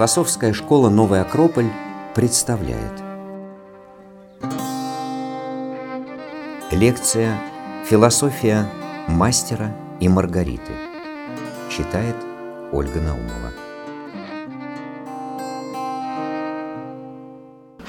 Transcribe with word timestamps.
Философская 0.00 0.54
школа 0.54 0.88
«Новый 0.88 1.20
Акрополь» 1.20 1.70
представляет. 2.14 3.02
Лекция 6.70 7.38
«Философия 7.84 8.66
мастера 9.08 9.76
и 10.00 10.08
Маргариты» 10.08 10.72
Читает 11.68 12.16
Ольга 12.72 12.98
Наумова. 12.98 13.52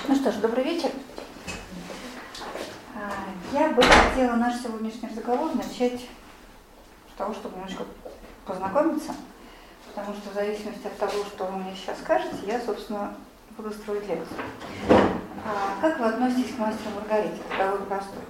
Ну 0.10 0.14
что 0.14 0.34
ж, 0.34 0.36
добрый 0.42 0.66
вечер. 0.66 0.90
А, 2.94 3.58
Я 3.58 3.70
бы 3.70 3.82
хотела 3.82 4.36
наш 4.36 4.62
сегодняшний 4.62 5.08
разговор 5.08 5.56
начать 5.56 6.02
с 6.02 7.18
того, 7.18 7.34
чтобы 7.34 7.56
немножко 7.56 7.86
познакомиться, 8.46 9.14
потому 9.94 10.16
что 10.16 10.30
в 10.30 10.34
зависимости 10.34 10.88
от 10.88 10.98
того, 10.98 11.24
что 11.26 11.46
вы 11.46 11.58
мне 11.58 11.76
сейчас 11.76 12.00
скажете, 12.00 12.38
я, 12.48 12.60
собственно, 12.60 13.14
буду 13.58 13.72
строить 13.72 14.08
лекцию. 14.08 14.40
А 15.46 15.82
как 15.82 16.00
вы 16.00 16.06
относитесь 16.06 16.56
к 16.56 16.60
мастеру 16.60 16.92
Маргарите? 16.96 17.42
Разговор 17.52 17.86
простой. 17.88 18.24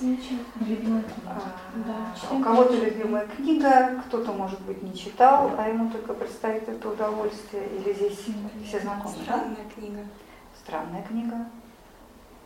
Замечательно. 0.00 0.40
Любимая 0.60 1.02
книга. 1.02 1.28
А, 1.28 1.42
Да, 1.86 2.36
У 2.36 2.42
кого-то 2.42 2.74
любимая 2.74 3.26
книга, 3.26 4.02
кто-то, 4.06 4.32
может 4.32 4.60
быть, 4.62 4.82
не 4.82 4.96
читал, 4.96 5.52
а 5.56 5.68
ему 5.68 5.90
только 5.90 6.14
представит 6.14 6.68
это 6.68 6.88
удовольствие, 6.88 7.64
или 7.76 7.92
здесь 7.92 8.18
все 8.66 8.80
знакомы, 8.80 9.14
да? 9.18 9.22
Странная 9.22 9.70
книга. 9.74 10.00
Странная 10.64 11.02
книга. 11.02 11.46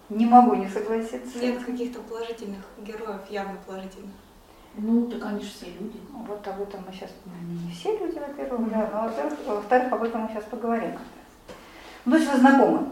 Не 0.09 0.27
могу 0.27 0.55
не 0.55 0.69
согласиться. 0.69 1.39
Нет 1.39 1.65
каких-то 1.65 2.01
положительных 2.01 2.65
героев, 2.79 3.21
явно 3.31 3.57
положительных. 3.67 4.13
Ну, 4.81 5.11
так 5.11 5.25
они 5.25 5.43
же 5.43 5.51
все 5.51 5.67
люди. 5.67 6.01
Вот 6.13 6.47
об 6.47 6.61
этом 6.61 6.85
мы 6.87 6.93
сейчас, 6.93 7.11
ну, 7.25 7.33
не 7.67 7.73
все 7.73 7.99
люди, 7.99 8.17
во-первых, 8.19 8.71
да, 8.71 8.89
но 8.93 9.03
во-вторых, 9.03 9.33
во-вторых, 9.45 9.93
об 9.93 10.03
этом 10.05 10.21
мы 10.23 10.29
сейчас 10.29 10.45
поговорим. 10.45 10.93
Ну, 12.05 12.13
то 12.13 12.19
есть 12.19 12.33
вы 12.33 12.39
знакомы. 12.39 12.87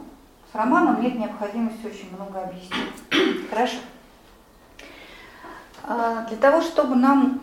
С 0.53 0.55
романом 0.57 1.01
нет 1.01 1.15
необходимости 1.15 1.87
очень 1.87 2.13
много 2.17 2.43
объяснить. 2.43 3.49
Хорошо. 3.51 3.77
А, 5.85 6.27
Для 6.27 6.37
того, 6.39 6.61
чтобы 6.61 6.97
нам 6.97 7.41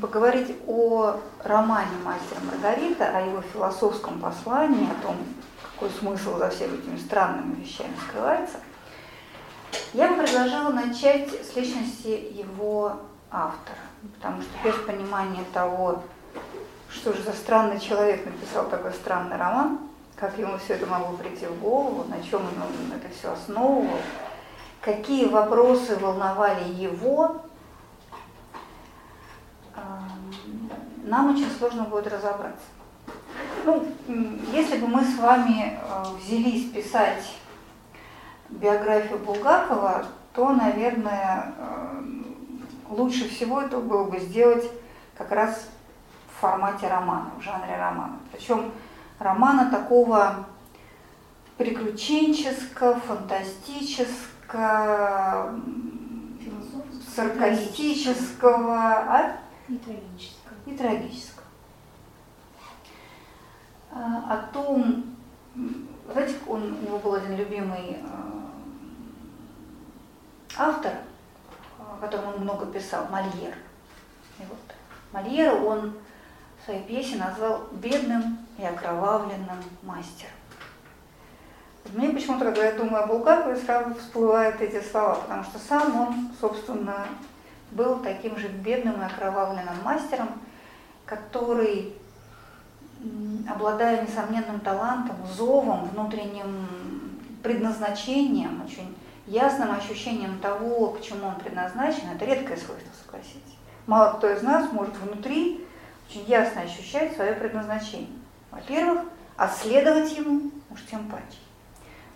поговорить 0.00 0.56
о 0.66 1.18
романе 1.42 1.92
«Мастер 2.04 2.36
и 2.42 2.46
Маргарита», 2.46 3.16
о 3.16 3.20
его 3.22 3.40
философском 3.40 4.18
послании, 4.18 4.90
о 4.90 5.02
том, 5.02 5.16
какой 5.62 5.88
смысл 5.90 6.36
за 6.36 6.50
всеми 6.50 6.76
этими 6.76 6.98
странными 6.98 7.62
вещами 7.62 7.94
скрывается, 8.06 8.58
я 9.94 10.08
бы 10.08 10.16
предложила 10.16 10.70
начать 10.70 11.30
с 11.30 11.56
личности 11.56 12.08
его 12.08 13.00
автора, 13.30 13.78
потому 14.14 14.42
что 14.42 14.50
без 14.64 14.74
понимания 14.86 15.44
того, 15.52 16.02
что 16.90 17.12
же 17.12 17.22
за 17.22 17.32
странный 17.32 17.78
человек 17.78 18.24
написал 18.26 18.68
такой 18.68 18.92
странный 18.92 19.36
роман, 19.36 19.78
как 20.16 20.36
ему 20.38 20.58
все 20.58 20.74
это 20.74 20.86
могло 20.86 21.16
прийти 21.16 21.46
в 21.46 21.60
голову, 21.60 22.04
на 22.08 22.22
чем 22.22 22.42
он 22.42 22.92
это 22.92 23.08
все 23.14 23.32
основывал, 23.32 23.98
какие 24.80 25.26
вопросы 25.26 25.96
волновали 25.96 26.68
его, 26.68 27.42
эм, 29.76 30.70
нам 31.04 31.34
очень 31.34 31.50
сложно 31.50 31.84
будет 31.84 32.08
разобраться. 32.08 32.66
Ну, 33.64 33.86
если 34.52 34.78
бы 34.78 34.86
мы 34.86 35.04
с 35.04 35.18
вами 35.18 35.78
э, 35.78 36.04
взялись 36.18 36.70
писать 36.70 37.36
биографию 38.48 39.18
Булгакова, 39.18 40.06
то, 40.34 40.50
наверное, 40.50 41.54
э, 41.56 42.19
лучше 42.90 43.28
всего 43.28 43.60
это 43.62 43.78
было 43.78 44.04
бы 44.04 44.18
сделать 44.18 44.64
как 45.16 45.30
раз 45.32 45.68
в 46.28 46.32
формате 46.40 46.88
романа, 46.88 47.30
в 47.38 47.42
жанре 47.42 47.76
романа. 47.76 48.18
Причем 48.32 48.70
романа 49.18 49.70
такого 49.70 50.46
приключенческого, 51.56 52.98
фантастического, 53.00 55.48
м, 55.48 56.38
Философского. 56.42 57.14
саркастического 57.14 58.76
а? 58.76 59.36
И 59.68 59.76
трагического. 59.76 60.54
и 60.66 60.76
трагического. 60.76 61.44
А, 63.92 64.34
О 64.34 64.36
том, 64.52 65.04
знаете, 66.12 66.34
он, 66.48 66.62
у 66.62 66.86
него 66.86 66.98
был 66.98 67.14
один 67.14 67.36
любимый 67.36 67.98
э, 67.98 68.00
автор, 70.56 70.92
о 72.00 72.06
котором 72.06 72.34
он 72.34 72.40
много 72.40 72.64
писал, 72.66 73.06
Мольер. 73.10 73.54
И 74.38 74.42
вот 74.48 74.58
Мольера 75.12 75.54
он 75.54 75.92
в 76.60 76.64
своей 76.64 76.82
пьесе 76.82 77.16
назвал 77.16 77.66
бедным 77.72 78.38
и 78.56 78.64
окровавленным 78.64 79.58
мастером. 79.82 80.32
Мне 81.92 82.10
почему-то, 82.10 82.46
когда 82.46 82.66
я 82.66 82.72
думаю 82.72 83.04
о 83.04 83.06
Булгакове, 83.06 83.56
сразу 83.56 83.94
всплывают 83.94 84.60
эти 84.60 84.82
слова, 84.82 85.14
потому 85.14 85.44
что 85.44 85.58
сам 85.58 85.96
он, 86.00 86.30
собственно, 86.40 87.06
был 87.72 87.98
таким 87.98 88.36
же 88.38 88.48
бедным 88.48 89.00
и 89.00 89.04
окровавленным 89.04 89.82
мастером, 89.82 90.28
который, 91.04 91.94
обладая 93.48 94.02
несомненным 94.02 94.60
талантом, 94.60 95.16
зовом, 95.26 95.86
внутренним 95.86 96.66
предназначением, 97.42 98.62
очень 98.64 98.94
ясным 99.26 99.72
ощущением 99.72 100.38
того, 100.40 100.92
к 100.92 101.02
чему 101.02 101.28
он 101.28 101.36
предназначен, 101.36 102.10
это 102.14 102.24
редкое 102.24 102.56
свойство, 102.56 102.90
согласитесь. 103.04 103.58
Мало 103.86 104.14
кто 104.14 104.30
из 104.30 104.42
нас 104.42 104.72
может 104.72 104.96
внутри 104.96 105.66
очень 106.08 106.24
ясно 106.26 106.62
ощущать 106.62 107.14
свое 107.14 107.32
предназначение. 107.32 108.08
Во-первых, 108.50 109.02
а 109.36 109.48
следовать 109.48 110.16
ему 110.16 110.50
уж 110.70 110.80
тем 110.90 111.08
паче. 111.08 111.38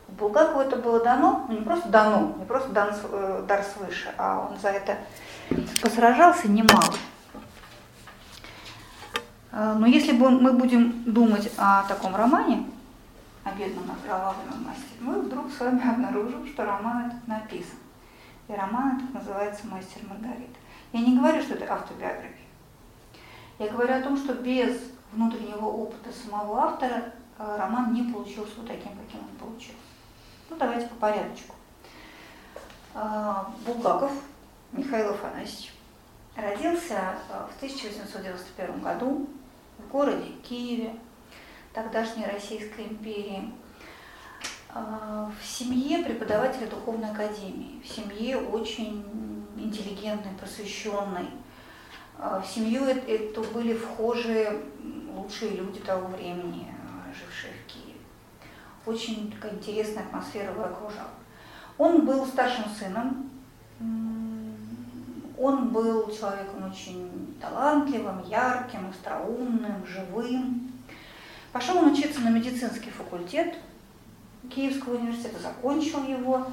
Булгакову 0.09 0.61
это 0.61 0.77
было 0.77 1.03
дано, 1.03 1.47
ну 1.49 1.55
не 1.59 1.65
просто 1.65 1.89
дано, 1.89 2.35
не 2.39 2.45
просто 2.45 2.69
дан, 2.71 2.95
э, 3.03 3.45
дар 3.49 3.65
свыше, 3.65 4.13
а 4.19 4.49
он 4.51 4.59
за 4.59 4.69
это 4.69 4.99
посражался 5.81 6.49
немало. 6.49 6.95
Э, 9.53 9.75
Но 9.79 9.87
если 9.87 10.13
бы 10.13 10.31
мы 10.31 10.53
будем 10.53 11.05
думать 11.05 11.51
о 11.57 11.85
таком 11.85 12.15
романе, 12.15 12.67
о 13.45 13.53
бедном 13.53 13.91
окровавленном 13.91 14.65
мастере, 14.65 15.01
мы 15.01 15.21
вдруг 15.21 15.53
с 15.53 15.61
вами 15.61 15.89
обнаружим, 15.89 16.47
что 16.47 16.65
роман 16.65 17.07
этот 17.07 17.29
написан. 17.29 17.79
И 18.49 18.53
роман 18.53 18.97
этот 18.97 19.15
называется 19.15 19.67
«Мастер 19.67 20.03
Маргарита». 20.09 20.59
Я 20.93 21.01
не 21.01 21.17
говорю, 21.17 21.43
что 21.43 21.55
это 21.55 21.73
автобиография. 21.73 22.47
Я 23.59 23.69
говорю 23.69 23.95
о 23.95 24.03
том, 24.03 24.17
что 24.17 24.35
без 24.35 24.81
внутреннего 25.13 25.67
опыта 25.67 26.11
самого 26.13 26.61
автора 26.61 27.13
э, 27.39 27.57
роман 27.59 27.95
не 27.95 28.13
получился 28.13 28.53
вот 28.57 28.67
таким, 28.67 28.93
каким 28.97 29.21
он 29.21 29.37
получился. 29.39 29.79
Ну, 30.51 30.57
давайте 30.57 30.89
по 30.89 30.95
порядочку. 30.97 31.55
А, 32.95 33.51
Булгаков 33.67 34.13
Михаил 34.73 35.11
Афанасьевич 35.11 35.75
родился 36.37 37.17
э, 37.31 37.47
в 37.53 37.57
1891 37.57 38.81
году 38.81 39.29
в 39.79 39.89
городе 39.91 40.33
Киеве, 40.43 40.95
тогдашней 41.75 42.25
Российской 42.25 42.87
империи, 42.87 43.53
а, 44.71 45.31
в 45.41 45.45
семье 45.45 46.05
преподавателя 46.05 46.69
духовной 46.69 47.11
академии, 47.11 47.83
в 47.85 47.89
семье 47.89 48.39
очень 48.39 49.05
интеллигентной, 49.57 50.33
просвещенной. 50.39 51.29
А, 52.17 52.41
В 52.41 52.47
семью 52.47 52.85
э- 52.85 53.01
эту 53.07 53.43
были 53.43 53.75
вхожи 53.75 54.63
лучшие 55.15 55.51
люди 55.57 55.81
того 55.81 56.07
времени, 56.09 56.69
э, 56.69 57.13
жившие 57.13 57.53
в 57.53 57.67
Киеве. 57.67 57.99
Очень 58.87 59.33
такая 59.33 59.55
интересная 59.55 60.05
атмосфера 60.05 60.53
его 60.53 60.65
окружала. 60.65 61.11
Он 61.77 62.07
был 62.07 62.25
старшим 62.25 62.67
сыном, 62.71 63.31
он 65.37 65.71
был 65.71 66.09
человеком 66.11 66.71
очень 66.71 67.37
талантливым, 67.41 68.23
ярким, 68.29 68.91
остроумным, 68.91 69.85
живым. 69.85 70.74
Пошел 71.55 71.79
он 71.79 71.93
учиться 71.93 72.21
на 72.21 72.31
медицинский 72.31 72.91
факультет 72.91 73.55
Киевского 74.53 74.97
университета, 74.97 75.39
закончил 75.39 76.03
его. 76.03 76.49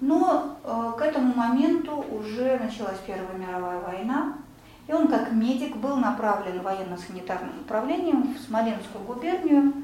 Но 0.00 0.56
э, 0.64 0.92
к 0.98 1.02
этому 1.02 1.34
моменту 1.34 2.02
уже 2.10 2.58
началась 2.58 2.96
Первая 3.06 3.36
мировая 3.36 3.78
война, 3.78 4.38
и 4.86 4.92
он 4.94 5.08
как 5.08 5.32
медик 5.32 5.76
был 5.76 5.96
направлен 5.96 6.62
военно-санитарным 6.62 7.60
управлением 7.60 8.34
в 8.34 8.38
Смоленскую 8.38 9.04
губернию 9.04 9.74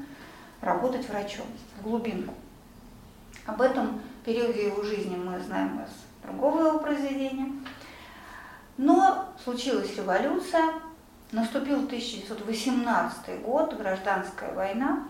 работать 0.61 1.07
врачом 1.07 1.45
в 1.77 1.83
глубинку. 1.83 2.33
Об 3.45 3.61
этом 3.61 4.01
периоде 4.25 4.65
его 4.69 4.81
жизни 4.81 5.15
мы 5.15 5.39
знаем 5.41 5.79
из 5.83 5.91
другого 6.25 6.69
его 6.69 6.79
произведения. 6.79 7.51
Но 8.77 9.25
случилась 9.43 9.95
революция, 9.95 10.73
наступил 11.35 11.83
1918 11.83 13.41
год, 13.41 13.77
гражданская 13.77 14.53
война, 14.53 15.03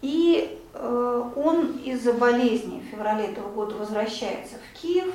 и 0.00 0.62
э, 0.72 1.30
он 1.34 1.78
из-за 1.78 2.12
болезни 2.12 2.80
в 2.80 2.84
феврале 2.84 3.26
этого 3.26 3.50
года 3.50 3.74
возвращается 3.74 4.54
в 4.56 4.80
Киев, 4.80 5.12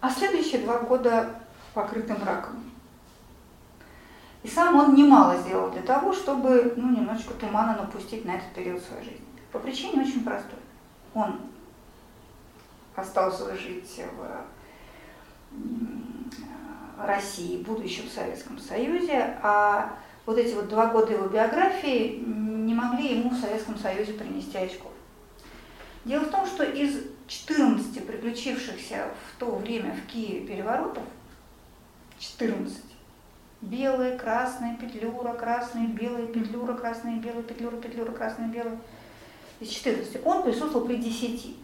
а 0.00 0.10
следующие 0.10 0.62
два 0.62 0.78
года 0.78 1.28
покрыты 1.74 2.14
мраком. 2.14 2.64
И 4.42 4.48
сам 4.48 4.76
он 4.76 4.94
немало 4.94 5.36
сделал 5.36 5.70
для 5.70 5.82
того, 5.82 6.14
чтобы 6.14 6.72
ну, 6.76 6.96
немножечко 6.96 7.34
тумана 7.34 7.76
напустить 7.76 8.24
на 8.24 8.36
этот 8.36 8.50
период 8.54 8.82
своей 8.82 9.04
жизни. 9.04 9.26
По 9.52 9.58
причине 9.58 10.02
очень 10.02 10.24
простой. 10.24 10.58
Он 11.12 11.38
остался 12.96 13.54
жить 13.56 14.00
в 14.16 15.60
России, 17.06 17.62
будущем 17.62 18.08
Советском 18.08 18.58
Союзе, 18.58 19.36
а 19.42 19.96
вот 20.26 20.38
эти 20.38 20.54
вот 20.54 20.68
два 20.68 20.86
года 20.86 21.12
его 21.12 21.26
биографии 21.28 22.22
не 22.24 22.74
могли 22.74 23.18
ему 23.18 23.30
в 23.30 23.40
Советском 23.40 23.78
Союзе 23.78 24.12
принести 24.12 24.56
очков. 24.56 24.92
Дело 26.04 26.24
в 26.24 26.30
том, 26.30 26.46
что 26.46 26.64
из 26.64 27.04
14 27.26 28.06
приключившихся 28.06 29.08
в 29.28 29.38
то 29.38 29.54
время 29.56 29.94
в 29.94 30.10
Киеве 30.10 30.46
переворотов, 30.46 31.04
14, 32.18 32.82
белые, 33.60 34.18
красные, 34.18 34.76
петлюра, 34.76 35.32
красные, 35.34 35.88
белые, 35.88 36.26
петлюра, 36.26 36.74
красные, 36.74 37.16
белые, 37.16 37.42
петлюра, 37.42 37.76
петлюра, 37.76 38.12
красные, 38.12 38.48
белые, 38.48 38.78
из 39.60 39.68
14, 39.68 40.24
он 40.24 40.42
присутствовал 40.42 40.86
при 40.86 40.96
10. 40.96 41.56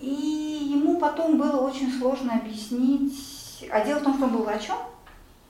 И 0.00 0.70
ему 0.72 0.98
потом 0.98 1.36
было 1.36 1.60
очень 1.60 1.92
сложно 1.92 2.34
объяснить, 2.34 3.68
а 3.70 3.84
дело 3.84 3.98
в 3.98 4.02
том, 4.02 4.14
что 4.14 4.24
он 4.24 4.30
был 4.30 4.42
врачом, 4.44 4.78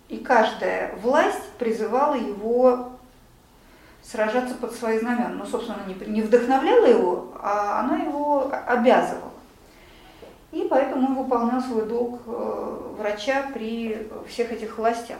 и 0.08 0.18
каждая 0.18 0.96
власть 0.96 1.48
призывала 1.58 2.14
его 2.14 2.90
сражаться 4.02 4.54
под 4.56 4.74
свои 4.74 4.98
знамена. 4.98 5.28
Но, 5.28 5.44
ну, 5.44 5.46
собственно, 5.46 5.82
не, 5.86 5.94
не 6.06 6.22
вдохновляла 6.22 6.86
его, 6.86 7.32
а 7.40 7.80
она 7.80 7.98
его 7.98 8.52
обязывала. 8.66 9.30
И 10.50 10.66
поэтому 10.68 11.06
он 11.06 11.14
выполнял 11.14 11.60
свой 11.60 11.86
долг 11.86 12.22
э, 12.26 12.94
врача 12.98 13.46
при 13.54 14.08
всех 14.28 14.50
этих 14.50 14.76
властях. 14.78 15.18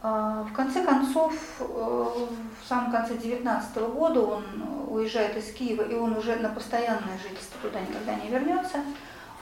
А, 0.00 0.44
в 0.44 0.52
конце 0.52 0.84
концов, 0.84 1.34
э, 1.58 1.64
в 1.64 2.68
самом 2.68 2.92
конце 2.92 3.16
19 3.16 3.88
года 3.88 4.20
он 4.20 4.44
уезжает 4.88 5.36
из 5.36 5.52
Киева, 5.52 5.82
и 5.82 5.94
он 5.94 6.16
уже 6.16 6.36
на 6.36 6.50
постоянное 6.50 7.18
жительство 7.18 7.60
туда 7.62 7.80
никогда 7.80 8.14
не 8.14 8.28
вернется. 8.28 8.78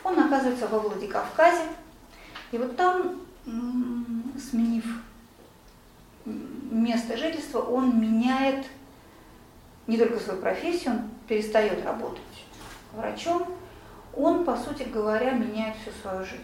Он 0.03 0.19
оказывается 0.19 0.67
во 0.69 0.79
Владикавказе. 0.79 1.65
И 2.53 2.59
вот 2.59 2.77
там, 2.77 3.21
сменив 3.45 4.85
место 6.25 7.17
жительства, 7.17 7.61
он 7.61 8.01
меняет 8.01 8.67
не 9.87 9.99
только 9.99 10.19
свою 10.21 10.41
профессию, 10.41 10.95
он 10.95 11.11
перестает 11.29 11.85
работать 11.85 12.21
врачом, 12.93 13.47
он, 14.15 14.45
по 14.45 14.57
сути 14.57 14.85
говоря, 14.85 15.33
меняет 15.33 15.77
всю 15.77 15.91
свою 16.01 16.25
жизнь. 16.25 16.43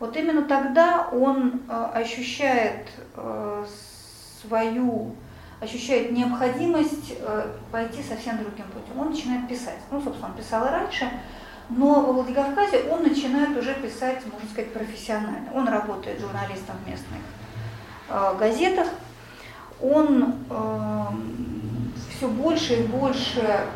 Вот 0.00 0.16
именно 0.16 0.42
тогда 0.42 1.08
он 1.10 1.62
э, 1.68 1.90
ощущает 1.94 2.88
э, 3.16 3.64
свою, 4.40 5.16
ощущает 5.60 6.12
необходимость 6.12 7.14
э, 7.18 7.52
пойти 7.72 8.02
совсем 8.02 8.38
другим 8.38 8.66
путем. 8.66 9.00
Он 9.00 9.10
начинает 9.10 9.48
писать. 9.48 9.78
Ну, 9.90 10.00
собственно, 10.00 10.28
он 10.28 10.36
писал 10.36 10.64
и 10.66 10.70
раньше, 10.70 11.10
но 11.68 12.00
во 12.00 12.12
Владикавказе 12.12 12.84
он 12.90 13.02
начинает 13.02 13.56
уже 13.58 13.74
писать, 13.74 14.22
можно 14.30 14.48
сказать, 14.48 14.72
профессионально. 14.72 15.52
Он 15.52 15.66
работает 15.66 16.20
журналистом 16.20 16.76
в 16.84 16.88
местных 16.88 18.38
газетах. 18.38 18.86
Он 19.82 20.34
все 22.10 22.28
больше 22.28 22.74
и 22.74 22.82
больше 22.86 23.66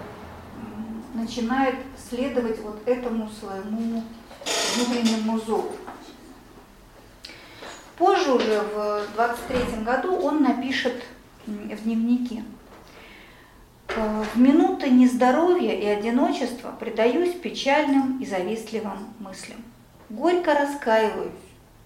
начинает 1.14 1.74
следовать 2.08 2.60
вот 2.60 2.80
этому 2.86 3.28
своему 3.28 4.02
внутреннему 4.74 5.38
зову. 5.40 5.72
Позже 7.96 8.32
уже, 8.32 8.60
в 8.60 9.06
23 9.14 9.84
году, 9.84 10.16
он 10.16 10.42
напишет 10.42 11.04
в 11.46 11.84
дневнике. 11.84 12.44
«Э, 13.88 14.24
в 14.34 14.38
минуты 14.38 14.88
нездоровья 14.88 15.72
и 15.72 15.84
одиночества 15.86 16.74
предаюсь 16.78 17.34
печальным 17.34 18.18
и 18.20 18.26
завистливым 18.26 19.12
мыслям. 19.18 19.62
Горько 20.08 20.54
раскаиваюсь, 20.54 21.32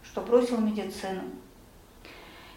что 0.05 0.20
бросил 0.20 0.58
медицину 0.58 1.23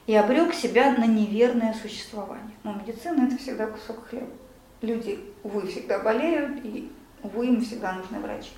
и 0.10 0.16
обрек 0.16 0.54
себя 0.54 0.92
на 0.94 1.06
неверное 1.06 1.74
существование. 1.74 2.56
Но 2.64 2.74
медицина– 2.74 3.26
это 3.28 3.38
всегда 3.38 3.68
кусок 3.68 4.08
хлеба. 4.08 4.32
Люди, 4.82 5.20
увы, 5.44 5.68
всегда 5.68 6.00
болеют, 6.00 6.66
и, 6.66 6.92
увы, 7.22 7.48
им 7.48 7.62
всегда 7.62 7.94
нужны 7.94 8.20
врачи. 8.20 8.52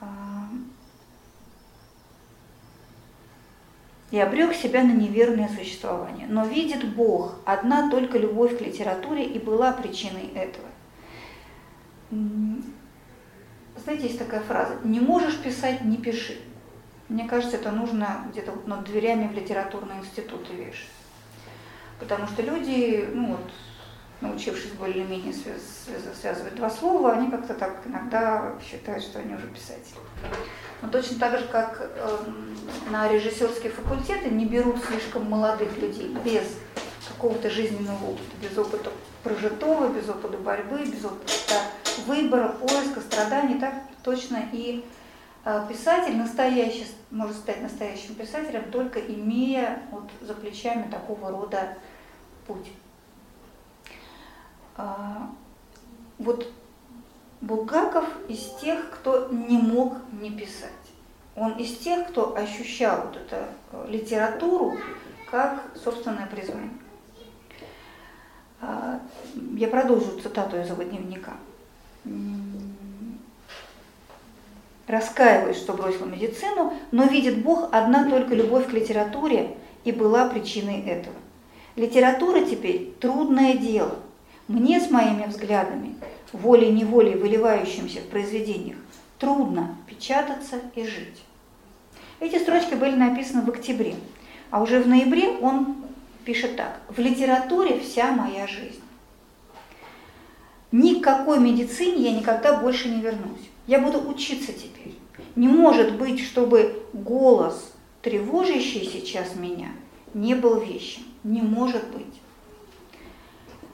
А, 0.00 0.48
и 4.10 4.18
обрек 4.18 4.54
себя 4.54 4.82
на 4.82 4.92
неверное 4.92 5.48
существование. 5.48 6.26
Но 6.28 6.46
видит 6.46 6.94
Бог, 6.94 7.36
одна 7.44 7.90
только 7.90 8.18
любовь 8.18 8.58
к 8.58 8.60
литературе 8.60 9.24
и 9.24 9.38
была 9.38 9.72
причиной 9.72 10.30
этого. 10.34 10.68
Знаете, 13.84 14.06
есть 14.06 14.18
такая 14.18 14.40
фраза, 14.40 14.78
не 14.84 15.00
можешь 15.00 15.38
писать, 15.38 15.82
не 15.84 15.96
пиши. 15.96 16.38
Мне 17.08 17.28
кажется, 17.28 17.56
это 17.56 17.70
нужно 17.70 18.26
где-то 18.30 18.52
над 18.66 18.84
дверями 18.84 19.28
в 19.28 19.32
литературные 19.32 20.00
институты 20.00 20.54
вешать. 20.54 20.88
Потому 22.00 22.26
что 22.26 22.42
люди, 22.42 23.08
ну 23.12 23.32
вот, 23.32 23.50
научившись 24.20 24.72
более-менее 24.72 25.34
связывать 26.20 26.54
два 26.54 26.70
слова, 26.70 27.12
они 27.12 27.30
как-то 27.30 27.54
так 27.54 27.82
иногда 27.86 28.54
считают, 28.62 29.02
что 29.02 29.18
они 29.18 29.34
уже 29.34 29.46
писатели. 29.48 29.96
Но 30.82 30.88
точно 30.88 31.18
так 31.18 31.38
же, 31.38 31.46
как 31.46 31.80
э, 31.80 32.18
на 32.90 33.08
режиссерские 33.08 33.72
факультеты 33.72 34.30
не 34.30 34.44
берут 34.44 34.82
слишком 34.84 35.28
молодых 35.28 35.76
людей 35.78 36.14
без 36.24 36.44
какого-то 37.08 37.50
жизненного 37.50 38.04
опыта, 38.04 38.36
без 38.42 38.58
опыта 38.58 38.90
прожитого, 39.22 39.88
без 39.88 40.08
опыта 40.08 40.36
борьбы, 40.38 40.84
без 40.84 41.04
опыта 41.04 41.62
выбора, 42.06 42.48
поиска, 42.48 43.00
страданий, 43.00 43.58
так 43.58 43.74
точно 44.02 44.48
и 44.52 44.84
э, 45.44 45.66
писатель 45.68 46.16
настоящий, 46.16 46.86
может 47.10 47.36
стать 47.36 47.62
настоящим 47.62 48.14
писателем, 48.14 48.70
только 48.70 49.00
имея 49.00 49.82
вот 49.90 50.10
за 50.20 50.34
плечами 50.34 50.90
такого 50.90 51.30
рода 51.30 51.76
путь. 52.46 52.70
А, 54.76 55.30
вот 56.18 56.50
Булгаков 57.40 58.06
из 58.28 58.54
тех, 58.60 58.90
кто 58.90 59.28
не 59.28 59.58
мог 59.58 59.96
не 60.12 60.30
писать. 60.30 60.70
Он 61.36 61.52
из 61.52 61.76
тех, 61.78 62.08
кто 62.08 62.36
ощущал 62.36 63.02
вот 63.06 63.16
эту 63.16 63.36
э, 63.72 63.86
литературу 63.88 64.76
как 65.30 65.64
собственное 65.74 66.26
призвание. 66.26 66.70
А, 68.60 69.00
я 69.56 69.68
продолжу 69.68 70.18
цитату 70.20 70.58
из 70.58 70.68
его 70.68 70.82
дневника. 70.82 71.34
Раскаиваюсь, 74.86 75.56
что 75.56 75.72
бросил 75.72 76.06
медицину, 76.06 76.74
но 76.92 77.04
видит 77.04 77.42
Бог 77.42 77.68
одна 77.72 78.08
только 78.08 78.34
любовь 78.34 78.68
к 78.68 78.72
литературе 78.72 79.56
и 79.84 79.92
была 79.92 80.28
причиной 80.28 80.80
этого. 80.82 81.16
Литература 81.76 82.44
теперь 82.44 82.92
трудное 83.00 83.54
дело. 83.54 83.96
Мне 84.46 84.78
с 84.78 84.90
моими 84.90 85.24
взглядами 85.26 85.94
волей-неволей 86.32 87.14
выливающимся 87.14 88.00
в 88.00 88.08
произведениях, 88.08 88.76
трудно 89.18 89.76
печататься 89.86 90.60
и 90.74 90.84
жить. 90.84 91.22
Эти 92.20 92.38
строчки 92.38 92.74
были 92.74 92.94
написаны 92.94 93.42
в 93.42 93.48
октябре, 93.48 93.94
а 94.50 94.62
уже 94.62 94.80
в 94.80 94.88
ноябре 94.88 95.30
он 95.30 95.76
пишет 96.24 96.56
так. 96.56 96.80
В 96.88 96.98
литературе 96.98 97.78
вся 97.80 98.12
моя 98.12 98.46
жизнь. 98.46 98.82
Ни 100.72 101.00
к 101.00 101.04
какой 101.04 101.38
медицине 101.38 102.10
я 102.10 102.12
никогда 102.12 102.58
больше 102.58 102.88
не 102.88 103.00
вернусь. 103.00 103.48
Я 103.66 103.80
буду 103.80 103.98
учиться 104.08 104.52
теперь. 104.52 104.94
Не 105.36 105.48
может 105.48 105.96
быть, 105.96 106.20
чтобы 106.20 106.84
голос, 106.92 107.72
тревожащий 108.02 108.84
сейчас 108.84 109.36
меня, 109.36 109.68
не 110.12 110.34
был 110.34 110.60
вещим. 110.60 111.04
Не 111.22 111.40
может 111.40 111.88
быть. 111.92 112.20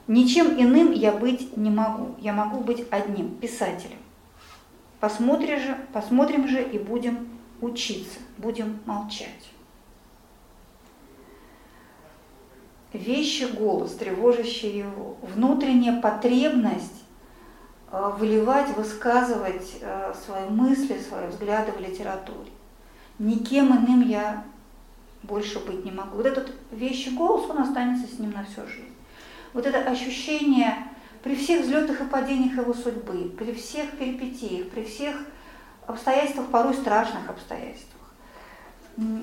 Ничем 0.07 0.59
иным 0.59 0.91
я 0.91 1.11
быть 1.11 1.55
не 1.55 1.69
могу. 1.69 2.15
Я 2.19 2.33
могу 2.33 2.61
быть 2.61 2.85
одним, 2.89 3.35
писателем. 3.35 3.99
Посмотрим 4.99 5.59
же, 5.59 5.77
посмотрим 5.93 6.47
же 6.47 6.61
и 6.61 6.77
будем 6.77 7.29
учиться, 7.61 8.19
будем 8.37 8.79
молчать. 8.85 9.49
Вещи 12.93 13.43
голос, 13.43 13.95
тревожащий 13.95 14.79
его, 14.79 15.15
внутренняя 15.21 16.01
потребность 16.01 17.03
э, 17.91 18.11
выливать, 18.17 18.75
высказывать 18.75 19.77
э, 19.79 20.13
свои 20.25 20.49
мысли, 20.49 20.99
свои 20.99 21.27
взгляды 21.27 21.71
в 21.71 21.79
литературе. 21.79 22.51
Никем 23.17 23.73
иным 23.75 24.01
я 24.01 24.43
больше 25.23 25.59
быть 25.59 25.85
не 25.85 25.91
могу. 25.91 26.17
Вот 26.17 26.25
этот 26.25 26.51
вещи 26.71 27.09
голос, 27.09 27.49
он 27.49 27.59
останется 27.59 28.13
с 28.13 28.19
ним 28.19 28.31
на 28.31 28.43
всю 28.43 28.67
жизнь 28.67 28.90
вот 29.53 29.65
это 29.65 29.89
ощущение 29.89 30.75
при 31.23 31.35
всех 31.35 31.61
взлетах 31.61 32.01
и 32.01 32.05
падениях 32.05 32.57
его 32.57 32.73
судьбы, 32.73 33.29
при 33.37 33.53
всех 33.53 33.91
перипетиях, 33.91 34.69
при 34.69 34.83
всех 34.83 35.15
обстоятельствах, 35.85 36.47
порой 36.47 36.73
страшных 36.73 37.29
обстоятельствах. 37.29 38.01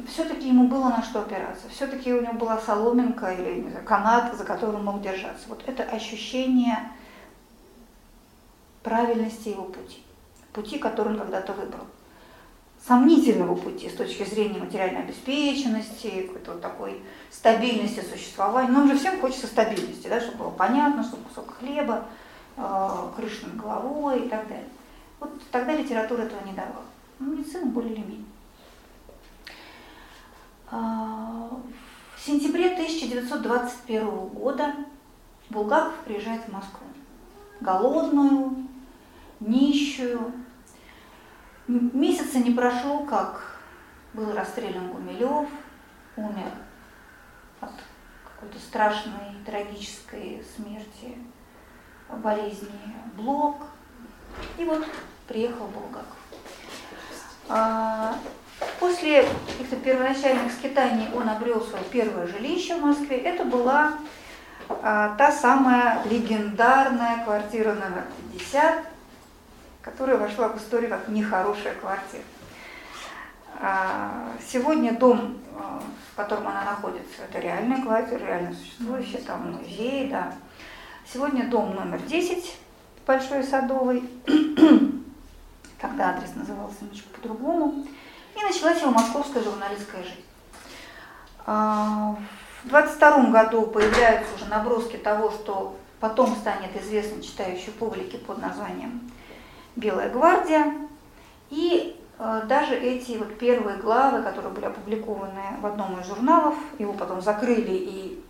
Все-таки 0.09 0.49
ему 0.49 0.69
было 0.69 0.89
на 0.89 1.03
что 1.03 1.21
опираться, 1.21 1.69
все-таки 1.69 2.13
у 2.13 2.23
него 2.23 2.35
была 2.35 2.59
соломинка 2.59 3.33
или 3.33 3.61
не 3.61 3.71
знаю, 3.71 3.85
канат, 3.85 4.35
за 4.35 4.45
которым 4.45 4.85
мог 4.85 5.03
держаться. 5.03 5.49
Вот 5.49 5.63
это 5.67 5.83
ощущение 5.83 6.91
правильности 8.83 9.51
его 9.51 9.65
пути, 9.65 10.03
пути, 10.53 10.79
который 10.79 11.13
он 11.13 11.19
когда-то 11.19 11.53
выбрал. 11.53 11.87
Сомнительного 12.87 13.55
пути 13.55 13.89
с 13.89 13.95
точки 13.95 14.25
зрения 14.25 14.61
материальной 14.61 15.03
обеспеченности, 15.03 16.23
какой-то 16.23 16.53
вот 16.53 16.63
такой 16.63 17.03
стабильности 17.31 18.03
существования. 18.03 18.71
Но 18.71 18.87
же 18.87 18.97
всем 18.97 19.21
хочется 19.21 19.47
стабильности, 19.47 20.09
да, 20.09 20.21
чтобы 20.21 20.39
было 20.39 20.51
понятно, 20.51 21.03
чтобы 21.03 21.25
кусок 21.25 21.59
хлеба, 21.59 22.07
э, 22.57 23.09
крыша 23.17 23.47
над 23.47 23.57
головой 23.57 24.27
и 24.27 24.29
так 24.29 24.49
далее. 24.49 24.69
Вот 25.21 25.31
тогда 25.51 25.75
литература 25.75 26.23
этого 26.23 26.41
не 26.47 26.53
давала. 26.53 26.85
Ну, 27.19 27.37
медицина 27.37 27.67
более 27.67 27.93
или 27.93 28.01
менее. 28.01 28.25
А, 30.71 31.51
в 32.17 32.27
сентябре 32.27 32.71
1921 32.71 34.07
года 34.29 34.75
Булгаков 35.51 35.95
приезжает 36.05 36.43
в 36.43 36.53
Москву. 36.53 36.87
Голодную, 37.61 38.69
нищую. 39.41 40.33
Месяца 41.69 42.39
не 42.39 42.51
прошло, 42.51 43.01
как 43.01 43.43
был 44.15 44.33
расстрелян 44.33 44.89
Гумилев, 44.89 45.47
умер 46.17 46.51
от 47.61 47.73
какой-то 48.25 48.59
страшной, 48.59 49.35
трагической 49.45 50.43
смерти, 50.57 51.19
болезни 52.09 52.97
Блок. 53.17 53.57
И 54.57 54.65
вот 54.65 54.87
приехал 55.27 55.67
Булгаков. 55.67 56.17
А, 57.51 58.15
после 58.81 59.27
каких-то 59.47 59.77
первоначальных 59.77 60.51
скитаний 60.53 61.09
он 61.15 61.29
обрел 61.29 61.61
свое 61.61 61.85
первое 61.85 62.27
жилище 62.29 62.77
в 62.77 62.83
Москве. 62.83 63.19
Это 63.19 63.45
была 63.45 63.93
а, 64.71 65.15
та 65.17 65.31
самая 65.31 66.03
легендарная 66.07 67.25
квартира 67.25 67.75
номер 67.75 68.05
50, 68.33 68.98
которая 69.91 70.19
вошла 70.19 70.49
в 70.49 70.59
историю 70.59 70.91
как 70.91 71.09
нехорошая 71.09 71.75
квартира. 71.75 72.23
А, 73.61 74.33
сегодня 74.47 74.93
дом, 74.93 75.39
в 76.13 76.17
котором 76.17 76.47
она 76.47 76.65
находится, 76.65 77.23
это 77.23 77.39
реальная 77.39 77.83
квартира, 77.83 78.19
реально 78.19 78.55
существующая, 78.55 79.19
там 79.19 79.53
музей, 79.53 80.09
да. 80.11 80.35
Сегодня 81.11 81.49
дом 81.49 81.75
номер 81.75 82.01
10, 82.01 82.59
Большой 83.07 83.43
Садовый, 83.43 84.09
тогда 85.81 86.11
адрес 86.11 86.35
назывался 86.35 86.77
немножко 86.83 87.09
по-другому, 87.15 87.87
и 88.37 88.43
началась 88.43 88.83
его 88.83 88.91
московская 88.91 89.43
журналистская 89.43 90.03
жизнь. 90.03 90.25
А, 91.47 92.15
в 92.63 92.69
22 92.69 93.31
году 93.31 93.63
появляются 93.63 94.35
уже 94.35 94.45
наброски 94.45 94.97
того, 94.97 95.31
что 95.31 95.79
потом 95.99 96.37
станет 96.37 96.77
известно 96.77 97.23
читающей 97.23 97.73
публике 97.73 98.19
под 98.19 98.39
названием 98.39 99.11
«Белая 99.79 100.11
гвардия». 100.11 100.75
И 101.51 101.99
э, 102.19 102.43
даже 102.47 102.75
эти 102.75 103.17
вот 103.17 103.39
первые 103.39 103.79
главы, 103.79 104.23
которые 104.23 104.53
были 104.53 104.67
опубликованы 104.67 105.57
в 105.61 105.67
одном 105.67 105.99
из 106.01 106.07
журналов, 106.07 106.57
его 106.79 106.93
потом 106.93 107.23
закрыли 107.23 107.73
и 107.73 108.25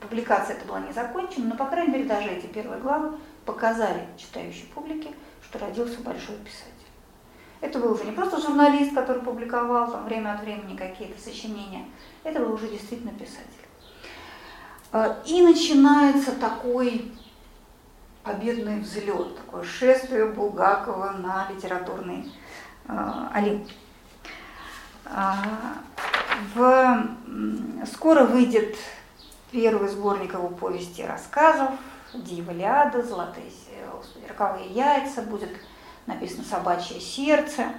публикация 0.00 0.56
это 0.56 0.66
была 0.66 0.80
не 0.80 0.92
закончена, 0.92 1.50
но, 1.50 1.56
по 1.56 1.66
крайней 1.66 1.92
мере, 1.92 2.04
даже 2.04 2.28
эти 2.28 2.46
первые 2.46 2.80
главы 2.80 3.18
показали 3.44 4.06
читающей 4.16 4.66
публике, 4.74 5.10
что 5.42 5.58
родился 5.58 6.00
большой 6.00 6.36
писатель. 6.36 6.72
Это 7.60 7.78
был 7.78 7.92
уже 7.92 8.04
не 8.04 8.12
просто 8.12 8.40
журналист, 8.40 8.94
который 8.94 9.22
публиковал 9.22 9.90
там, 9.90 10.04
время 10.04 10.34
от 10.34 10.42
времени 10.42 10.76
какие-то 10.76 11.20
сочинения, 11.20 11.84
это 12.24 12.40
был 12.40 12.54
уже 12.54 12.68
действительно 12.68 13.12
писатель. 13.12 13.44
А, 14.92 15.18
и 15.26 15.42
начинается 15.42 16.32
такой 16.32 17.12
победный 18.28 18.80
взлет, 18.80 19.36
такое 19.38 19.64
шествие 19.64 20.26
Булгакова 20.26 21.12
на 21.18 21.48
литературный 21.50 22.30
э, 22.86 23.12
Олимп. 23.32 23.66
Э, 25.06 25.32
в, 26.54 27.06
скоро 27.90 28.24
выйдет 28.24 28.76
первый 29.50 29.88
сборник 29.88 30.34
его 30.34 30.48
повести 30.48 31.02
рассказов, 31.02 31.70
Дива 32.12 32.52
Золотые 33.02 33.50
господи, 33.92 34.26
роковые 34.28 34.66
яйца, 34.68 35.22
будет 35.22 35.50
написано 36.06 36.44
Собачье 36.44 37.00
сердце. 37.00 37.72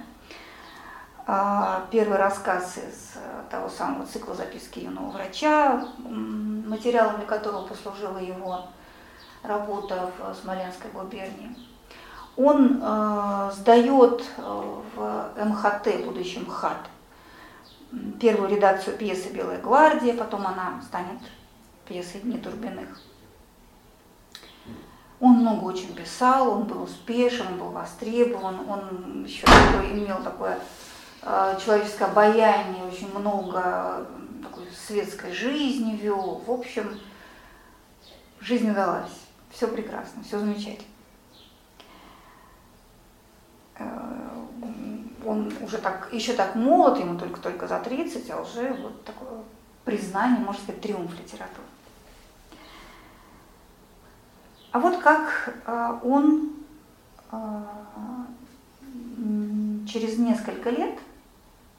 А, 1.26 1.86
первый 1.92 2.18
рассказ 2.18 2.76
из 2.78 3.12
того 3.50 3.68
самого 3.68 4.04
цикла 4.06 4.34
записки 4.34 4.80
юного 4.80 5.10
врача, 5.10 5.86
материалом 5.98 7.16
для 7.18 7.26
которого 7.26 7.66
послужила 7.66 8.18
его 8.18 8.66
работа 9.42 10.10
в 10.18 10.34
Смоленской 10.34 10.90
губернии. 10.90 11.56
Он 12.36 12.80
э, 12.82 13.50
сдает 13.54 14.24
в 14.36 15.30
МХТ, 15.36 16.04
будущем 16.04 16.42
МХАТ, 16.42 16.88
первую 18.20 18.50
редакцию 18.50 18.96
пьесы 18.96 19.30
«Белая 19.30 19.60
гвардия», 19.60 20.14
потом 20.14 20.46
она 20.46 20.80
станет 20.82 21.20
пьесы 21.86 22.18
Дни 22.20 22.38
Турбиных. 22.38 23.00
Он 25.18 25.32
много 25.34 25.64
очень 25.64 25.94
писал, 25.94 26.50
он 26.50 26.64
был 26.64 26.82
успешен, 26.82 27.46
он 27.48 27.58
был 27.58 27.68
востребован, 27.70 28.60
он 28.68 29.24
еще 29.24 29.44
такой, 29.44 29.92
имел 29.92 30.22
такое 30.22 30.58
э, 31.22 31.58
человеческое 31.62 32.06
обаяние, 32.06 32.84
очень 32.84 33.10
много 33.18 34.06
такой 34.42 34.66
светской 34.86 35.32
жизни 35.32 35.96
вел. 35.96 36.42
В 36.46 36.50
общем, 36.50 36.98
жизнь 38.40 38.70
удалась. 38.70 39.26
Все 39.50 39.68
прекрасно, 39.68 40.22
все 40.22 40.38
замечательно. 40.38 40.88
Э, 43.78 44.30
он 45.26 45.52
уже 45.60 45.78
так, 45.78 46.08
еще 46.12 46.34
так 46.34 46.54
молод, 46.54 46.98
ему 46.98 47.18
только-только 47.18 47.66
за 47.66 47.78
30, 47.80 48.30
а 48.30 48.40
уже 48.40 48.72
вот 48.74 49.04
такое 49.04 49.42
признание, 49.84 50.40
можно 50.40 50.62
сказать, 50.62 50.80
триумф 50.80 51.12
литературы. 51.18 51.66
А 54.72 54.78
вот 54.78 54.98
как 54.98 55.56
а, 55.66 56.00
он 56.04 56.52
а, 57.32 58.26
через 59.88 60.18
несколько 60.18 60.70
лет 60.70 60.98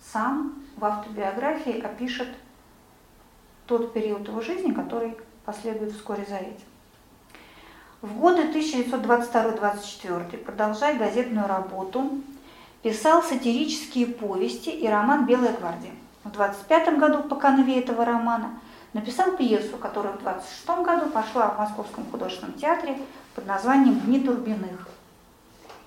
сам 0.01 0.61
в 0.75 0.83
автобиографии 0.83 1.79
опишет 1.79 2.27
тот 3.65 3.93
период 3.93 4.27
его 4.27 4.41
жизни, 4.41 4.73
который 4.73 5.15
последует 5.45 5.93
вскоре 5.93 6.25
за 6.25 6.37
этим. 6.37 6.70
В 8.01 8.17
годы 8.17 8.43
1922-24, 8.43 10.37
продолжая 10.37 10.97
газетную 10.97 11.47
работу, 11.47 12.21
писал 12.81 13.21
сатирические 13.23 14.07
повести 14.07 14.69
и 14.69 14.87
роман 14.87 15.25
«Белая 15.25 15.53
гвардия». 15.53 15.91
В 16.23 16.31
25 16.31 16.97
году 16.97 17.23
по 17.23 17.35
канве 17.35 17.79
этого 17.79 18.05
романа– 18.05 18.59
написал 18.93 19.37
пьесу, 19.37 19.77
которая 19.77 20.13
в 20.13 20.21
26 20.21 20.67
году 20.83 21.09
пошла 21.09 21.49
в 21.49 21.59
Московском 21.59 22.05
художественном 22.11 22.53
театре 22.53 22.99
под 23.35 23.45
названием 23.47 23.99
«Дни 24.01 24.19
Турбиных» 24.19 24.87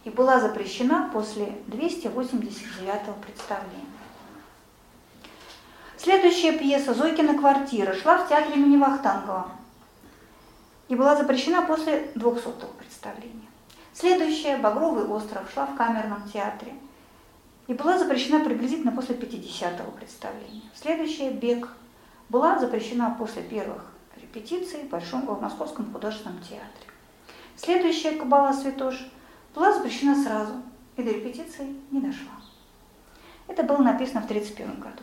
и 0.04 0.10
была 0.10 0.40
запрещена 0.40 1.10
после 1.12 1.46
289-го 1.68 3.12
представления. 3.22 3.86
Следующая 5.96 6.52
пьеса 6.52 6.94
«Зойкина 6.94 7.38
квартира» 7.38 7.94
шла 7.94 8.18
в 8.18 8.28
театре 8.28 8.56
имени 8.56 8.76
Вахтангова 8.76 9.48
и 10.88 10.94
была 10.94 11.16
запрещена 11.16 11.62
после 11.62 12.10
200-го 12.14 12.72
представления. 12.78 13.48
Следующая 13.92 14.56
«Багровый 14.56 15.06
остров» 15.06 15.50
шла 15.52 15.66
в 15.66 15.76
камерном 15.76 16.28
театре 16.28 16.74
и 17.66 17.74
была 17.74 17.98
запрещена 17.98 18.44
приблизительно 18.44 18.92
после 18.92 19.14
50-го 19.14 19.90
представления. 19.92 20.62
Следующая 20.74 21.30
«Бег» 21.30 21.68
была 22.28 22.58
запрещена 22.58 23.14
после 23.18 23.42
первых 23.42 23.84
репетиций 24.20 24.80
в 24.80 24.88
Большом 24.88 25.22
в 25.22 25.40
Московском 25.40 25.92
художественном 25.92 26.40
театре. 26.40 26.90
Следующая 27.56 28.12
«Кабала 28.12 28.52
Святош» 28.52 29.06
была 29.54 29.72
запрещена 29.72 30.22
сразу 30.22 30.54
и 30.96 31.02
до 31.02 31.10
репетиции 31.10 31.74
не 31.90 32.00
дошла. 32.00 32.32
Это 33.46 33.62
было 33.62 33.78
написано 33.78 34.22
в 34.22 34.24
1931 34.24 34.80
году. 34.80 35.02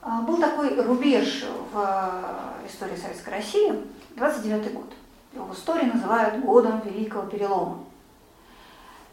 А, 0.00 0.22
был 0.22 0.38
такой 0.38 0.82
рубеж 0.82 1.44
в 1.72 1.78
э, 1.78 2.66
истории 2.66 2.96
Советской 2.96 3.30
России, 3.30 3.72
29 4.16 4.74
год. 4.74 4.92
Его 5.32 5.46
в 5.46 5.54
истории 5.54 5.86
называют 5.86 6.44
годом 6.44 6.80
Великого 6.80 7.26
Перелома. 7.26 7.84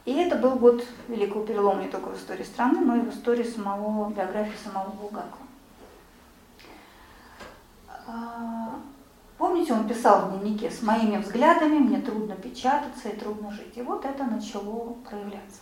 И 0.06 0.14
это 0.14 0.36
был 0.36 0.56
год 0.56 0.84
Великого 1.08 1.46
Перелома 1.46 1.84
не 1.84 1.90
только 1.90 2.10
в 2.10 2.18
истории 2.18 2.44
страны, 2.44 2.80
но 2.80 2.96
и 2.96 3.02
в 3.02 3.10
истории 3.10 3.44
самого, 3.44 4.10
биографии 4.10 4.58
самого 4.64 4.90
Булгакова. 4.92 5.46
А, 8.08 8.80
Помните, 9.40 9.72
он 9.72 9.88
писал 9.88 10.26
в 10.26 10.32
дневнике, 10.32 10.70
с 10.70 10.82
моими 10.82 11.16
взглядами 11.16 11.78
мне 11.78 12.02
трудно 12.02 12.36
печататься 12.36 13.08
и 13.08 13.16
трудно 13.16 13.50
жить. 13.52 13.78
И 13.78 13.82
вот 13.82 14.04
это 14.04 14.26
начало 14.26 14.98
проявляться. 15.10 15.62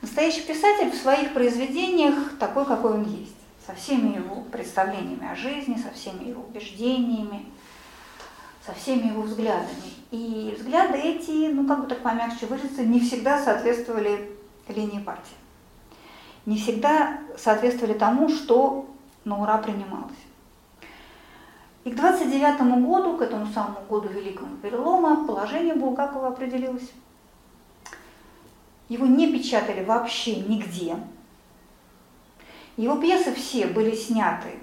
Настоящий 0.00 0.40
писатель 0.40 0.90
в 0.90 0.94
своих 0.94 1.34
произведениях 1.34 2.38
такой, 2.38 2.64
какой 2.64 2.94
он 2.94 3.04
есть, 3.04 3.36
со 3.66 3.74
всеми 3.74 4.16
его 4.16 4.40
представлениями 4.50 5.30
о 5.30 5.36
жизни, 5.36 5.76
со 5.76 5.90
всеми 5.90 6.30
его 6.30 6.42
убеждениями, 6.42 7.44
со 8.64 8.72
всеми 8.72 9.08
его 9.08 9.22
взглядами. 9.22 9.92
И 10.10 10.54
взгляды 10.58 10.98
эти, 10.98 11.52
ну 11.52 11.66
как 11.66 11.82
бы 11.82 11.86
так 11.86 12.02
помягче 12.02 12.46
выразиться, 12.46 12.82
не 12.82 13.00
всегда 13.00 13.42
соответствовали 13.42 14.30
линии 14.68 15.00
партии. 15.00 15.36
Не 16.46 16.58
всегда 16.58 17.20
соответствовали 17.36 17.94
тому, 17.94 18.28
что 18.28 18.86
на 19.24 19.40
ура 19.40 19.58
принималось. 19.58 20.12
И 21.84 21.90
к 21.90 21.96
29 21.96 22.82
году, 22.82 23.16
к 23.16 23.22
этому 23.22 23.46
самому 23.46 23.80
году 23.88 24.08
Великого 24.08 24.56
Перелома, 24.62 25.26
положение 25.26 25.74
Булгакова 25.74 26.28
определилось. 26.28 26.90
Его 28.88 29.06
не 29.06 29.32
печатали 29.32 29.84
вообще 29.84 30.36
нигде. 30.36 30.96
Его 32.76 32.96
пьесы 32.96 33.34
все 33.34 33.66
были 33.66 33.94
сняты 33.94 34.58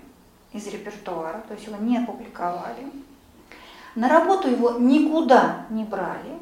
из 0.51 0.67
репертуара, 0.67 1.43
то 1.47 1.53
есть 1.53 1.65
его 1.67 1.77
не 1.77 1.99
публиковали. 2.01 2.91
На 3.95 4.07
работу 4.07 4.49
его 4.49 4.71
никуда 4.71 5.65
не 5.69 5.83
брали, 5.83 6.39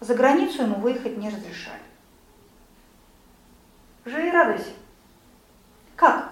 за 0.00 0.14
границу 0.14 0.62
ему 0.62 0.76
выехать 0.76 1.16
не 1.16 1.28
разрешали. 1.28 1.80
Живи 4.04 4.28
и 4.28 4.32
радуйся. 4.32 4.70
Как? 5.96 6.30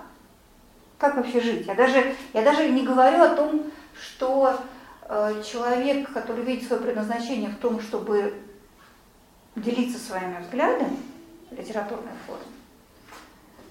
Как 0.99 1.17
вообще 1.17 1.41
жить? 1.41 1.67
Я 1.67 1.75
даже, 1.75 2.15
я 2.33 2.43
даже 2.43 2.69
не 2.69 2.85
говорю 2.85 3.23
о 3.23 3.35
том, 3.35 3.71
что 3.95 4.61
э, 5.09 5.43
человек, 5.43 6.13
который 6.13 6.45
видит 6.45 6.67
свое 6.67 6.83
предназначение 6.83 7.51
в 7.51 7.59
том, 7.59 7.81
чтобы 7.81 8.35
делиться 9.57 9.99
своими 9.99 10.41
взглядами 10.43 10.97
в 11.51 11.55
литературной 11.55 12.13
форме, 12.27 12.45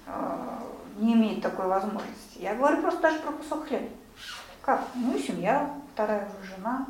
э, 0.07 0.57
не 0.97 1.13
имеет 1.13 1.41
такой 1.41 1.67
возможности. 1.67 2.39
Я 2.39 2.55
говорю 2.55 2.81
просто 2.81 3.01
даже 3.01 3.19
про 3.19 3.33
кусок 3.33 3.67
хлеба. 3.67 3.89
Как? 4.61 4.83
Ну 4.95 5.15
и 5.15 5.21
семья, 5.21 5.73
вторая 6.01 6.27
уже 6.41 6.55
жена. 6.55 6.85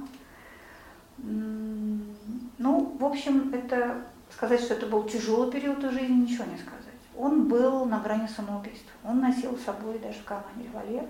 Ну, 2.57 2.97
в 2.99 3.05
общем, 3.05 3.53
это 3.53 4.03
сказать, 4.31 4.61
что 4.61 4.73
это 4.73 4.85
был 4.85 5.03
тяжелый 5.03 5.51
период 5.51 5.83
в 5.83 5.91
жизни, 5.91 6.21
ничего 6.21 6.45
не 6.45 6.57
сказать. 6.57 6.81
Он 7.17 7.47
был 7.47 7.85
на 7.85 7.99
грани 7.99 8.27
самоубийства. 8.27 8.91
Он 9.03 9.19
носил 9.19 9.57
с 9.57 9.63
собой 9.63 9.99
даже 9.99 10.19
в 10.19 10.23
кармане 10.23 10.63
револьвер. 10.63 11.05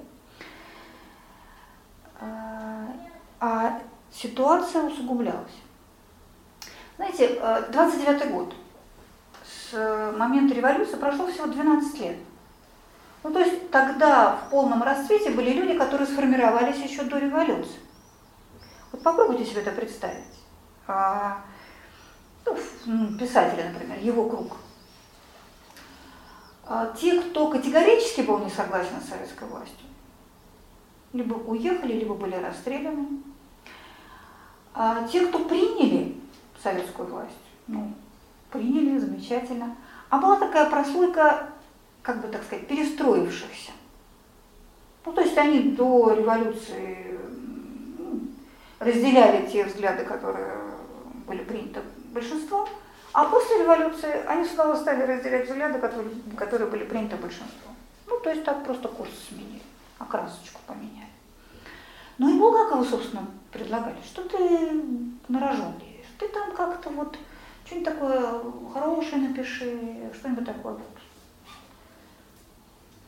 А, 2.20 2.88
а 3.40 3.80
ситуация 4.12 4.84
усугублялась. 4.84 5.52
Знаете, 6.98 7.40
29 7.72 8.22
э, 8.22 8.30
год. 8.30 8.56
С 9.46 10.14
момента 10.18 10.54
революции 10.54 10.98
прошло 10.98 11.28
всего 11.28 11.48
12 11.48 12.00
лет. 12.00 12.18
Ну, 13.24 13.32
то 13.32 13.40
есть 13.40 13.70
тогда 13.70 14.36
в 14.36 14.50
полном 14.50 14.82
расцвете 14.82 15.30
были 15.30 15.52
люди, 15.52 15.78
которые 15.78 16.08
сформировались 16.08 16.78
еще 16.78 17.04
до 17.04 17.20
революции. 17.20 17.80
Вот 18.92 19.04
попробуйте 19.04 19.46
себе 19.46 19.62
это 19.62 19.72
представить. 19.72 20.24
А, 20.88 21.42
ну, 22.46 22.58
писатели, 23.18 23.68
например, 23.68 24.00
его 24.00 24.28
круг. 24.28 24.58
А, 26.66 26.94
те, 26.94 27.22
кто 27.22 27.50
категорически 27.50 28.22
был 28.22 28.40
не 28.40 28.50
согласен 28.50 29.00
с 29.02 29.10
советской 29.10 29.48
властью, 29.48 29.88
либо 31.14 31.34
уехали, 31.34 31.94
либо 31.94 32.16
были 32.16 32.36
расстреляны. 32.36 33.08
А 34.74 35.08
те, 35.08 35.28
кто 35.28 35.40
приняли 35.40 36.16
советскую 36.62 37.10
власть, 37.10 37.32
ну, 37.68 37.94
приняли, 38.50 38.98
замечательно. 38.98 39.76
А 40.10 40.18
была 40.18 40.38
такая 40.38 40.70
прослойка 40.70 41.50
как 42.02 42.22
бы 42.22 42.28
так 42.28 42.44
сказать, 42.44 42.68
перестроившихся. 42.68 43.72
Ну, 45.06 45.14
то 45.14 45.22
есть 45.22 45.38
они 45.38 45.72
до 45.72 46.14
революции 46.14 47.11
ну, 47.11 47.11
разделяли 48.82 49.46
те 49.46 49.64
взгляды, 49.64 50.04
которые 50.04 50.60
были 51.28 51.44
приняты 51.44 51.82
большинством, 52.12 52.68
а 53.14 53.26
после 53.26 53.60
революции 53.60 54.12
они 54.26 54.46
снова 54.46 54.76
стали 54.76 55.04
разделять 55.04 55.48
взгляды, 55.48 55.80
которые, 55.80 56.16
которые 56.36 56.70
были 56.70 56.84
приняты 56.84 57.16
большинством. 57.16 57.76
Ну, 58.08 58.20
то 58.20 58.32
есть 58.32 58.44
так 58.44 58.64
просто 58.66 58.88
курс 58.88 59.12
сменили, 59.30 59.62
окрасочку 60.00 60.62
поменяли. 60.66 61.12
Ну 62.18 62.36
и 62.36 62.40
Булгакову, 62.40 62.84
собственно, 62.84 63.28
предлагали, 63.52 63.98
что 64.04 64.28
ты 64.28 64.38
на 65.28 65.52
лезешь, 65.52 66.12
ты 66.18 66.28
там 66.30 66.56
как-то 66.56 66.90
вот 66.90 67.18
что-нибудь 67.66 67.94
такое 67.94 68.42
хорошее 68.74 69.28
напиши, 69.28 70.12
что-нибудь 70.14 70.46
такое 70.46 70.74
вот 70.74 70.98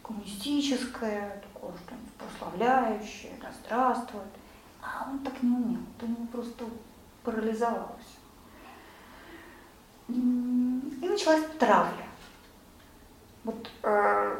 коммунистическое, 0.03 1.41
такое 1.41 1.71
что-нибудь 1.85 2.13
прославляющее, 2.13 3.31
да 3.41 3.51
здравствует. 3.63 4.42
А 4.83 5.09
он 5.09 5.19
так 5.19 5.41
не 5.41 5.55
умел, 5.55 5.81
то 5.97 6.05
ему 6.05 6.27
просто 6.27 6.65
парализовалось. 7.23 8.17
И 10.09 11.07
началась 11.07 11.43
травля. 11.57 12.05
Вот 13.43 13.69
э, 13.83 14.39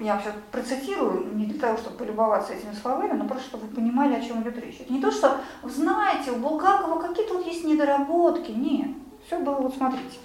я 0.00 0.20
сейчас 0.20 0.34
процитирую, 0.50 1.34
не 1.34 1.46
для 1.46 1.60
того, 1.60 1.78
чтобы 1.78 1.96
полюбоваться 1.96 2.52
этими 2.52 2.74
словами, 2.74 3.12
но 3.12 3.26
просто 3.26 3.46
чтобы 3.48 3.66
вы 3.66 3.74
понимали, 3.74 4.14
о 4.14 4.20
чем 4.20 4.42
идет 4.42 4.58
речь. 4.58 4.80
Это 4.80 4.92
не 4.92 5.00
то, 5.00 5.10
что, 5.10 5.40
знаете, 5.62 6.32
у 6.32 6.36
Булгакова 6.36 7.00
какие-то 7.00 7.34
вот 7.34 7.46
есть 7.46 7.64
недоработки, 7.64 8.50
нет. 8.50 8.90
Все 9.26 9.38
было, 9.38 9.54
вот 9.54 9.74
смотрите. 9.74 10.18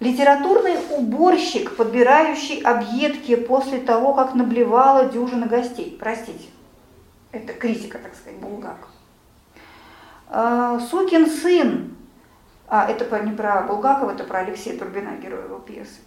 Литературный 0.00 0.76
уборщик, 0.96 1.76
подбирающий 1.76 2.62
объедки 2.62 3.36
после 3.36 3.78
того, 3.78 4.14
как 4.14 4.34
наблевала 4.34 5.06
дюжина 5.06 5.46
гостей. 5.46 5.96
Простите, 6.00 6.48
это 7.32 7.52
критика, 7.52 7.98
так 7.98 8.14
сказать, 8.14 8.38
Булгаков. 8.38 8.88
А, 10.28 10.78
сукин 10.80 11.28
сын, 11.28 11.96
а 12.68 12.88
это 12.88 13.20
не 13.20 13.32
про 13.32 13.62
Булгакова, 13.62 14.12
это 14.12 14.24
про 14.24 14.40
Алексея 14.40 14.78
Турбина, 14.78 15.16
героя 15.16 15.44
его 15.44 15.58
пьесы. 15.58 16.00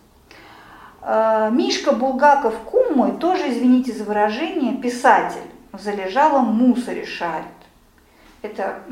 А, 1.02 1.50
Мишка 1.50 1.94
Булгаков, 1.94 2.58
кум 2.60 2.96
мой, 2.96 3.18
тоже, 3.18 3.52
извините 3.52 3.94
за 3.94 4.04
выражение, 4.04 4.78
писатель, 4.78 5.50
в 5.72 5.80
залежалом 5.80 6.46
мусоре 6.56 7.06
шарит. 7.06 7.48
Это 8.42 8.84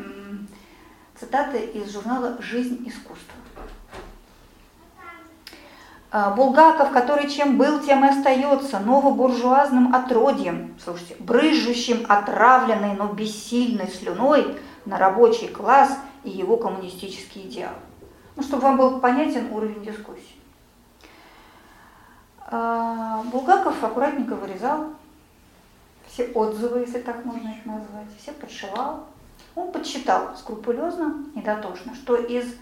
цитата 1.19 1.57
из 1.57 1.91
журнала 1.91 2.37
«Жизнь 2.41 2.87
искусства». 2.87 3.40
А, 6.13 6.31
Булгаков, 6.31 6.91
который 6.91 7.29
чем 7.29 7.57
был, 7.57 7.79
тем 7.79 8.03
и 8.03 8.09
остается, 8.09 8.79
новобуржуазным 8.79 9.95
отродьем, 9.95 10.75
слушайте, 10.83 11.15
брызжущим 11.19 12.05
отравленной, 12.09 12.95
но 12.95 13.07
бессильной 13.07 13.87
слюной 13.87 14.57
на 14.85 14.97
рабочий 14.97 15.47
класс 15.47 15.97
и 16.25 16.29
его 16.29 16.57
коммунистический 16.57 17.47
идеал. 17.47 17.75
Ну, 18.35 18.43
чтобы 18.43 18.63
вам 18.63 18.77
был 18.77 18.99
понятен 18.99 19.53
уровень 19.53 19.85
дискуссии. 19.85 20.35
А, 22.39 23.23
Булгаков 23.31 23.81
аккуратненько 23.81 24.35
вырезал 24.35 24.87
все 26.07 26.25
отзывы, 26.33 26.79
если 26.79 26.99
так 26.99 27.23
можно 27.23 27.47
их 27.47 27.65
назвать, 27.65 28.07
все 28.21 28.33
подшивал. 28.33 29.05
Он 29.55 29.71
подсчитал 29.71 30.35
скрупулезно 30.35 31.23
и 31.35 31.41
дотошно, 31.41 31.95
что 31.95 32.15
из 32.15 32.53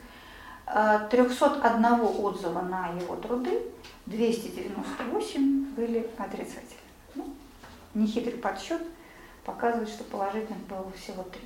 301 1.09 1.85
э, 1.85 2.01
отзыва 2.01 2.61
на 2.61 2.89
его 2.89 3.15
труды 3.15 3.61
298 4.05 5.73
были 5.75 6.09
отрицательны. 6.17 6.63
Ну, 7.15 7.33
нехитрый 7.95 8.37
подсчет 8.37 8.81
показывает, 9.45 9.89
что 9.89 10.03
положительных 10.03 10.61
было 10.67 10.91
всего 10.91 11.23
три. 11.23 11.41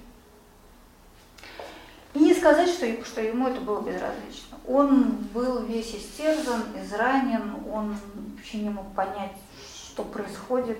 И 2.14 2.20
не 2.20 2.34
сказать, 2.34 2.70
что, 2.70 3.06
что 3.06 3.22
ему 3.22 3.48
это 3.48 3.62
было 3.62 3.82
безразлично. 3.82 4.58
Он 4.68 5.12
был 5.34 5.64
весь 5.64 5.96
истерзан, 5.96 6.64
изранен, 6.76 7.56
он 7.72 7.96
вообще 8.36 8.60
не 8.60 8.70
мог 8.70 8.94
понять, 8.94 9.32
что 9.74 10.04
происходит. 10.04 10.78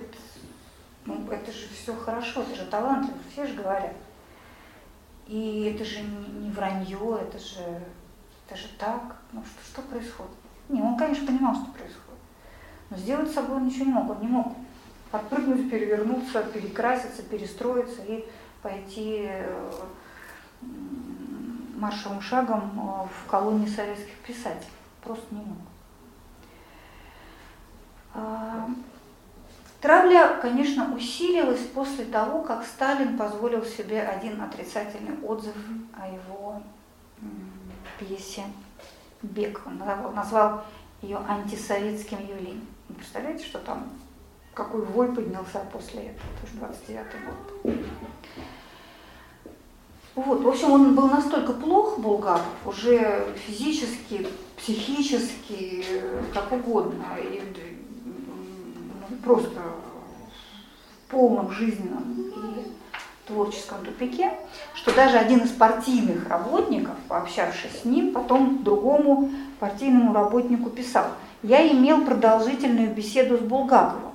Ну, 1.06 1.26
это 1.30 1.50
же 1.50 1.66
все 1.68 1.94
хорошо, 1.94 2.42
это 2.42 2.54
же 2.54 2.66
талантливо, 2.66 3.18
все 3.32 3.46
же 3.46 3.54
говорят. 3.54 3.94
И 5.26 5.72
это 5.74 5.84
же 5.84 6.00
не 6.02 6.50
вранье, 6.50 7.18
это 7.20 7.38
же 7.38 7.82
это 8.46 8.56
же 8.56 8.68
так, 8.78 9.16
ну 9.32 9.42
что, 9.44 9.64
что 9.64 9.82
происходит? 9.82 10.32
Не, 10.68 10.82
он, 10.82 10.96
конечно, 10.96 11.26
понимал, 11.26 11.54
что 11.54 11.66
происходит. 11.66 12.04
Но 12.90 12.96
сделать 12.96 13.30
с 13.30 13.34
собой 13.34 13.56
он 13.56 13.66
ничего 13.66 13.86
не 13.86 13.92
мог. 13.92 14.10
Он 14.10 14.20
не 14.20 14.28
мог 14.28 14.56
подпрыгнуть, 15.10 15.70
перевернуться, 15.70 16.42
перекраситься, 16.42 17.22
перестроиться 17.22 18.02
и 18.02 18.24
пойти 18.62 19.26
э, 19.28 19.72
маршевым 21.76 22.20
шагом 22.20 22.72
э, 22.76 23.06
в 23.06 23.30
колонии 23.30 23.66
советских 23.66 24.16
писателей. 24.18 24.70
Просто 25.02 25.34
не 25.34 25.40
мог. 25.40 25.58
А, 28.14 28.68
Травля, 29.80 30.38
конечно, 30.40 30.94
усилилась 30.94 31.66
после 31.74 32.06
того, 32.06 32.42
как 32.42 32.64
Сталин 32.64 33.18
позволил 33.18 33.64
себе 33.64 34.02
один 34.02 34.40
отрицательный 34.40 35.18
отзыв 35.22 35.56
о 35.92 36.08
его 36.08 36.62
пьесе 37.98 38.44
«Бег». 39.22 39.62
Он 39.66 39.78
назвал 40.14 40.64
ее 41.02 41.18
антисоветским 41.28 42.20
явлением. 42.20 42.66
Вы 42.88 42.96
представляете, 42.96 43.44
что 43.44 43.58
там, 43.58 43.90
какой 44.52 44.82
вой 44.82 45.12
поднялся 45.12 45.64
после 45.72 46.02
этого, 46.02 46.26
это 46.36 46.46
же 46.52 46.58
29 46.58 47.06
год. 47.26 47.76
Вот, 50.14 50.42
в 50.42 50.48
общем, 50.48 50.70
он 50.70 50.94
был 50.94 51.08
настолько 51.08 51.52
плох, 51.52 51.98
Булгаков, 51.98 52.46
уже 52.64 53.34
физически, 53.46 54.28
психически, 54.56 55.84
как 56.32 56.52
угодно, 56.52 57.04
и 57.18 57.42
ну, 59.10 59.16
просто 59.24 59.60
в 61.06 61.10
полном 61.10 61.50
жизненном 61.50 62.12
и 62.12 62.72
творческом 63.26 63.84
тупике, 63.84 64.32
что 64.74 64.94
даже 64.94 65.16
один 65.16 65.40
из 65.40 65.50
партийных 65.50 66.28
работников, 66.28 66.94
пообщавшись 67.08 67.82
с 67.82 67.84
ним, 67.84 68.12
потом 68.12 68.62
другому 68.62 69.30
партийному 69.60 70.12
работнику 70.12 70.70
писал, 70.70 71.06
я 71.42 71.66
имел 71.70 72.04
продолжительную 72.04 72.90
беседу 72.90 73.36
с 73.38 73.40
Булгаковым. 73.40 74.12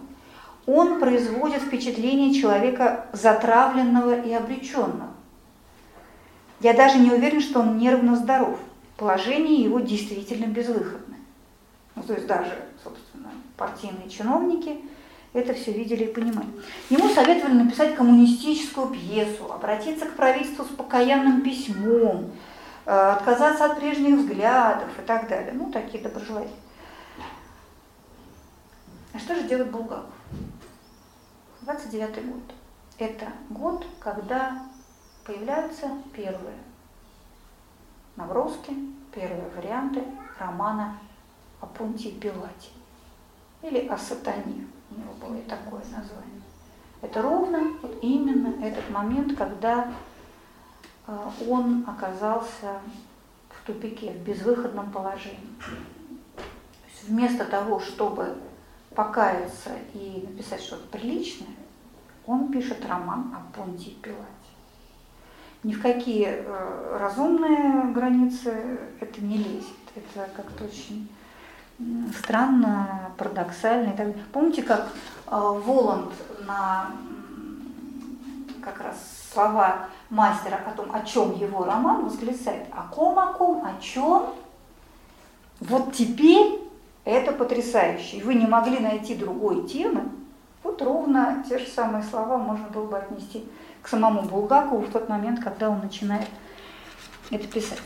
Он 0.66 1.00
производит 1.00 1.62
впечатление 1.62 2.34
человека 2.34 3.08
затравленного 3.14 4.22
и 4.22 4.32
обреченного. 4.34 5.10
Я 6.60 6.74
даже 6.74 7.00
не 7.00 7.12
уверен, 7.12 7.42
что 7.42 7.62
он 7.62 7.78
нервно 7.78 8.16
здоров. 8.16 8.60
Положение 8.98 9.64
его 9.64 9.80
действительно 9.80 10.46
безвыходное. 10.46 11.20
Ну, 11.96 12.04
то 12.04 12.14
есть 12.14 12.28
даже, 12.28 12.54
собственно, 12.84 13.30
партийные 13.58 14.10
чиновники 14.10 14.78
это 15.34 15.54
все 15.54 15.72
видели 15.72 16.06
и 16.06 16.14
понимали. 16.14 16.48
Ему 16.90 17.10
советовали 17.10 17.54
написать 17.54 17.96
коммунистическую 17.96 18.88
пьесу, 18.88 19.52
обратиться 19.52 20.06
к 20.06 20.16
правительству 20.16 20.66
с 20.66 20.70
покаянным 20.70 21.42
письмом, 21.42 22.32
э, 22.86 22.92
отказаться 22.92 23.66
от 23.66 23.80
прежних 23.80 24.18
взглядов 24.18 24.90
и 24.98 25.02
так 25.04 25.30
далее. 25.30 25.54
Ну, 25.54 25.72
такие 25.72 26.04
доброжелатели. 26.04 26.54
А 29.14 29.20
что 29.20 29.36
же 29.36 29.44
делает 29.44 29.72
Булгаков? 29.72 30.06
29 31.62 32.26
год. 32.26 32.44
Это 32.98 33.28
год, 33.50 33.86
когда 34.00 34.64
появляются 35.26 35.90
первые 36.14 36.58
наброски, 38.16 38.74
первые 39.14 39.50
варианты 39.56 40.04
романа 40.40 40.98
о 41.62 41.68
Понтии 41.68 42.12
Пилате 42.12 42.70
или 43.62 43.88
о 43.88 43.98
сатане. 43.98 44.68
У 44.92 45.00
него 45.00 45.36
и 45.36 45.42
такое 45.44 45.82
название. 45.82 46.42
Это 47.02 47.22
ровно 47.22 47.74
вот 47.82 47.98
именно 48.02 48.64
этот 48.64 48.90
момент, 48.90 49.38
когда 49.38 49.92
э, 51.08 51.18
он 51.48 51.86
оказался 51.88 52.80
в 53.50 53.66
тупике, 53.66 54.12
в 54.12 54.24
безвыходном 54.24 54.92
положении. 54.92 55.56
То 56.36 56.42
есть 56.92 57.08
вместо 57.08 57.46
того, 57.46 57.80
чтобы 57.80 58.38
покаяться 58.96 59.72
и 59.94 60.26
написать 60.28 60.62
что-то 60.62 60.88
приличное, 60.88 61.56
он 62.26 62.52
пишет 62.52 62.86
роман 62.86 63.34
о 63.34 63.58
Понтии 63.58 63.96
Пилате 64.02 64.26
ни 65.64 65.74
в 65.74 65.82
какие 65.82 66.28
э, 66.28 66.98
разумные 66.98 67.92
границы 67.92 68.80
это 69.00 69.22
не 69.22 69.38
лезет. 69.38 69.76
Это 69.96 70.30
как-то 70.36 70.66
очень 70.66 71.10
странно, 72.18 73.12
парадоксально. 73.18 73.94
Так 73.94 74.16
Помните, 74.32 74.64
как 74.64 74.90
э, 75.28 75.36
Воланд 75.36 76.12
на 76.46 76.92
как 78.62 78.82
раз 78.82 78.98
слова 79.32 79.88
мастера 80.10 80.60
о 80.68 80.72
том, 80.72 80.94
о 80.94 81.02
чем 81.02 81.36
его 81.36 81.64
роман, 81.64 82.06
восклицает, 82.06 82.68
о 82.72 82.84
ком, 82.84 83.18
о 83.18 83.34
ком, 83.34 83.64
о 83.66 83.82
чем. 83.82 84.34
Вот 85.60 85.94
теперь 85.94 86.60
это 87.06 87.32
потрясающе. 87.32 88.18
И 88.18 88.24
вы 88.24 88.36
не 88.36 88.48
могли 88.48 88.80
найти 88.80 89.16
другой 89.16 89.68
темы. 89.68 90.04
Вот 90.64 90.82
ровно 90.82 91.44
те 91.48 91.58
же 91.58 91.68
самые 91.68 92.04
слова 92.04 92.38
можно 92.38 92.68
было 92.68 92.86
бы 92.86 92.98
отнести 92.98 93.46
к 93.82 93.88
самому 93.88 94.24
Булгакову 94.24 94.82
в 94.82 94.92
тот 94.92 95.08
момент, 95.08 95.42
когда 95.42 95.70
он 95.70 95.80
начинает 95.80 96.28
это 97.32 97.48
писать. 97.48 97.80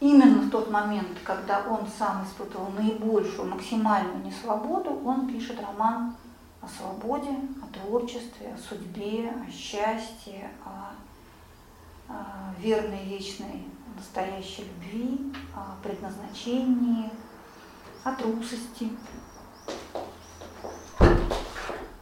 Именно 0.00 0.42
в 0.42 0.50
тот 0.50 0.70
момент, 0.70 1.18
когда 1.24 1.60
он 1.68 1.86
сам 1.98 2.24
испытывал 2.24 2.70
наибольшую, 2.70 3.48
максимальную 3.48 4.24
несвободу, 4.24 5.00
он 5.04 5.26
пишет 5.26 5.60
роман 5.60 6.14
о 6.60 6.68
свободе, 6.68 7.34
о 7.60 7.66
творчестве, 7.74 8.54
о 8.54 8.58
судьбе, 8.58 9.30
о 9.30 9.50
счастье, 9.50 10.50
о, 10.64 10.92
о 12.12 12.54
верной, 12.60 13.04
вечной, 13.06 13.64
настоящей 13.96 14.64
любви, 14.64 15.32
о 15.56 15.74
предназначении, 15.82 17.10
о 18.04 18.12
трусости. 18.12 18.90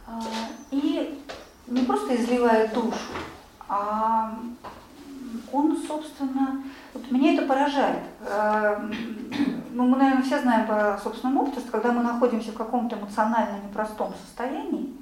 А, 0.05 0.21
и 0.69 1.23
не 1.65 1.81
просто 1.81 2.15
изливает 2.15 2.73
душу, 2.73 2.97
а 3.67 4.37
он, 5.51 5.77
собственно, 5.77 6.63
вот 6.93 7.11
меня 7.11 7.33
это 7.33 7.45
поражает. 7.45 8.03
А, 8.21 8.89
ну, 9.71 9.87
мы, 9.87 9.97
наверное, 9.97 10.23
все 10.23 10.41
знаем 10.41 10.67
по 10.67 10.99
собственному 11.01 11.43
опыту, 11.43 11.59
что 11.61 11.71
когда 11.71 11.91
мы 11.91 12.03
находимся 12.03 12.51
в 12.51 12.57
каком-то 12.57 12.95
эмоционально 12.97 13.63
непростом 13.65 14.13
состоянии, 14.25 14.93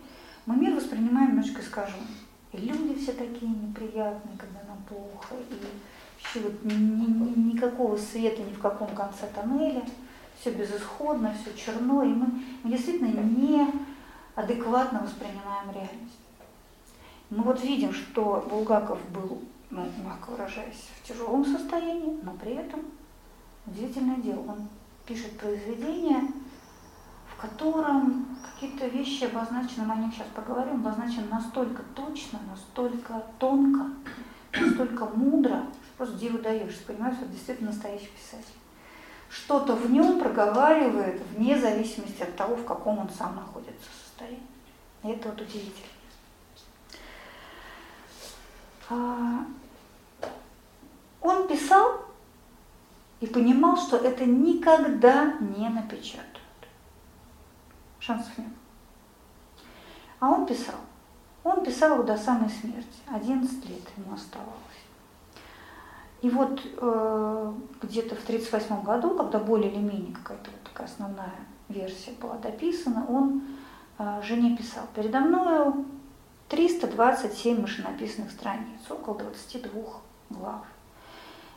мы 0.46 0.56
мир 0.56 0.76
воспринимаем 0.76 1.30
немножко 1.30 1.62
искаженно. 1.62 2.08
И 2.52 2.58
люди 2.58 2.96
все 2.96 3.14
такие 3.14 3.52
неприятные, 3.52 4.38
когда 4.38 4.60
нам 4.68 4.78
плохо, 4.88 5.36
и 5.50 5.56
вообще 6.18 6.40
вот 6.40 6.64
ни, 6.64 6.74
ни, 6.74 7.54
никакого 7.54 7.98
света 7.98 8.42
ни 8.42 8.54
в 8.54 8.60
каком 8.60 8.88
конце 8.96 9.28
тоннеля, 9.34 9.84
все 10.40 10.52
безысходно, 10.52 11.34
все 11.42 11.54
черно, 11.58 12.04
и 12.04 12.08
мы, 12.08 12.28
мы 12.64 12.72
действительно 12.72 13.22
не 13.22 13.68
адекватно 14.36 15.00
воспринимаем 15.00 15.72
реальность. 15.74 16.20
Мы 17.30 17.44
вот 17.44 17.64
видим, 17.64 17.94
что 17.94 18.46
Булгаков 18.50 19.00
был, 19.10 19.42
ну, 19.76 19.92
мягко 20.04 20.30
выражаясь, 20.32 20.90
в 20.96 21.08
тяжелом 21.08 21.46
состоянии, 21.46 22.18
но 22.24 22.32
при 22.32 22.54
этом 22.54 22.82
удивительное 23.66 24.18
дело, 24.18 24.40
он 24.40 24.70
пишет 25.06 25.38
произведение, 25.38 26.32
в 27.28 27.42
котором 27.42 28.38
какие-то 28.54 28.88
вещи 28.88 29.26
обозначены, 29.26 29.86
мы 29.86 29.94
о 29.94 29.98
них 29.98 30.14
сейчас 30.14 30.28
поговорим, 30.34 30.76
обозначены 30.76 31.28
настолько 31.28 31.84
точно, 31.94 32.40
настолько 32.50 33.22
тонко, 33.38 33.92
настолько 34.58 35.06
мудро, 35.08 35.66
что 35.84 35.98
просто 35.98 36.16
диву 36.18 36.38
даешься, 36.38 36.84
понимаешь, 36.88 37.18
что 37.18 37.26
действительно 37.28 37.72
настоящий 37.72 38.08
писатель. 38.08 38.56
Что-то 39.30 39.76
в 39.76 39.92
нем 39.92 40.20
проговаривает 40.20 41.22
вне 41.36 41.60
зависимости 41.60 42.24
от 42.24 42.36
того, 42.38 42.56
в 42.56 42.64
каком 42.64 43.00
он 43.00 43.10
сам 43.10 43.36
находится 43.36 43.90
состоянии. 44.06 44.40
И 45.04 45.10
это 45.10 45.30
вот 45.30 45.42
удивительно. 45.42 45.90
Он 51.26 51.48
писал 51.48 52.02
и 53.20 53.26
понимал, 53.26 53.78
что 53.78 53.98
это 53.98 54.28
никогда 54.28 55.34
не 55.40 55.68
напечатают. 55.70 56.40
Шансов 58.00 58.38
нет. 58.38 58.50
А 60.20 60.30
он 60.30 60.46
писал. 60.46 60.76
Он 61.44 61.66
писал 61.66 62.04
до 62.04 62.16
самой 62.16 62.50
смерти. 62.50 63.00
11 63.08 63.68
лет 63.68 63.82
ему 63.98 64.14
оставалось. 64.14 64.54
И 66.22 66.30
вот 66.30 66.62
э, 66.64 67.54
где-то 67.82 68.16
в 68.16 68.24
1938 68.24 68.84
году, 68.84 69.18
когда 69.18 69.40
более 69.40 69.72
или 69.72 69.80
менее 69.80 70.14
какая-то 70.14 70.52
вот 70.52 70.62
такая 70.64 70.86
основная 70.86 71.34
версия 71.70 72.12
была 72.22 72.38
дописана, 72.38 73.04
он 73.10 73.42
э, 73.98 74.22
жене 74.24 74.56
писал, 74.56 74.84
передо 74.94 75.22
мною 75.22 75.86
327 76.50 77.62
машинописных 77.62 78.30
страниц, 78.30 78.80
около 78.92 79.18
22 79.18 79.72
глав. 80.30 80.66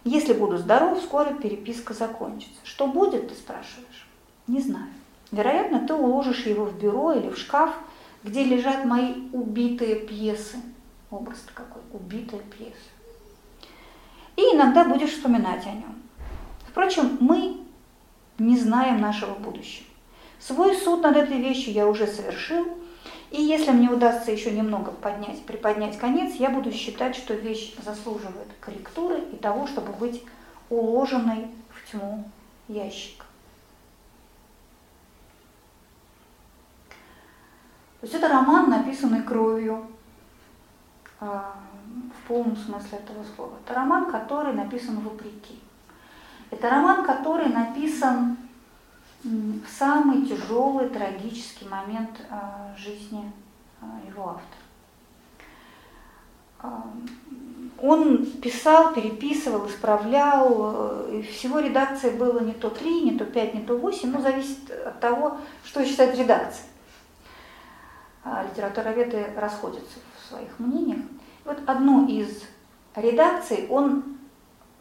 Если 0.04 0.32
буду 0.32 0.58
здоров, 0.58 1.02
скоро 1.02 1.32
переписка 1.34 1.94
закончится. 1.94 2.60
Что 2.64 2.86
будет, 2.86 3.28
ты 3.28 3.34
спрашиваешь? 3.34 4.06
Не 4.46 4.60
знаю. 4.60 4.88
Вероятно, 5.30 5.86
ты 5.86 5.94
уложишь 5.94 6.46
его 6.46 6.64
в 6.64 6.78
бюро 6.78 7.12
или 7.12 7.28
в 7.28 7.36
шкаф, 7.36 7.74
где 8.24 8.44
лежат 8.44 8.84
мои 8.84 9.14
убитые 9.32 9.96
пьесы. 9.96 10.56
Образ 11.10 11.44
какой, 11.54 11.82
убитая 11.92 12.40
пьеса. 12.40 12.76
И 14.36 14.40
иногда 14.40 14.84
будешь 14.84 15.10
вспоминать 15.10 15.66
о 15.66 15.72
нем. 15.72 15.96
Впрочем, 16.68 17.18
мы 17.20 17.60
не 18.38 18.56
знаем 18.56 19.00
нашего 19.00 19.34
будущего. 19.34 19.86
Свой 20.38 20.76
суд 20.76 21.02
над 21.02 21.16
этой 21.16 21.38
вещью 21.38 21.72
я 21.72 21.88
уже 21.88 22.06
совершил, 22.06 22.66
и 23.30 23.42
если 23.42 23.72
мне 23.72 23.90
удастся 23.90 24.32
еще 24.32 24.50
немного 24.50 24.90
поднять, 24.90 25.44
приподнять 25.44 25.98
конец, 25.98 26.34
я 26.34 26.48
буду 26.48 26.72
считать, 26.72 27.14
что 27.14 27.34
вещь 27.34 27.76
заслуживает 27.84 28.48
корректуры 28.60 29.20
и 29.32 29.36
того, 29.36 29.66
чтобы 29.66 29.92
быть 29.92 30.24
уложенной 30.70 31.48
в 31.70 31.90
тьму 31.90 32.24
ящика. 32.68 33.26
То 38.00 38.06
есть 38.06 38.14
это 38.14 38.28
роман, 38.28 38.70
написанный 38.70 39.22
кровью 39.22 39.86
а, 41.20 41.54
в 41.90 42.28
полном 42.28 42.56
смысле 42.56 42.98
этого 42.98 43.24
слова. 43.34 43.54
Это 43.64 43.74
роман, 43.74 44.10
который 44.10 44.54
написан 44.54 45.00
вопреки. 45.00 45.58
Это 46.50 46.70
роман, 46.70 47.04
который 47.04 47.48
написан 47.48 48.38
самый 49.22 50.26
тяжелый, 50.26 50.88
трагический 50.88 51.68
момент 51.68 52.10
а, 52.30 52.74
жизни 52.76 53.30
а, 53.80 53.86
его 54.08 54.38
автора. 56.60 56.82
Он 57.80 58.26
писал, 58.26 58.92
переписывал, 58.92 59.68
исправлял, 59.68 61.06
и 61.08 61.22
всего 61.22 61.60
редакции 61.60 62.10
было 62.10 62.40
не 62.40 62.52
то 62.52 62.68
три, 62.70 63.02
не 63.02 63.16
то 63.16 63.24
пять, 63.24 63.54
не 63.54 63.60
то 63.60 63.76
восемь, 63.76 64.10
но 64.10 64.20
зависит 64.20 64.68
от 64.68 64.98
того, 64.98 65.36
что 65.64 65.84
считает 65.84 66.18
редакция. 66.18 66.66
Литературоведы 68.50 69.28
расходятся 69.36 70.00
в 70.16 70.28
своих 70.28 70.58
мнениях. 70.58 70.98
Вот 71.44 71.58
одну 71.66 72.08
из 72.08 72.42
редакций 72.96 73.68
он 73.70 74.18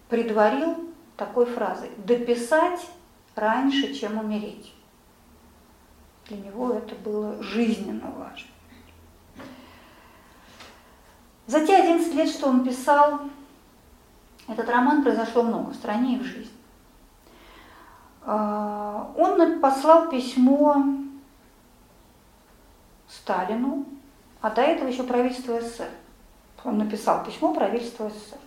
предварил 0.09 0.75
такой 1.15 1.45
фразой 1.45 1.91
«дописать 1.97 2.89
раньше, 3.37 3.93
чем 3.93 4.17
умереть». 4.17 4.73
Для 6.27 6.37
него 6.37 6.73
это 6.73 6.93
было 6.95 7.41
жизненно 7.41 8.11
важно. 8.11 8.47
За 11.45 11.65
те 11.65 11.77
11 11.77 12.13
лет, 12.13 12.29
что 12.29 12.49
он 12.49 12.65
писал, 12.65 13.21
этот 14.47 14.69
роман 14.69 15.03
произошло 15.03 15.43
много 15.43 15.71
в 15.71 15.75
стране 15.75 16.15
и 16.15 16.19
в 16.19 16.23
жизни. 16.23 16.51
А, 18.23 19.09
он 19.15 19.61
послал 19.61 20.09
письмо 20.09 20.83
Сталину, 23.07 23.85
а 24.41 24.49
до 24.49 24.61
этого 24.61 24.89
еще 24.89 25.03
правительство 25.03 25.61
СССР. 25.61 25.89
Он 26.65 26.77
написал 26.77 27.23
письмо 27.23 27.53
правительству 27.53 28.09
СССР. 28.09 28.39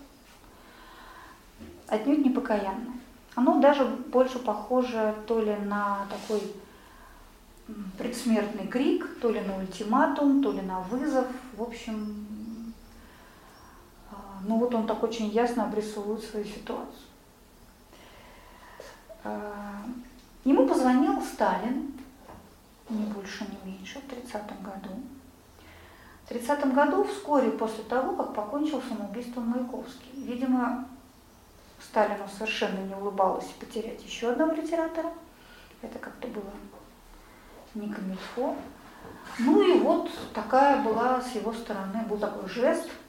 Отнюдь 1.87 2.23
не 2.23 2.29
покаянное. 2.29 2.90
Оно 3.35 3.59
даже 3.59 3.85
больше 3.85 4.39
похоже 4.39 5.15
то 5.27 5.39
ли 5.39 5.55
на 5.55 6.05
такой 6.09 6.41
предсмертный 7.97 8.67
крик, 8.67 9.19
то 9.21 9.29
ли 9.31 9.39
на 9.41 9.57
ультиматум, 9.57 10.43
то 10.43 10.51
ли 10.51 10.61
на 10.61 10.81
вызов. 10.81 11.27
В 11.55 11.61
общем, 11.61 12.73
ну 14.43 14.57
вот 14.57 14.73
он 14.73 14.87
так 14.87 15.01
очень 15.03 15.29
ясно 15.29 15.65
обрисовывает 15.65 16.23
свою 16.23 16.45
ситуацию. 16.45 17.07
А, 19.23 19.83
ему 20.43 20.67
позвонил 20.67 21.21
Сталин, 21.21 21.93
не 22.89 23.05
больше, 23.05 23.45
не 23.45 23.71
меньше, 23.71 23.99
в 23.99 24.09
30 24.09 24.61
году. 24.61 24.95
В 26.25 26.29
30 26.29 26.73
году, 26.73 27.03
вскоре 27.03 27.51
после 27.51 27.83
того, 27.83 28.15
как 28.15 28.33
покончил 28.33 28.81
самоубийством 28.81 29.49
Маяковский. 29.49 30.11
Видимо, 30.15 30.87
Сталину 31.81 32.27
совершенно 32.27 32.79
не 32.79 32.95
улыбалось 32.95 33.45
потерять 33.59 34.03
еще 34.03 34.31
одного 34.31 34.53
литератора. 34.53 35.11
Это 35.81 35.97
как-то 35.99 36.27
было 36.27 36.51
не 37.73 37.91
камильфо. 37.91 38.55
Ну 39.39 39.61
и 39.61 39.79
вот 39.79 40.11
такая 40.33 40.83
была 40.83 41.21
с 41.21 41.33
его 41.33 41.53
стороны, 41.53 42.03
был 42.07 42.17
такой 42.17 42.47
жест– 42.49 42.89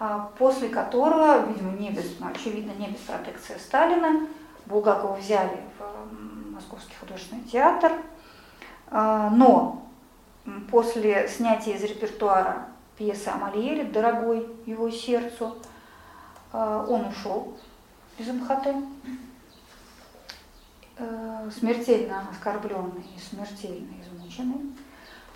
а, 0.00 0.30
после 0.38 0.68
которого, 0.68 1.44
видимо, 1.46 1.72
не 1.72 1.90
без, 1.90 2.20
ну, 2.20 2.28
очевидно, 2.28 2.70
не 2.78 2.86
без 2.86 3.00
протекции 3.00 3.56
Сталина, 3.58 4.28
Булгакова 4.66 5.16
взяли 5.16 5.60
в 5.78 6.52
Московский 6.52 6.94
художественный 7.00 7.42
театр, 7.42 7.92
а, 8.90 9.28
но 9.30 9.88
после 10.70 11.26
снятия 11.28 11.74
из 11.74 11.82
репертуара 11.82 12.68
пьесы 12.96 13.26
о 13.26 13.38
Мольере, 13.38 13.84
дорогой 13.84 14.48
его 14.66 14.88
сердцу, 14.88 15.56
он 16.52 17.06
ушел 17.06 17.56
из 18.18 18.28
МХТ, 18.28 18.68
э, 20.96 21.50
смертельно 21.56 22.28
оскорбленный 22.30 23.06
и 23.16 23.20
смертельно 23.20 23.92
измученный. 24.02 24.72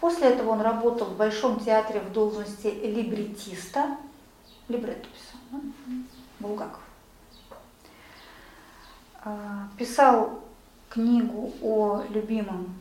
После 0.01 0.31
этого 0.31 0.51
он 0.51 0.61
работал 0.61 1.09
в 1.09 1.17
Большом 1.17 1.61
театре 1.61 2.01
в 2.01 2.13
должности 2.13 2.67
либретиста, 2.67 3.97
либретто 4.69 5.09
писал, 5.09 5.41
да? 5.53 5.61
Булгаков. 6.41 6.81
А, 9.25 9.69
писал 9.79 10.41
книгу 10.89 11.53
о 11.63 12.03
любимом 12.11 12.75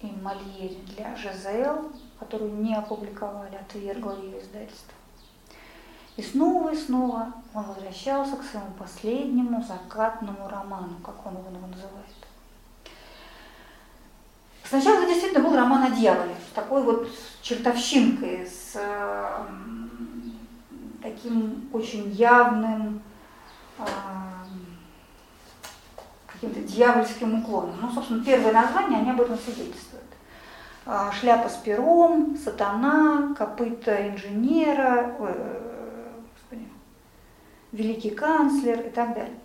им 0.00 0.22
Мольере 0.22 0.76
для 0.96 1.14
ЖЗЛ, 1.14 1.92
которую 2.18 2.52
не 2.54 2.74
опубликовали, 2.74 3.54
отвергло 3.54 4.18
ее 4.20 4.40
издательство. 4.40 4.94
И 6.16 6.22
снова 6.22 6.70
и 6.70 6.76
снова 6.76 7.32
он 7.54 7.64
возвращался 7.64 8.36
к 8.36 8.42
своему 8.42 8.72
последнему 8.78 9.62
закатному 9.62 10.48
роману, 10.48 10.96
как 11.04 11.26
он 11.26 11.34
его 11.34 11.66
называет. 11.66 12.06
Сначала 14.64 14.98
это 14.98 15.08
действительно 15.08 15.42
был 15.42 15.56
роман 15.56 15.84
о 15.84 15.90
дьяволе, 15.90 16.34
такой 16.54 16.82
вот 16.82 17.08
чертовщинкой, 17.42 18.46
с 18.46 18.76
таким 21.02 21.68
очень 21.72 22.10
явным 22.10 23.02
э, 23.78 23.84
каким-то 26.26 26.60
дьявольским 26.60 27.40
уклоном. 27.40 27.76
Ну, 27.80 27.90
собственно, 27.92 28.24
первое 28.24 28.52
название, 28.52 29.00
они 29.00 29.10
об 29.10 29.20
этом 29.20 29.38
свидетельствуют. 29.38 30.04
Э, 30.86 31.10
шляпа 31.18 31.48
с 31.48 31.56
пером, 31.56 32.36
сатана, 32.36 33.34
копыта 33.36 34.08
инженера, 34.08 35.16
э, 35.18 35.69
великий 37.72 38.10
канцлер 38.10 38.80
и 38.80 38.90
так 38.90 39.14
далее. 39.14 39.38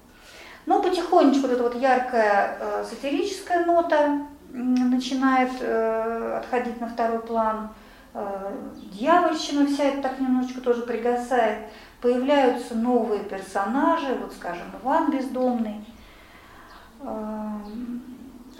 Но 0.65 0.81
потихонечку 0.81 1.43
вот 1.43 1.51
эта 1.51 1.63
вот 1.63 1.75
яркая 1.75 2.57
э, 2.59 2.85
сатирическая 2.89 3.65
нота 3.65 4.21
начинает 4.51 5.51
э, 5.59 6.37
отходить 6.37 6.79
на 6.81 6.87
второй 6.87 7.19
план– 7.19 7.69
Э, 8.17 8.49
дьявольщина 8.93 9.67
вся 9.67 9.83
это 9.83 10.03
так 10.03 10.21
немножечко 10.21 10.61
тоже 10.61 10.83
пригасает, 10.83 11.67
появляются 11.99 12.73
новые 12.73 13.21
персонажи, 13.25 14.15
вот 14.15 14.31
скажем, 14.31 14.67
Иван 14.81 15.11
Бездомный, 15.11 15.83
э, 17.01 17.49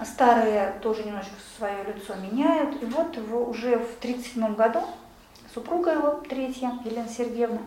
старые 0.04 0.74
тоже 0.82 1.04
немножечко 1.04 1.38
свое 1.58 1.86
лицо 1.86 2.16
меняют, 2.16 2.84
и 2.84 2.86
вот 2.86 3.16
его 3.16 3.46
уже 3.46 3.78
в 3.78 3.98
1937 4.00 4.56
году 4.56 4.82
супруга 5.54 5.94
его, 5.94 6.22
третья, 6.28 6.74
Елена 6.84 7.08
Сергеевна, 7.08 7.62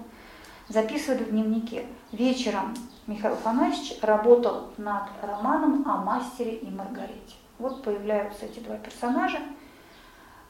записывает 0.68 1.28
в 1.28 1.31
дневнике. 1.31 1.87
Вечером 2.12 2.74
Михаил 3.07 3.35
Афанасьевич 3.35 3.98
работал 4.02 4.70
над 4.76 5.04
романом 5.22 5.88
о 5.88 5.98
мастере 5.98 6.57
и 6.57 6.70
Маргарите. 6.70 7.37
Вот 7.59 7.83
появляются 7.83 8.46
эти 8.46 8.61
два 8.61 8.76
персонажа, 8.76 9.38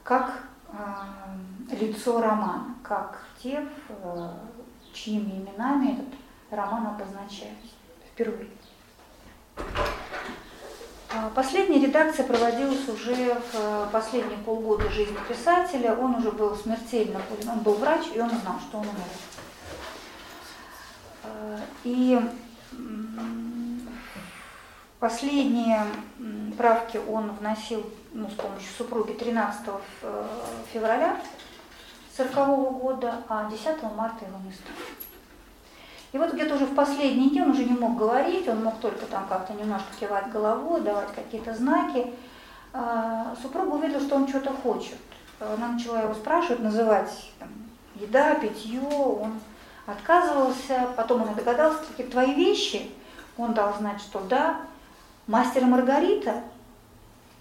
как 0.03 0.49
Э, 0.71 1.75
лицо 1.75 2.21
романа, 2.21 2.75
как 2.83 3.19
те, 3.41 3.65
э, 3.89 4.29
чьими 4.93 5.31
именами 5.31 5.93
этот 5.93 6.19
роман 6.51 6.87
обозначается 6.87 7.73
впервые. 8.11 8.49
А 11.11 11.29
последняя 11.33 11.79
редакция 11.79 12.25
проводилась 12.25 12.87
уже 12.87 13.33
в 13.33 13.55
э, 13.55 13.87
последние 13.91 14.37
полгода 14.39 14.89
жизни 14.89 15.17
писателя. 15.27 15.95
Он 15.95 16.15
уже 16.15 16.31
был 16.31 16.55
смертельно. 16.55 17.19
Он 17.51 17.59
был 17.59 17.73
врач, 17.75 18.05
и 18.13 18.19
он 18.19 18.29
знал, 18.29 18.59
что 18.59 18.77
он 18.77 18.87
умрет. 18.87 19.28
И 21.83 22.19
последние 24.99 25.85
правки 26.57 26.97
он 26.97 27.31
вносил 27.31 27.85
ну, 28.13 28.29
с 28.29 28.33
помощью 28.33 28.69
супруги 28.77 29.13
13 29.13 29.61
э, 30.01 30.27
февраля 30.73 31.19
1940 32.17 32.81
года, 32.81 33.23
а 33.29 33.49
10 33.49 33.65
марта 33.95 34.25
его 34.25 34.37
не 34.45 34.51
стало. 34.51 34.75
И 36.11 36.17
вот 36.17 36.33
где-то 36.33 36.55
уже 36.55 36.65
в 36.65 36.75
последние 36.75 37.29
дни 37.29 37.41
он 37.41 37.51
уже 37.51 37.63
не 37.63 37.77
мог 37.77 37.97
говорить, 37.97 38.47
он 38.47 38.63
мог 38.63 38.79
только 38.79 39.05
там 39.05 39.27
как-то 39.27 39.53
немножко 39.53 39.87
кивать 39.99 40.29
головой, 40.31 40.81
давать 40.81 41.13
какие-то 41.13 41.53
знаки. 41.53 42.11
А, 42.73 43.35
супруга 43.41 43.75
увидела, 43.75 44.01
что 44.01 44.15
он 44.15 44.27
что-то 44.27 44.51
хочет. 44.51 44.97
Она 45.39 45.69
начала 45.69 46.01
его 46.01 46.13
спрашивать, 46.13 46.61
называть 46.61 47.31
там, 47.37 47.49
еда, 47.95 48.35
питье, 48.35 48.81
он 48.81 49.39
отказывался, 49.91 50.89
потом 50.95 51.23
он 51.23 51.35
догадался, 51.35 51.83
какие 51.85 52.07
твои 52.07 52.33
вещи, 52.33 52.91
он 53.37 53.53
дал 53.53 53.73
знать, 53.77 54.01
что 54.01 54.19
да. 54.21 54.61
Мастер 55.27 55.65
Маргарита, 55.65 56.43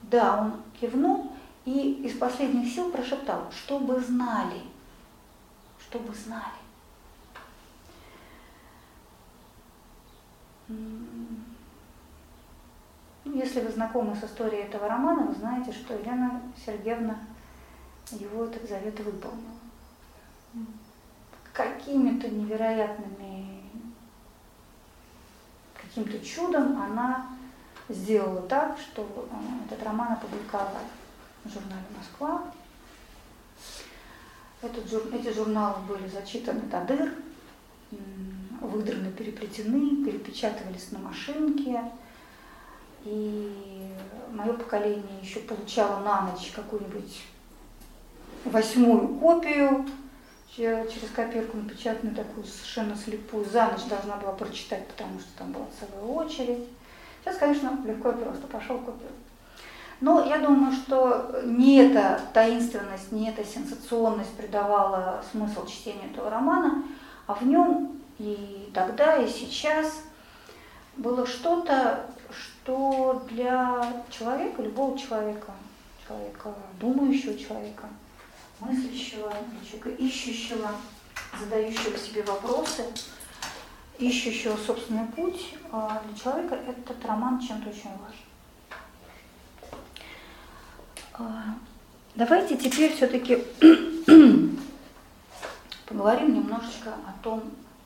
да, 0.02 0.40
он 0.40 0.52
кивнул 0.80 1.32
и 1.64 2.02
из 2.04 2.16
последних 2.18 2.72
сил 2.72 2.90
прошептал, 2.90 3.50
чтобы 3.50 3.98
знали, 4.00 4.62
чтобы 5.80 6.14
знали. 6.14 6.58
Если 13.24 13.60
вы 13.60 13.70
знакомы 13.70 14.16
с 14.16 14.24
историей 14.24 14.62
этого 14.62 14.88
романа, 14.88 15.22
вы 15.22 15.34
знаете, 15.34 15.72
что 15.72 15.94
Елена 15.94 16.42
Сергеевна 16.64 17.18
его 18.12 18.44
этот 18.44 18.68
завет 18.68 18.98
выполнила. 19.00 19.58
Какими-то 21.58 22.28
невероятными, 22.28 23.64
каким-то 25.74 26.24
чудом 26.24 26.80
она 26.80 27.26
сделала 27.88 28.42
так, 28.42 28.78
что 28.78 29.02
э, 29.02 29.64
этот 29.66 29.84
роман 29.84 30.12
опубликовали 30.12 30.86
в 31.42 31.52
журнале 31.52 31.82
«Москва». 31.96 32.44
Этот, 34.62 34.84
эти 35.12 35.34
журналы 35.34 35.82
были 35.88 36.06
зачитаны 36.06 36.60
до 36.60 36.84
дыр, 36.84 37.12
выдраны, 38.60 39.10
переплетены, 39.10 40.04
перепечатывались 40.04 40.92
на 40.92 41.00
машинке. 41.00 41.82
И 43.02 43.92
мое 44.30 44.52
поколение 44.52 45.20
еще 45.20 45.40
получало 45.40 46.04
на 46.04 46.20
ночь 46.20 46.52
какую-нибудь 46.54 47.24
восьмую 48.44 49.08
копию 49.18 49.84
через 50.56 51.10
копирку 51.14 51.56
напечатанную 51.56 52.16
такую 52.16 52.44
совершенно 52.44 52.96
слепую. 52.96 53.44
За 53.44 53.66
ночь 53.66 53.84
должна 53.84 54.16
была 54.16 54.32
прочитать, 54.32 54.86
потому 54.88 55.18
что 55.20 55.28
там 55.38 55.52
была 55.52 55.66
целая 55.78 56.04
очередь. 56.04 56.68
Сейчас, 57.22 57.36
конечно, 57.36 57.78
легко 57.84 58.10
и 58.10 58.14
просто. 58.14 58.46
Пошел 58.46 58.78
купил. 58.78 59.08
Но 60.00 60.24
я 60.24 60.38
думаю, 60.38 60.72
что 60.72 61.40
не 61.44 61.78
эта 61.78 62.20
таинственность, 62.32 63.10
не 63.10 63.28
эта 63.30 63.44
сенсационность 63.44 64.32
придавала 64.36 65.24
смысл 65.32 65.66
чтению 65.66 66.10
этого 66.10 66.30
романа, 66.30 66.84
а 67.26 67.34
в 67.34 67.42
нем 67.42 68.00
и 68.18 68.70
тогда, 68.72 69.16
и 69.16 69.28
сейчас 69.28 70.02
было 70.96 71.26
что-то, 71.26 72.06
что 72.30 73.24
для 73.28 74.02
человека, 74.10 74.62
любого 74.62 74.96
человека, 74.96 75.52
человека 76.06 76.54
думающего 76.80 77.36
человека, 77.36 77.88
мыслящего, 78.60 79.32
человека 79.68 79.90
ищущего, 79.90 80.70
задающего 81.38 81.96
себе 81.96 82.22
вопросы, 82.22 82.84
ищущего 83.98 84.56
собственный 84.56 85.06
путь, 85.06 85.54
а 85.72 86.02
для 86.06 86.18
человека 86.18 86.54
этот 86.54 87.04
роман 87.04 87.40
чем-то 87.40 87.68
очень 87.70 87.90
важен. 87.98 88.26
А, 91.14 91.54
Давайте 92.18 92.56
теперь 92.56 92.92
все-таки 92.96 93.44
поговорим 95.86 96.34
немножечко 96.34 96.94
о 97.06 97.22
том, 97.22 97.44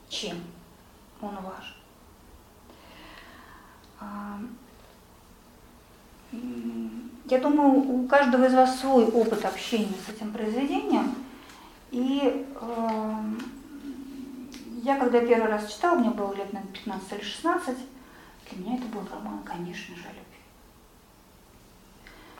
чем 0.09 0.37
он 1.21 1.35
важен. 1.35 1.83
Я 7.25 7.39
думаю, 7.39 7.71
у 7.71 8.07
каждого 8.07 8.45
из 8.45 8.53
вас 8.53 8.79
свой 8.79 9.05
опыт 9.05 9.45
общения 9.45 9.95
с 10.05 10.09
этим 10.09 10.33
произведением. 10.33 11.15
И 11.91 12.45
эм, 12.59 13.39
я, 14.83 14.99
когда 14.99 15.21
первый 15.21 15.47
раз 15.47 15.71
читала, 15.71 15.97
мне 15.97 16.09
было 16.09 16.33
лет, 16.33 16.51
наверное, 16.51 16.73
15 16.73 17.13
или 17.13 17.21
16, 17.21 17.77
для 18.49 18.57
меня 18.59 18.75
это 18.75 18.85
был 18.87 19.07
роман, 19.09 19.39
конечно 19.43 19.95
же, 19.95 20.03
о 20.03 20.09
любви. 20.09 20.23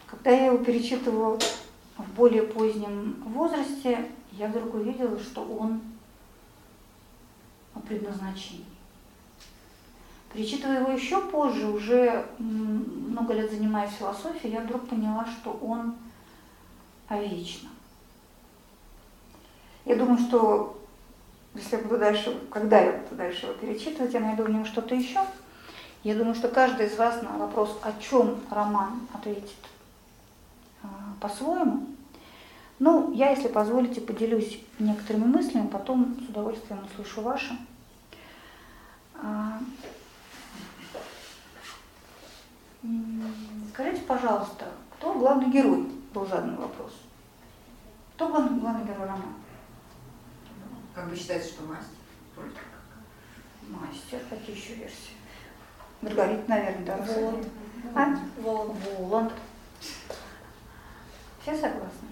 Когда 0.05 0.31
я 0.31 0.47
его 0.47 0.57
перечитывала 0.57 1.39
в 1.97 2.11
более 2.15 2.43
позднем 2.43 3.23
возрасте, 3.25 4.11
я 4.33 4.47
вдруг 4.47 4.73
увидела, 4.73 5.17
что 5.17 5.43
он 5.45 5.81
о 7.73 7.79
предназначении. 7.79 8.72
Перечитывая 10.33 10.79
его 10.79 10.91
еще 10.91 11.21
позже, 11.21 11.67
уже 11.67 12.25
много 12.39 13.33
лет 13.33 13.51
занимаясь 13.51 13.93
философией, 13.93 14.53
я 14.53 14.61
вдруг 14.61 14.87
поняла, 14.89 15.27
что 15.27 15.51
он 15.61 15.95
о 17.07 17.19
вечном. 17.19 17.71
Я 19.85 19.95
думаю, 19.95 20.17
что 20.17 20.79
если 21.53 21.75
я 21.75 21.83
буду 21.83 21.99
дальше, 21.99 22.35
когда 22.49 22.81
я 22.81 22.93
буду 22.93 23.15
дальше 23.15 23.45
его 23.45 23.53
перечитывать, 23.53 24.13
я 24.13 24.19
найду 24.21 24.43
в 24.43 24.49
нем 24.49 24.65
что-то 24.65 24.95
еще. 24.95 25.19
Я 26.03 26.15
думаю, 26.15 26.33
что 26.33 26.47
каждый 26.47 26.87
из 26.87 26.97
вас 26.97 27.21
на 27.21 27.37
вопрос, 27.37 27.77
о 27.83 27.93
чем 28.01 28.39
роман, 28.49 29.07
ответит 29.13 29.53
а, 30.81 30.87
по-своему. 31.21 31.85
Ну, 32.79 33.13
я, 33.13 33.29
если 33.29 33.49
позволите, 33.49 34.01
поделюсь 34.01 34.59
некоторыми 34.79 35.25
мыслями, 35.25 35.67
потом 35.67 36.17
с 36.25 36.29
удовольствием 36.29 36.79
услышу 36.91 37.21
ваши. 37.21 37.55
А, 42.83 42.87
Скажите, 43.73 44.01
пожалуйста, 44.01 44.65
кто 44.97 45.13
главный 45.13 45.49
герой? 45.49 45.89
Был 46.13 46.25
задан 46.27 46.55
вопрос. 46.57 46.93
Кто 48.15 48.27
главный, 48.29 48.59
главный 48.59 48.83
герой 48.85 49.07
романа? 49.07 49.33
Как 50.93 51.09
бы 51.09 51.15
считается, 51.15 51.53
что 51.53 51.63
мастер? 51.63 51.87
Как. 52.35 52.45
Мастер, 53.69 54.19
какие 54.29 54.55
еще 54.55 54.75
версии? 54.75 55.13
Маргарита, 56.01 56.43
наверное, 56.49 56.85
да, 56.85 56.97
Воланд. 56.97 57.47
А? 57.95 58.19
Воланд. 58.41 58.77
Воланд. 58.99 59.33
Все 61.41 61.55
согласны? 61.55 62.07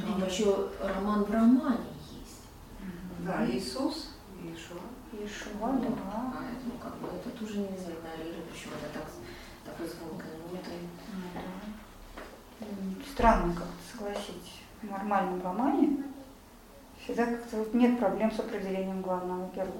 Там 0.00 0.26
еще 0.26 0.70
роман 0.80 1.24
в 1.24 1.30
романе 1.30 1.86
есть. 2.10 2.42
Да, 3.20 3.46
Иисус, 3.46 4.14
Иешуа. 4.42 4.80
Ешуа, 5.12 5.72
да. 5.72 6.32
Поэтому 6.34 6.78
как 6.82 6.96
бы 6.96 7.08
это 7.08 7.30
тоже 7.38 7.58
нельзя 7.58 7.92
игнорировать, 7.92 8.50
почему 8.50 8.72
это 8.74 8.92
так, 8.94 9.06
такой 9.64 9.88
звонкой. 9.88 10.30
М, 12.60 13.02
Странно 13.12 13.54
как-то, 13.54 13.72
согласитесь, 13.92 14.62
в 14.82 14.90
нормальном 14.90 15.42
романе 15.42 16.04
всегда 17.02 17.26
как-то 17.26 17.58
вот 17.58 17.74
нет 17.74 17.98
проблем 17.98 18.32
с 18.32 18.38
определением 18.38 19.02
главного 19.02 19.50
героя. 19.54 19.70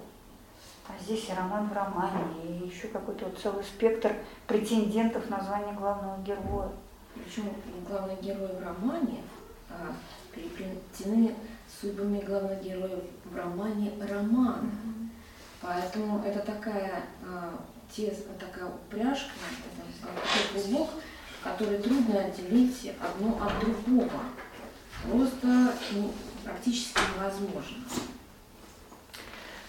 А 0.86 0.92
здесь 1.02 1.28
и 1.30 1.32
роман 1.32 1.68
в 1.68 1.72
романе, 1.72 2.24
и 2.42 2.66
еще 2.66 2.88
какой-то 2.88 3.24
вот 3.24 3.38
целый 3.38 3.64
спектр 3.64 4.12
претендентов 4.46 5.30
на 5.30 5.40
звание 5.42 5.74
главного 5.74 6.22
героя. 6.22 6.70
Причем 7.14 7.44
главные 7.88 8.18
герои 8.20 8.54
в 8.54 8.62
романе 8.62 9.22
а, 9.70 9.94
переплетены 10.34 11.34
судьбами 11.80 12.20
главных 12.20 12.62
героев 12.62 13.04
в 13.24 13.34
романе 13.36 13.92
роман. 14.08 14.70
Поэтому 15.62 16.22
это 16.22 16.40
такая, 16.40 17.04
а, 17.26 17.54
тез, 17.94 18.24
такая 18.38 18.68
упряжка, 18.68 19.30
такой 20.00 20.62
клубок, 20.62 20.90
который 21.42 21.78
трудно 21.78 22.20
отделить 22.20 22.92
одно 23.00 23.38
от 23.44 23.60
другого. 23.60 24.10
Просто 25.08 25.74
ну, 25.92 26.10
практически 26.44 26.98
невозможно. 27.16 27.84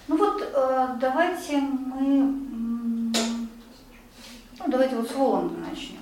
Ну 0.07 0.17
вот 0.17 0.41
э, 0.41 0.87
давайте 0.99 1.57
мы, 1.57 3.13
ну 4.59 4.65
давайте 4.67 4.95
вот 4.95 5.09
с 5.09 5.13
Воланда 5.13 5.57
начнем. 5.69 5.99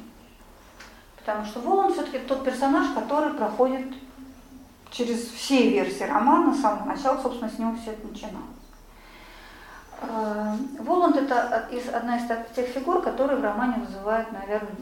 Потому 1.17 1.45
что 1.45 1.61
Воланд 1.61 1.93
все-таки 1.93 2.19
тот 2.19 2.43
персонаж, 2.43 2.93
который 2.93 3.33
проходит 3.33 3.93
через 4.91 5.29
все 5.29 5.69
версии 5.69 6.03
романа, 6.03 6.53
с 6.53 6.61
самого 6.61 6.85
начала, 6.85 7.21
собственно, 7.21 7.49
с 7.49 7.57
него 7.57 7.75
все 7.81 7.91
это 7.91 8.07
начиналось. 8.07 8.62
Э, 10.03 10.55
Воланд 10.79 11.15
это 11.15 11.67
из, 11.71 11.87
одна 11.89 12.17
из 12.17 12.27
тех 12.55 12.67
фигур, 12.67 13.01
которые 13.01 13.39
в 13.39 13.43
романе 13.43 13.83
вызывают, 13.85 14.31
наверное, 14.31 14.75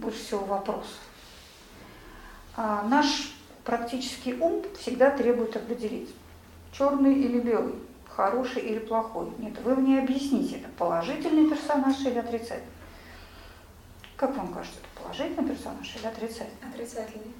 больше 0.00 0.18
всего 0.18 0.44
вопросов. 0.44 0.98
А 2.56 2.82
наш 2.88 3.32
практический 3.64 4.34
ум 4.34 4.64
всегда 4.78 5.10
требует 5.10 5.56
определить, 5.56 6.14
черный 6.72 7.14
или 7.14 7.38
белый, 7.38 7.74
хороший 8.08 8.62
или 8.62 8.80
плохой. 8.80 9.32
Нет, 9.38 9.60
вы 9.62 9.76
мне 9.76 10.00
объясните, 10.00 10.56
это 10.56 10.68
положительный 10.76 11.48
персонаж 11.48 12.00
или 12.00 12.18
отрицательный? 12.18 12.72
Как 14.16 14.36
вам 14.36 14.52
кажется, 14.52 14.78
это 14.80 15.02
положительный 15.02 15.48
персонаж 15.48 15.96
или 15.96 16.06
отрицательный? 16.06 16.70
Отрицательный. 16.72 17.34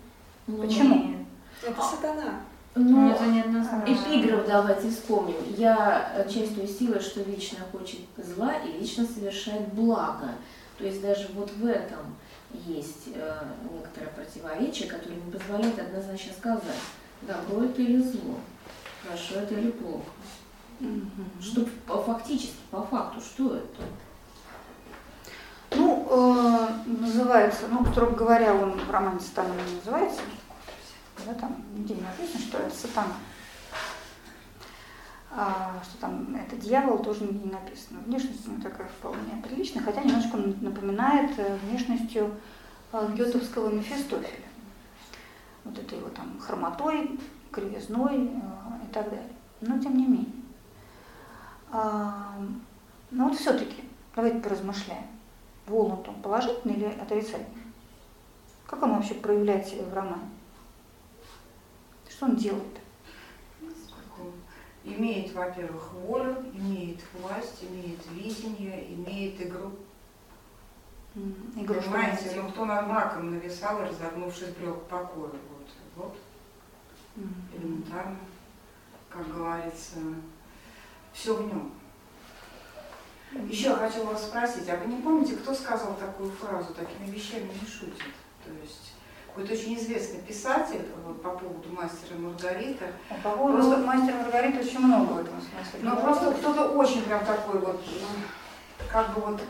Почему? 0.47 1.17
Это 1.63 1.83
сатана. 1.83 2.41
Ну, 2.75 3.11
Это 3.11 3.25
неоднозначно. 3.27 3.93
Эпиграф 3.93 4.47
давайте 4.47 4.91
вспомним. 4.91 5.35
Я 5.57 6.12
э, 6.14 6.29
честью 6.29 6.68
силой, 6.68 7.01
что 7.01 7.21
вечно 7.23 7.59
хочет 7.73 8.01
зла 8.16 8.53
и 8.55 8.79
вечно 8.79 9.05
совершает 9.05 9.73
благо. 9.75 10.29
То 10.79 10.85
есть 10.85 11.03
даже 11.03 11.29
вот 11.35 11.51
в 11.51 11.66
этом 11.66 11.99
есть 12.53 13.09
э, 13.14 13.43
некоторое 13.73 14.09
противоречие, 14.11 14.89
которое 14.89 15.16
не 15.16 15.33
позволяет 15.33 15.79
однозначно 15.79 16.33
сказать, 16.33 16.62
добро 17.23 17.64
это 17.64 17.83
или 17.83 18.01
зло, 18.01 18.37
хорошо 19.05 19.35
это 19.41 19.55
или 19.55 19.73
плохо. 19.73 20.05
Что 21.43 21.66
по- 21.87 22.03
фактически, 22.03 22.55
по 22.71 22.83
факту, 22.83 23.21
что 23.21 23.57
это? 23.57 23.83
Ну, 25.73 26.07
э, 26.11 26.68
называется, 26.87 27.62
ну, 27.71 27.85
строго 27.87 28.12
говоря, 28.14 28.55
он 28.55 28.73
в 28.79 28.91
романе 28.91 29.21
«Сатана» 29.21 29.55
не 29.55 29.75
называется. 29.77 30.21
Да, 31.27 31.35
там 31.35 31.57
нигде 31.75 31.95
не 31.95 32.03
написано, 32.03 32.41
что 32.41 32.59
это 32.59 32.75
сатана. 32.75 33.14
А, 35.33 35.81
что 35.85 36.01
там 36.01 36.35
это 36.35 36.57
дьявол, 36.57 36.99
тоже 36.99 37.25
не 37.25 37.51
написано. 37.51 38.01
Внешность 38.01 38.47
у 38.49 38.53
него 38.53 38.62
такая 38.62 38.89
вполне 38.89 39.41
приличная, 39.43 39.83
хотя 39.83 40.03
немножко 40.03 40.37
напоминает 40.37 41.39
э, 41.39 41.57
внешностью 41.64 42.35
э, 42.93 43.12
гетовского 43.14 43.71
Мефистофеля. 43.71 44.49
вот 45.64 45.79
этой 45.79 45.99
его 45.99 46.09
там 46.09 46.39
хромотой, 46.41 47.21
кривизной 47.53 48.27
э, 48.27 48.85
и 48.89 48.93
так 48.93 49.09
далее. 49.09 49.33
Но 49.61 49.79
тем 49.79 49.97
не 49.97 50.07
менее. 50.07 50.33
А, 51.71 52.35
но 53.12 53.29
вот 53.29 53.39
все-таки, 53.39 53.85
давайте 54.16 54.41
поразмышляем. 54.41 55.05
Воланд 55.68 56.09
он 56.09 56.21
положительный 56.23 56.75
или 56.75 56.87
отрицательный? 56.87 57.47
Как 58.66 58.83
он 58.83 58.95
вообще 58.95 59.14
проявляет 59.14 59.68
себя 59.68 59.85
в 59.85 59.95
романе? 59.95 60.29
Что 62.21 62.27
он 62.27 62.37
делает? 62.37 62.79
Имеет, 64.85 65.33
во-первых, 65.33 65.91
волю, 65.95 66.37
имеет 66.53 67.01
власть, 67.14 67.64
имеет 67.64 67.99
видение, 68.12 68.93
имеет 68.93 69.41
игру. 69.41 69.73
Игру 71.57 71.81
Понимаете, 71.81 72.33
ну 72.37 72.51
кто 72.51 72.66
над 72.66 72.87
мраком 72.87 73.31
нависал, 73.31 73.81
разогнувшись, 73.81 74.51
брел 74.51 74.75
к 74.75 74.89
покою. 74.89 75.33
Вот, 75.49 75.66
вот, 75.97 76.18
элементарно, 77.57 78.18
как 79.09 79.27
говорится, 79.35 79.97
все 81.14 81.35
в 81.35 81.47
нем. 81.47 81.73
Еще 83.49 83.75
хочу 83.75 84.05
вас 84.05 84.27
спросить, 84.27 84.68
а 84.68 84.77
вы 84.77 84.93
не 84.93 85.01
помните, 85.01 85.37
кто 85.37 85.55
сказал 85.55 85.97
такую 85.97 86.31
фразу, 86.33 86.75
такими 86.75 87.11
вещами 87.12 87.51
не 87.62 87.66
шутит? 87.66 88.12
То 88.45 88.53
есть 88.62 88.93
какой-то 89.31 89.53
очень 89.53 89.76
известный 89.76 90.20
писатель 90.20 90.83
по 91.22 91.31
поводу 91.31 91.68
мастера 91.70 92.16
Маргарита. 92.18 92.87
А 93.09 93.14
по 93.22 93.37
поводу 93.37 93.59
просто... 93.59 93.76
мастера 93.78 94.16
Маргарита 94.16 94.61
очень 94.61 94.81
много 94.81 95.12
в 95.12 95.18
этом 95.20 95.35
смысле. 95.41 95.81
Ну 95.83 95.97
просто 95.97 96.33
кто-то 96.33 96.70
очень 96.70 97.03
прям 97.03 97.24
такой 97.24 97.61
вот, 97.61 97.81
как 98.91 99.14
бы 99.14 99.20
вот 99.20 99.41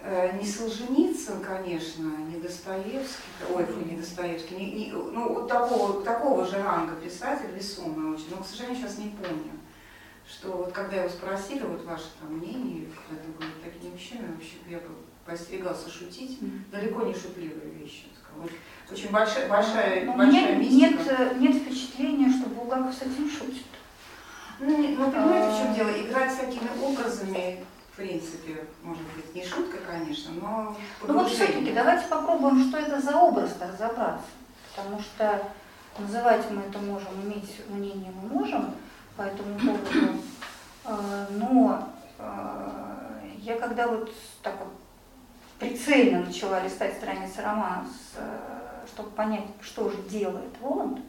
э, 0.00 0.38
не 0.38 0.46
Солженицын, 0.46 1.40
конечно, 1.40 2.16
не 2.32 2.40
Достоевский, 2.40 3.22
ой, 3.52 3.66
не 3.84 3.96
Достоевский, 3.96 4.54
не, 4.54 4.72
не, 4.72 4.92
ну 4.92 5.34
вот 5.34 5.48
такого, 5.48 6.02
такого 6.02 6.46
же 6.46 6.62
ранга 6.62 6.94
писатель, 6.94 7.50
весомый 7.54 8.14
очень, 8.14 8.28
но, 8.30 8.42
к 8.42 8.46
сожалению, 8.46 8.80
сейчас 8.80 8.98
не 8.98 9.10
помню 9.10 9.52
что 10.30 10.52
вот 10.52 10.72
когда 10.72 10.96
его 10.96 11.08
спросили, 11.08 11.62
вот 11.62 11.82
ваше 11.84 12.10
там 12.20 12.34
мнение, 12.34 12.86
когда 13.08 13.22
ты 13.22 13.32
говорит 13.32 13.62
такими 13.64 13.96
вещами, 13.96 14.30
вообще 14.30 14.56
я 14.68 14.78
бы 14.78 14.88
поостерегался 15.28 15.90
шутить, 15.90 16.38
mm-hmm. 16.40 16.70
далеко 16.72 17.02
не 17.02 17.12
шутливые 17.12 17.70
вещи. 17.74 18.04
Вот, 18.34 18.50
очень 18.90 19.10
большая, 19.10 19.46
большая, 19.48 20.06
Но 20.06 20.14
большая 20.14 20.56
нет, 20.56 20.70
нет, 20.70 21.38
нет 21.38 21.54
впечатления, 21.62 22.30
что 22.30 22.48
Булгаков 22.48 22.94
с 22.94 23.02
этим 23.02 23.30
шутит. 23.30 23.66
Ну, 24.58 24.96
ну 24.96 25.10
понимаете, 25.10 25.50
в 25.50 25.58
чем 25.62 25.74
дело? 25.74 25.90
Играть 25.90 26.32
с 26.32 26.36
такими 26.36 26.68
образами, 26.82 27.62
в 27.92 27.96
принципе, 27.96 28.64
может 28.82 29.02
быть, 29.14 29.34
не 29.34 29.44
шутка, 29.44 29.76
конечно, 29.86 30.32
но 30.32 30.76
Ну 31.06 31.14
вот 31.14 31.30
все-таки 31.30 31.72
давайте 31.72 32.06
попробуем, 32.08 32.66
что 32.66 32.78
это 32.78 32.98
за 32.98 33.16
образ-то 33.18 33.66
разобраться. 33.66 34.26
Потому 34.74 34.98
что 35.00 35.42
называть 35.98 36.50
мы 36.50 36.62
это 36.62 36.78
можем, 36.78 37.08
иметь 37.24 37.60
мнение 37.68 38.12
мы 38.12 38.28
можем, 38.28 38.74
по 39.16 39.22
этому 39.22 39.58
поводу. 39.58 40.22
А, 40.84 41.26
но 41.32 41.88
а, 42.18 43.20
я 43.38 43.58
когда 43.58 43.88
вот 43.88 44.10
так 44.42 44.54
вот 44.60 44.87
прицельно 45.58 46.24
начала 46.24 46.62
листать 46.62 46.94
страницы 46.94 47.42
романа, 47.42 47.86
чтобы 48.86 49.10
понять, 49.10 49.44
что 49.60 49.90
же 49.90 49.96
делает 50.08 50.50
Воланд, 50.60 51.00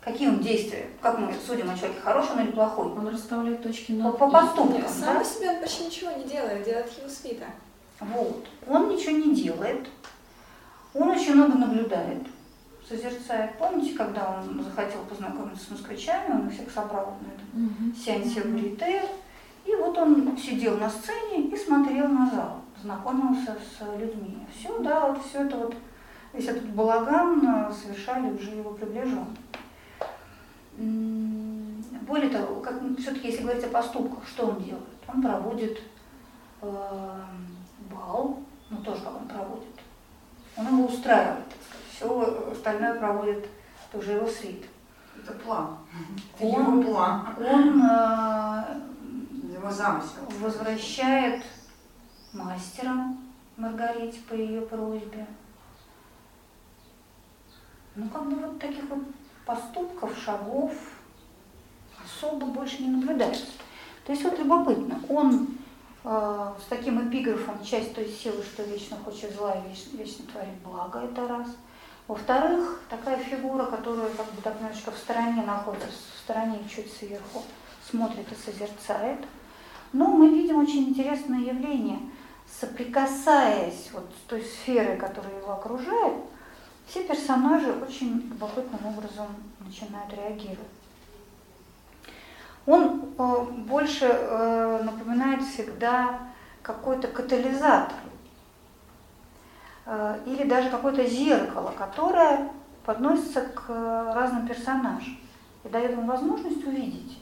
какие 0.00 0.28
он 0.28 0.40
действия, 0.40 0.86
как 1.00 1.18
мы 1.18 1.34
судим 1.46 1.70
о 1.70 1.76
человеке, 1.76 2.00
хороший 2.00 2.32
он 2.32 2.40
или 2.40 2.50
плохой. 2.52 2.86
Он 2.86 3.08
расставляет 3.08 3.62
точки 3.62 3.92
над 3.92 4.18
По, 4.18 4.26
по 4.26 4.40
поступкам. 4.40 4.88
Сам 4.88 5.18
да? 5.18 5.24
себе 5.24 5.50
он 5.50 5.60
почти 5.60 5.84
ничего 5.84 6.10
не 6.12 6.24
делает, 6.24 6.64
делает 6.64 6.98
его 6.98 7.08
свита. 7.08 7.46
Вот. 8.00 8.46
Он 8.66 8.88
ничего 8.88 9.16
не 9.16 9.34
делает, 9.34 9.88
он 10.94 11.10
очень 11.10 11.34
много 11.34 11.58
наблюдает 11.58 12.26
созерцает. 12.90 13.56
Помните, 13.56 13.96
когда 13.96 14.36
он 14.40 14.64
захотел 14.64 15.02
познакомиться 15.08 15.66
с 15.66 15.70
москвичами, 15.70 16.32
он 16.32 16.48
их 16.48 16.54
всех 16.54 16.70
собрал 16.72 17.16
на 17.20 17.28
этом 17.32 17.66
угу. 17.66 17.96
сеансе 17.96 18.40
в 18.42 18.52
Брите, 18.52 19.04
и 19.64 19.74
вот 19.76 19.96
он 19.96 20.36
сидел 20.36 20.76
на 20.76 20.90
сцене 20.90 21.48
и 21.50 21.56
смотрел 21.56 22.08
на 22.08 22.30
зал, 22.30 22.62
знакомился 22.82 23.56
с 23.56 23.98
людьми. 23.98 24.38
Все, 24.54 24.78
да, 24.80 25.08
вот 25.08 25.24
все 25.24 25.44
это 25.44 25.56
вот, 25.56 25.74
весь 26.32 26.46
этот 26.46 26.68
балаган 26.70 27.42
э, 27.46 27.72
совершали 27.72 28.30
уже 28.32 28.50
его 28.50 28.70
приближенные. 28.70 29.26
Более 30.76 32.30
того, 32.30 32.60
как, 32.60 32.80
все-таки 32.98 33.28
если 33.28 33.42
говорить 33.42 33.64
о 33.64 33.68
поступках, 33.68 34.26
что 34.26 34.46
он 34.46 34.62
делает? 34.62 34.84
Он 35.06 35.22
проводит 35.22 35.80
э, 36.62 37.22
бал, 37.90 38.38
ну 38.70 38.76
тоже 38.78 39.02
как 39.02 39.16
он 39.16 39.28
проводит. 39.28 39.64
Он 40.56 40.66
его 40.66 40.86
устраивает, 40.86 41.44
все 41.92 42.50
остальное 42.52 42.94
проводит 42.94 43.46
тоже 43.92 44.12
его 44.12 44.26
свит. 44.26 44.64
Это 45.22 45.32
план. 45.32 45.76
Это 46.38 46.46
он, 46.46 46.80
его 46.80 46.90
план. 46.90 47.26
Он 47.38 47.82
э, 47.82 48.64
его 49.54 49.70
замысел. 49.70 50.22
возвращает 50.40 51.42
мастера 52.32 53.14
Маргарите 53.56 54.20
по 54.28 54.34
ее 54.34 54.62
просьбе. 54.62 55.26
Ну, 57.96 58.08
как 58.08 58.28
бы 58.28 58.36
вот 58.36 58.58
таких 58.58 58.84
вот 58.88 59.00
поступков, 59.44 60.16
шагов 60.16 60.72
особо 62.04 62.46
больше 62.46 62.82
не 62.82 62.88
наблюдается. 62.88 63.46
То 64.06 64.12
есть 64.12 64.24
вот 64.24 64.38
любопытно, 64.38 65.00
он 65.08 65.48
э, 66.04 66.52
с 66.64 66.68
таким 66.68 67.08
эпиграфом 67.08 67.62
«часть 67.64 67.94
той 67.94 68.08
силы, 68.08 68.42
что 68.42 68.62
вечно 68.62 68.96
хочет 69.04 69.34
зла 69.34 69.54
и 69.54 69.68
вечно, 69.68 69.96
вечно 69.96 70.24
творит 70.26 70.54
благо» 70.64 71.00
это 71.00 71.26
раз– 71.28 71.48
во-вторых, 72.10 72.80
такая 72.90 73.18
фигура, 73.18 73.66
которая 73.66 74.10
как 74.10 74.26
бы 74.32 74.42
так 74.42 74.60
немножечко 74.60 74.90
в 74.90 74.96
стороне 74.96 75.42
находится, 75.42 75.86
в 76.16 76.18
стороне 76.18 76.58
чуть 76.68 76.92
сверху, 76.92 77.44
смотрит 77.88 78.26
и 78.32 78.34
созерцает. 78.34 79.20
Но 79.92 80.08
мы 80.08 80.28
видим 80.28 80.58
очень 80.58 80.88
интересное 80.88 81.38
явление. 81.38 82.00
Соприкасаясь 82.58 83.90
вот 83.92 84.10
с 84.16 84.28
той 84.28 84.42
сферой, 84.42 84.96
которая 84.96 85.36
его 85.38 85.52
окружает, 85.52 86.16
все 86.86 87.04
персонажи 87.04 87.72
очень 87.72 88.28
любопытным 88.28 88.84
образом 88.86 89.28
начинают 89.60 90.12
реагировать. 90.12 90.66
Он 92.66 93.14
э, 93.16 93.42
больше 93.66 94.06
э, 94.06 94.82
напоминает 94.82 95.42
всегда 95.42 96.18
какой-то 96.62 97.08
катализатор. 97.08 97.96
Э, 99.86 100.18
или 100.26 100.48
даже 100.48 100.68
какое-то 100.70 101.04
зеркало, 101.06 101.72
которое 101.76 102.50
подносится 102.84 103.42
к 103.42 103.68
разным 103.68 104.46
персонажам 104.46 105.18
и 105.64 105.68
дает 105.68 105.92
им 105.92 106.06
возможность 106.06 106.64
увидеть 106.66 107.18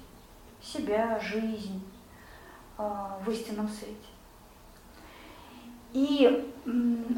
себя, 0.62 1.20
жизнь 1.20 1.82
в 2.76 3.30
истинном 3.30 3.68
свете. 3.68 4.06
И 5.92 6.52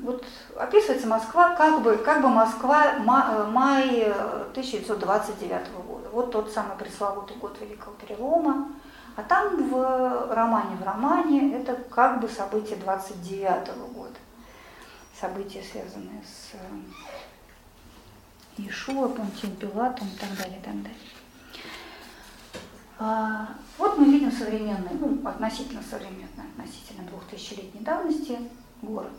вот 0.02 0.24
описывается 0.56 1.06
Москва, 1.06 1.56
как 1.56 1.82
бы, 1.82 1.96
как 1.96 2.22
бы 2.22 2.28
Москва 2.28 2.98
май 3.00 4.12
1929 4.50 5.50
года. 5.86 6.08
Вот 6.12 6.30
тот 6.30 6.50
самый 6.52 6.76
пресловутый 6.76 7.36
год 7.36 7.56
Великого 7.60 7.94
Перелома. 7.96 8.68
А 9.16 9.22
там 9.22 9.68
в 9.68 10.32
романе 10.32 10.76
в 10.80 10.84
романе 10.84 11.56
это 11.56 11.74
как 11.90 12.20
бы 12.20 12.28
событие 12.28 12.76
29 12.76 13.76
года 13.92 14.14
события, 15.20 15.62
связанные 15.62 16.22
с 16.22 16.54
э, 16.54 16.58
Иешуа, 18.56 19.08
Понтием 19.08 19.54
Пилатом 19.56 20.08
и 20.08 20.16
так 20.18 20.34
далее, 20.36 20.58
и 20.58 20.62
так 20.62 20.82
далее. 20.82 20.98
А, 23.02 23.48
вот 23.78 23.96
мы 23.96 24.04
видим 24.04 24.30
современный, 24.30 24.90
ну, 25.00 25.26
относительно 25.26 25.82
современный, 25.82 26.44
относительно 26.54 27.08
двухтысячелетней 27.08 27.80
давности 27.80 28.38
город 28.82 29.10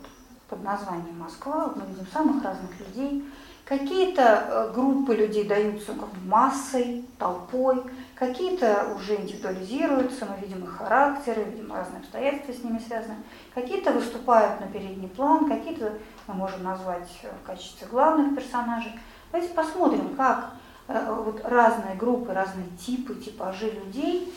под 0.48 0.62
названием 0.62 1.18
Москва. 1.18 1.66
Вот 1.66 1.76
мы 1.76 1.86
видим 1.86 2.06
самых 2.12 2.44
разных 2.44 2.70
людей, 2.78 3.24
Какие-то 3.64 4.22
э, 4.22 4.72
группы 4.74 5.14
людей 5.14 5.44
даются 5.44 5.94
как 5.94 6.08
массой, 6.26 7.04
толпой, 7.16 7.82
какие-то 8.16 8.92
уже 8.96 9.14
индивидуализируются, 9.14 10.26
мы 10.26 10.36
видим 10.44 10.64
их 10.64 10.76
характеры, 10.76 11.44
видим 11.44 11.72
разные 11.72 12.00
обстоятельства 12.00 12.52
с 12.52 12.64
ними 12.64 12.80
связаны. 12.84 13.16
Какие-то 13.54 13.92
выступают 13.92 14.60
на 14.60 14.66
передний 14.66 15.08
план, 15.08 15.48
какие-то 15.48 15.92
мы 16.26 16.34
можем 16.34 16.64
назвать 16.64 17.08
в 17.22 17.46
качестве 17.46 17.86
главных 17.86 18.34
персонажей. 18.34 18.92
Давайте 19.30 19.54
посмотрим, 19.54 20.16
как 20.16 20.54
вот 21.24 21.40
разные 21.44 21.94
группы, 21.96 22.32
разные 22.32 22.68
типы, 22.78 23.14
типажи 23.14 23.70
людей 23.70 24.32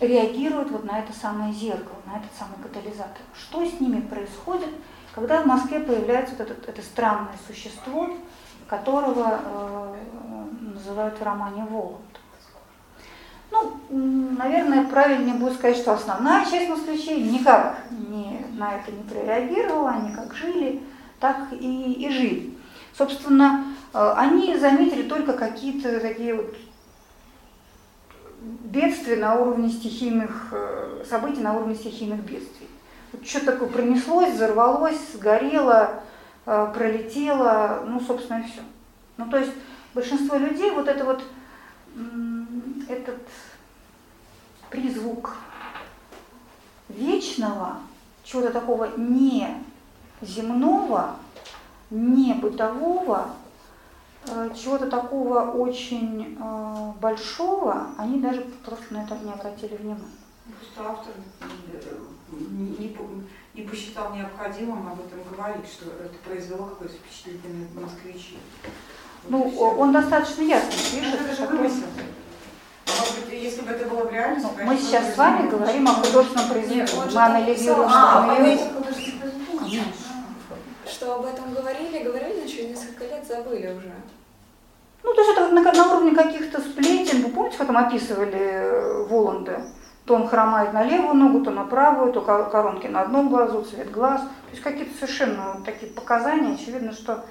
реагируют 0.00 0.70
вот 0.70 0.84
на 0.84 0.98
это 0.98 1.12
самое 1.12 1.52
зеркало, 1.52 1.96
на 2.06 2.18
этот 2.18 2.30
самый 2.38 2.56
катализатор. 2.62 3.22
Что 3.34 3.64
с 3.64 3.80
ними 3.80 4.00
происходит– 4.00 4.70
когда 5.16 5.40
в 5.40 5.46
Москве 5.46 5.80
появляется 5.80 6.34
вот 6.38 6.50
это, 6.50 6.70
это 6.70 6.82
странное 6.82 7.38
существо, 7.46 8.10
которого 8.68 9.40
э, 9.42 9.94
называют 10.74 11.18
в 11.18 11.22
романе 11.22 11.66
Воланд. 11.70 12.02
Ну, 13.50 13.76
наверное, 13.88 14.84
правильнее 14.84 15.36
будет 15.36 15.54
сказать, 15.54 15.78
что 15.78 15.94
основная 15.94 16.44
часть 16.44 16.68
москвичей 16.68 17.22
никак 17.22 17.78
не, 17.90 18.44
на 18.58 18.74
это 18.74 18.92
не 18.92 19.02
прореагировала, 19.04 19.92
они 19.92 20.14
как 20.14 20.34
жили, 20.34 20.82
так 21.18 21.50
и, 21.50 21.92
и 21.94 22.10
жили. 22.10 22.55
Собственно, 22.96 23.74
э, 23.92 24.12
они 24.16 24.56
заметили 24.56 25.02
только 25.02 25.34
какие-то 25.34 26.00
такие 26.00 26.34
вот 26.34 26.56
бедствия 28.40 29.16
на 29.16 29.34
уровне 29.34 29.68
стихийных 29.68 30.48
э, 30.52 31.04
событий, 31.08 31.42
на 31.42 31.54
уровне 31.54 31.74
стихийных 31.74 32.20
бедствий. 32.20 32.68
Вот 33.12 33.26
что 33.26 33.44
такое 33.44 33.68
пронеслось, 33.68 34.32
взорвалось, 34.32 34.98
сгорело, 35.12 36.02
э, 36.46 36.72
пролетело, 36.74 37.84
ну, 37.86 38.00
собственно, 38.00 38.40
и 38.40 38.44
все. 38.44 38.62
Ну, 39.18 39.28
то 39.28 39.38
есть 39.38 39.52
большинство 39.92 40.36
людей 40.38 40.70
вот 40.70 40.88
это 40.88 41.04
вот, 41.04 41.22
этот 42.88 43.18
призвук 44.68 45.36
вечного, 46.88 47.78
чего-то 48.22 48.50
такого 48.52 48.90
не 48.96 49.48
земного, 50.20 51.16
не 51.90 52.34
бытового, 52.34 53.30
э, 54.26 54.50
чего-то 54.56 54.90
такого 54.90 55.50
очень 55.52 56.36
э, 56.38 56.92
большого, 57.00 57.88
они 57.98 58.20
даже 58.20 58.42
просто 58.64 58.94
на 58.94 59.04
это 59.04 59.16
не 59.18 59.32
обратили 59.32 59.76
внимания. 59.76 60.04
Просто 60.58 60.90
автор 60.90 61.12
не, 62.30 62.96
не, 63.54 63.62
посчитал 63.62 64.14
необходимым 64.14 64.86
об 64.88 65.00
этом 65.00 65.18
говорить, 65.30 65.66
что 65.66 65.86
это 65.86 66.14
произвело 66.24 66.66
какое-то 66.66 66.94
впечатление 66.94 67.68
на 67.74 67.80
москвичей. 67.82 68.38
Ну, 69.28 69.42
он 69.58 69.92
достаточно 69.92 70.42
ясно 70.42 70.70
пишет. 70.70 71.20
Это 71.20 71.34
же 71.34 71.46
вымысел. 71.48 71.86
Может 72.86 73.24
быть, 73.24 73.42
если 73.42 73.62
бы 73.62 73.70
это 73.72 73.88
было 73.88 74.04
в 74.04 74.12
реальности... 74.12 74.48
Ну, 74.56 74.64
мы 74.64 74.76
сейчас 74.76 75.14
с 75.14 75.18
вами 75.18 75.48
говорим 75.48 75.88
о 75.88 75.94
художественном 75.94 76.48
произведении. 76.48 76.86
Мы 77.12 77.20
анализируем, 77.20 77.88
а, 77.92 78.22
что 78.22 78.42
мы... 78.42 78.58
Конечно. 79.58 79.92
Что 80.88 81.16
об 81.16 81.24
этом 81.24 81.52
говорили, 81.52 82.04
говорили, 82.04 82.40
но 82.42 82.46
через 82.46 82.70
несколько 82.70 83.04
лет 83.04 83.26
забыли 83.26 83.66
уже. 83.68 83.92
Ну, 85.02 85.14
то 85.14 85.20
есть 85.20 85.32
это 85.32 85.48
на, 85.48 85.62
на 85.62 85.92
уровне 85.92 86.14
каких-то 86.14 86.60
сплетен. 86.60 87.22
Вы 87.22 87.30
помните, 87.30 87.58
как 87.58 87.66
там 87.66 87.76
описывали 87.76 88.38
э, 88.38 89.06
Воланда? 89.08 89.66
То 90.04 90.14
он 90.14 90.28
хромает 90.28 90.72
на 90.72 90.84
левую 90.84 91.14
ногу, 91.14 91.44
то 91.44 91.50
на 91.50 91.64
правую, 91.64 92.12
то 92.12 92.20
коронки 92.20 92.86
на 92.86 93.02
одном 93.02 93.28
глазу, 93.28 93.62
цвет 93.62 93.90
глаз. 93.90 94.20
То 94.20 94.50
есть 94.52 94.62
какие-то 94.62 94.94
совершенно 94.94 95.60
такие 95.64 95.92
показания. 95.92 96.54
Очевидно, 96.54 96.92
что 96.92 97.24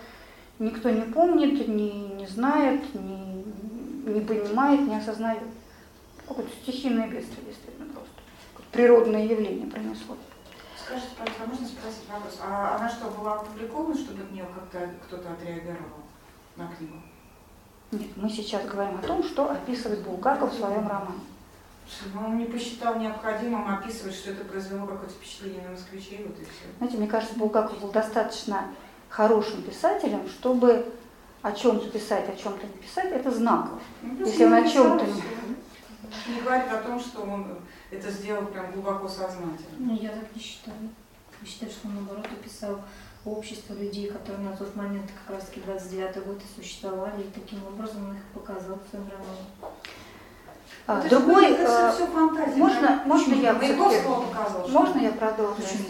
никто 0.60 0.90
не 0.90 1.02
помнит, 1.02 1.68
не, 1.68 1.92
не 1.92 2.28
знает, 2.28 2.82
не, 2.94 3.46
не 4.06 4.22
понимает, 4.22 4.82
не 4.82 4.98
осознает. 4.98 5.44
Какое-то 6.28 6.52
стихийное 6.64 7.08
бедствие, 7.08 7.46
действительно, 7.46 7.88
просто. 7.94 8.12
Природное 8.72 9.24
явление 9.26 9.68
пронесло. 9.68 10.18
Скажите, 10.86 11.10
пожалуйста, 11.18 11.44
а 11.44 11.48
можно 11.48 11.68
спросить 11.68 12.10
вопрос? 12.12 12.40
А 12.44 12.76
она 12.76 12.90
что, 12.90 13.10
была 13.10 13.34
опубликована, 13.36 13.96
чтобы 13.96 14.22
от 14.22 14.32
нее 14.32 14.46
как-то 14.54 14.90
кто-то 15.08 15.32
отреагировал 15.32 16.06
на 16.56 16.68
книгу? 16.68 17.02
Нет, 17.92 18.10
мы 18.16 18.30
сейчас 18.30 18.66
говорим 18.66 19.00
о 19.00 19.02
том, 19.02 19.24
что 19.24 19.50
описывает 19.50 20.02
Булгаков 20.02 20.54
в 20.54 20.58
своем 20.58 20.88
романе. 20.88 21.22
Ну, 22.14 22.26
он 22.26 22.38
не 22.38 22.46
посчитал 22.46 23.00
необходимым 23.00 23.68
описывать, 23.68 24.16
что 24.16 24.32
это 24.32 24.44
произвело 24.44 24.86
какое-то 24.86 25.14
впечатление 25.14 25.64
на 25.64 25.72
москвичей, 25.72 26.24
вот 26.28 26.40
и 26.40 26.44
все. 26.44 26.66
Знаете, 26.78 26.98
мне 26.98 27.08
кажется, 27.08 27.36
Булгаков 27.36 27.80
был 27.80 27.92
достаточно 27.92 28.66
хорошим 29.10 29.64
писателем, 29.64 30.28
чтобы 30.30 30.92
о 31.42 31.52
чем-то 31.52 31.90
писать, 31.90 32.30
о 32.30 32.36
чем-то 32.36 32.66
не 32.66 32.74
писать, 32.74 33.12
это 33.12 33.32
знаково. 33.32 33.80
Ну, 34.02 34.26
Если 34.26 34.46
он 34.46 34.54
о 34.54 34.68
чем-то 34.68 35.06
не... 35.06 35.24
Не 36.34 36.42
говорит 36.42 36.72
о 36.72 36.82
том, 36.82 37.00
что 37.00 37.22
он 37.22 37.60
это 37.96 38.12
сделал 38.12 38.46
прям 38.46 38.72
глубоко 38.72 39.08
сознательно. 39.08 39.78
Ну, 39.78 39.96
я 39.96 40.10
так 40.10 40.36
не 40.36 40.42
считаю. 40.42 40.78
Я 41.42 41.48
считаю, 41.48 41.72
что 41.72 41.88
он, 41.88 41.96
наоборот, 41.96 42.26
описал 42.26 42.82
общество 43.26 43.74
людей, 43.74 44.10
которые 44.10 44.50
на 44.50 44.56
тот 44.56 44.76
момент, 44.76 45.10
как 45.26 45.36
раз 45.36 45.46
таки 45.46 45.62
29 45.62 46.26
год, 46.26 46.38
и 46.38 46.62
существовали, 46.62 47.22
и 47.22 47.40
таким 47.40 47.66
образом 47.66 48.10
он 48.10 48.16
их 48.16 48.24
показал 48.34 48.78
в 48.78 48.90
своем 48.90 49.10
романе. 49.10 49.76
А, 50.88 51.02
другой, 51.02 51.52
это 51.52 51.64
э, 51.64 51.92
все 51.96 52.08
фантазия. 52.08 52.56
можно, 52.58 53.02
можно 53.06 53.34
я 53.34 53.54
показал. 53.56 54.68
Можно 54.70 55.00
я 55.00 55.12
продолжу, 55.12 55.62
если, 55.62 55.84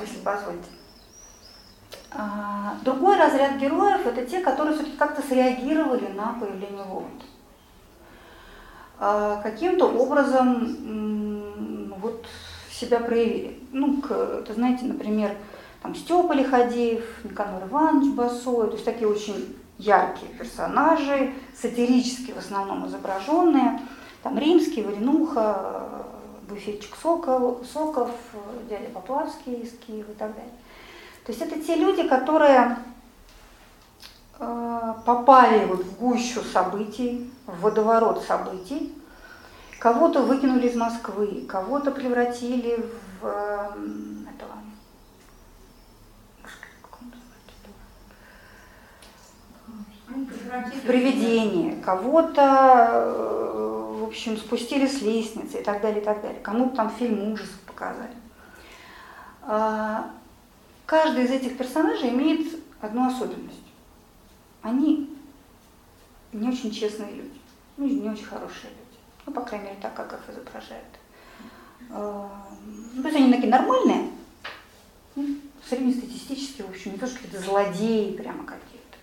если 0.00 0.20
позволите? 0.22 0.68
А, 2.12 2.76
другой 2.84 3.18
разряд 3.18 3.56
героев– 3.56 4.06
это 4.06 4.24
те, 4.24 4.40
которые 4.40 4.76
все-таки 4.76 4.96
как-то 4.96 5.22
среагировали 5.22 6.06
на 6.12 6.34
появление 6.34 6.84
Воланда. 6.84 7.24
А, 9.00 9.40
каким-то 9.42 9.86
образом 9.86 11.37
вот 12.00 12.26
себя 12.70 13.00
проявили. 13.00 13.58
Ну, 13.72 14.00
к, 14.00 14.10
это, 14.10 14.54
знаете, 14.54 14.84
например, 14.84 15.36
там 15.82 15.94
Степа 15.94 16.32
Лиходеев, 16.32 17.04
Никанор 17.24 17.64
Иванович 17.64 18.14
Басой, 18.14 18.68
то 18.68 18.74
есть 18.74 18.84
такие 18.84 19.08
очень 19.08 19.56
яркие 19.78 20.32
персонажи, 20.32 21.32
сатирически 21.60 22.32
в 22.32 22.38
основном 22.38 22.86
изображенные. 22.86 23.80
Там 24.22 24.38
Римский, 24.38 24.82
Варенуха, 24.82 26.04
буфетчик 26.48 26.96
Сокол, 27.00 27.64
Соков, 27.72 28.10
дядя 28.68 28.88
Поплавский 28.92 29.54
из 29.54 29.70
Киева 29.78 30.10
и 30.10 30.14
так 30.14 30.34
далее. 30.34 30.52
То 31.24 31.32
есть 31.32 31.42
это 31.42 31.60
те 31.60 31.76
люди, 31.76 32.08
которые 32.08 32.78
э, 34.38 34.94
попали 35.04 35.66
вот 35.66 35.84
в 35.84 35.98
гущу 35.98 36.40
событий, 36.42 37.30
в 37.46 37.60
водоворот 37.60 38.24
событий, 38.24 38.94
кого-то 39.78 40.22
выкинули 40.22 40.68
из 40.68 40.76
Москвы, 40.76 41.44
кого-то 41.48 41.90
превратили 41.90 42.84
в 43.20 43.26
э, 43.26 43.70
этого, 44.34 44.54
в 50.08 50.86
привидение, 50.86 51.82
кого-то, 51.82 53.14
в 54.00 54.04
общем, 54.04 54.36
спустили 54.36 54.86
с 54.86 55.02
лестницы 55.02 55.60
и 55.60 55.62
так 55.62 55.82
далее, 55.82 56.00
и 56.00 56.04
так 56.04 56.22
далее. 56.22 56.40
Кому-то 56.40 56.76
там 56.76 56.90
фильм 56.90 57.32
ужасов 57.32 57.60
показали. 57.66 58.14
А, 59.42 60.10
Каждый 60.88 61.24
из 61.24 61.30
этих 61.30 61.58
персонажей 61.58 62.08
имеет 62.08 62.64
одну 62.80 63.08
особенность. 63.08 63.60
Они 64.62 65.14
не 66.32 66.48
очень 66.48 66.70
честные 66.70 67.12
люди, 67.12 67.38
ну, 67.76 67.86
не 67.86 68.08
очень 68.08 68.24
хорошие 68.24 68.70
люди. 68.70 68.87
Ну, 69.28 69.34
по 69.34 69.42
крайней 69.42 69.66
мере, 69.66 69.78
так, 69.82 69.94
как 69.94 70.14
их 70.14 70.30
изображают. 70.30 70.86
А, 71.90 72.30
ну, 72.94 73.02
то 73.02 73.08
есть 73.08 73.20
они 73.20 73.30
такие 73.30 73.50
нормальные, 73.50 74.08
ну, 75.16 75.36
среднестатистические, 75.68 76.66
в 76.66 76.70
общем, 76.70 76.92
не 76.92 76.98
то, 76.98 77.06
что 77.06 77.16
какие-то 77.16 77.44
злодеи 77.44 78.16
прямо 78.16 78.44
какие-то, 78.44 78.96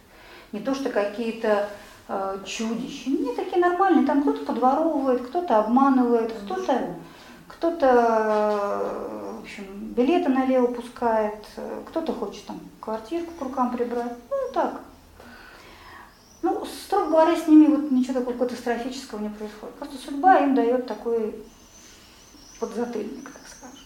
не 0.51 0.61
то, 0.61 0.73
что 0.73 0.89
какие-то 0.89 1.69
э, 2.07 2.39
чудища. 2.43 3.11
Они 3.11 3.35
такие 3.35 3.61
нормальные, 3.61 4.07
там 4.07 4.23
кто-то 4.23 4.43
подворовывает, 4.45 5.27
кто-то 5.27 5.59
обманывает, 5.59 6.33
кто-то 6.33 6.95
кто-то 7.47 9.35
общем, 9.43 9.65
билеты 9.95 10.29
налево 10.29 10.65
пускает, 10.65 11.45
кто-то 11.87 12.13
хочет 12.13 12.45
там 12.47 12.59
квартирку 12.79 13.31
к 13.37 13.41
рукам 13.43 13.77
прибрать. 13.77 14.13
Ну, 14.31 14.37
так. 14.53 14.81
Ну, 16.65 16.71
строго 16.71 17.11
говоря, 17.11 17.35
с 17.35 17.47
ними 17.47 17.67
вот 17.67 17.91
ничего 17.91 18.19
такого 18.21 18.37
катастрофического 18.37 19.19
не 19.19 19.29
происходит. 19.29 19.75
Просто 19.75 19.97
судьба 19.97 20.39
им 20.39 20.55
дает 20.55 20.87
такой 20.87 21.43
подзатыльник, 22.59 23.31
так 23.31 23.41
скажем. 23.47 23.77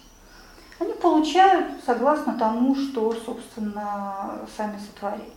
Они 0.79 0.93
получают 0.93 1.83
согласно 1.85 2.37
тому, 2.39 2.75
что, 2.75 3.11
собственно, 3.13 4.47
сами 4.55 4.79
сотворили. 4.79 5.33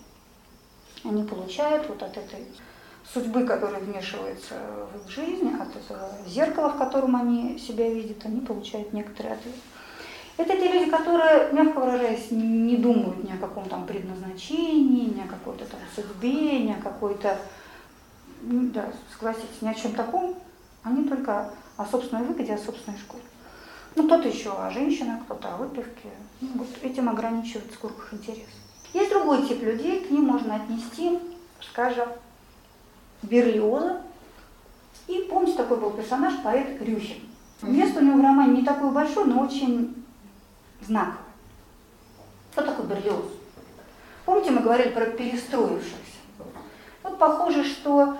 Они 1.04 1.24
получают 1.24 1.88
вот 1.88 2.00
от 2.04 2.16
этой 2.16 2.46
судьбы, 3.12 3.44
которая 3.44 3.80
вмешивается 3.80 4.54
в 4.92 5.04
их 5.04 5.10
жизнь, 5.10 5.52
от 5.60 5.74
этого 5.74 6.10
зеркала, 6.28 6.68
в 6.68 6.78
котором 6.78 7.16
они 7.16 7.58
себя 7.58 7.92
видят, 7.92 8.24
они 8.24 8.40
получают 8.40 8.92
некоторые 8.92 9.34
ответы. 9.34 9.58
Это 10.36 10.56
те 10.56 10.72
люди, 10.72 10.90
которые, 10.90 11.52
мягко 11.52 11.80
выражаясь, 11.80 12.30
не 12.30 12.76
думают 12.76 13.22
ни 13.22 13.32
о 13.32 13.38
каком 13.38 13.68
там 13.68 13.86
предназначении, 13.86 15.14
ни 15.14 15.20
о 15.20 15.28
какой-то 15.28 15.66
там 15.66 15.80
судьбе, 15.94 16.60
ни 16.60 16.72
о 16.72 16.82
какой-то, 16.82 17.38
да, 18.40 18.90
согласитесь, 19.12 19.60
ни 19.60 19.68
о 19.68 19.74
чем 19.74 19.92
таком. 19.92 20.34
Они 20.82 21.04
только 21.04 21.50
о 21.76 21.84
собственной 21.84 22.24
выгоде, 22.24 22.54
о 22.54 22.58
собственной 22.58 22.98
шкуре. 22.98 23.22
Ну, 23.94 24.04
кто-то 24.04 24.26
еще 24.26 24.52
о 24.52 24.70
женщинах, 24.70 25.22
кто-то 25.24 25.54
о 25.54 25.56
выпивке. 25.58 26.08
Ну, 26.40 26.48
вот 26.54 26.68
этим 26.82 27.08
ограничивается 27.08 27.78
круг 27.78 27.92
их 27.98 28.14
интересов. 28.14 28.54
Есть 28.94 29.10
другой 29.10 29.46
тип 29.46 29.62
людей, 29.62 30.00
к 30.00 30.10
ним 30.10 30.24
можно 30.24 30.56
отнести, 30.56 31.18
скажем, 31.60 32.08
Берлиоза. 33.22 34.00
И 35.08 35.26
помните, 35.30 35.56
такой 35.56 35.78
был 35.78 35.90
персонаж, 35.90 36.34
поэт 36.42 36.80
Рюхин. 36.80 37.18
Место 37.62 38.00
у 38.00 38.02
него 38.02 38.18
в 38.18 38.22
романе 38.22 38.60
не 38.60 38.64
такое 38.64 38.90
большое, 38.90 39.26
но 39.26 39.42
очень 39.42 40.01
знаковое. 40.86 41.18
Кто 42.52 42.62
такой 42.62 42.86
Берлиоз? 42.86 43.24
Помните, 44.24 44.50
мы 44.50 44.60
говорили 44.60 44.90
про 44.90 45.06
перестроившихся? 45.06 45.96
Вот 47.02 47.18
похоже, 47.18 47.64
что 47.64 48.18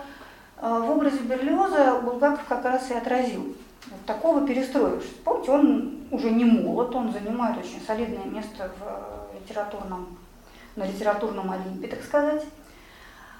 э, 0.57 0.67
в 0.67 0.89
образе 0.89 1.19
Берлиоза 1.19 2.01
Булгаков 2.01 2.45
как 2.47 2.65
раз 2.65 2.89
и 2.91 2.93
отразил 2.93 3.55
вот 3.89 4.05
такого 4.05 4.45
перестроившегося. 4.45 5.21
Помните, 5.23 5.51
он 5.51 5.99
уже 6.11 6.29
не 6.31 6.45
молод, 6.45 6.93
он 6.95 7.11
занимает 7.11 7.57
очень 7.57 7.81
солидное 7.85 8.25
место 8.25 8.71
в 8.79 9.39
литературном, 9.39 10.17
на 10.75 10.85
литературном 10.85 11.51
Олимпе, 11.51 11.87
так 11.87 12.03
сказать. 12.03 12.43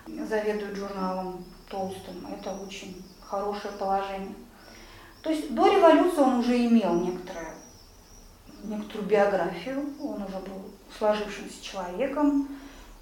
заведует 0.07 0.75
журналом 0.75 1.43
толстым. 1.69 2.27
Это 2.31 2.55
очень 2.55 3.03
хорошее 3.21 3.73
положение. 3.79 4.35
То 5.21 5.29
есть 5.29 5.53
до 5.53 5.67
революции 5.67 6.19
он 6.19 6.39
уже 6.39 6.65
имел 6.65 6.93
некоторое, 6.95 7.53
некоторую 8.63 9.07
биографию, 9.07 9.85
он 10.01 10.23
уже 10.23 10.39
был 10.39 10.61
сложившимся 10.97 11.63
человеком, 11.63 12.47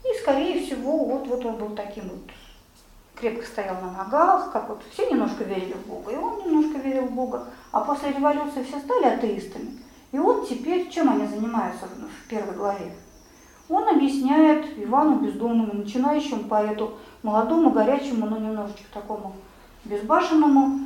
и, 0.03 0.19
скорее 0.21 0.65
всего, 0.65 1.05
вот, 1.05 1.27
вот 1.27 1.45
он 1.45 1.55
был 1.57 1.75
таким 1.75 2.09
вот, 2.09 2.21
крепко 3.15 3.45
стоял 3.45 3.75
на 3.81 3.91
ногах, 3.91 4.51
как 4.51 4.69
вот 4.69 4.81
все 4.91 5.09
немножко 5.09 5.43
верили 5.43 5.73
в 5.73 5.87
Бога, 5.87 6.11
и 6.11 6.15
он 6.15 6.39
немножко 6.45 6.79
верил 6.79 7.05
в 7.05 7.11
Бога, 7.11 7.45
а 7.71 7.81
после 7.81 8.11
революции 8.11 8.63
все 8.63 8.79
стали 8.79 9.05
атеистами. 9.05 9.77
И 10.11 10.19
он 10.19 10.45
теперь, 10.45 10.89
чем 10.89 11.09
они 11.09 11.27
занимаются 11.27 11.85
в 11.85 12.29
первой 12.29 12.55
главе? 12.55 12.93
Он 13.69 13.87
объясняет 13.87 14.65
Ивану 14.77 15.19
Бездомному, 15.19 15.73
начинающему 15.73 16.43
поэту, 16.43 16.97
молодому, 17.23 17.69
горячему, 17.69 18.25
но 18.25 18.37
немножечко 18.37 18.83
такому 18.93 19.35
безбашенному, 19.85 20.79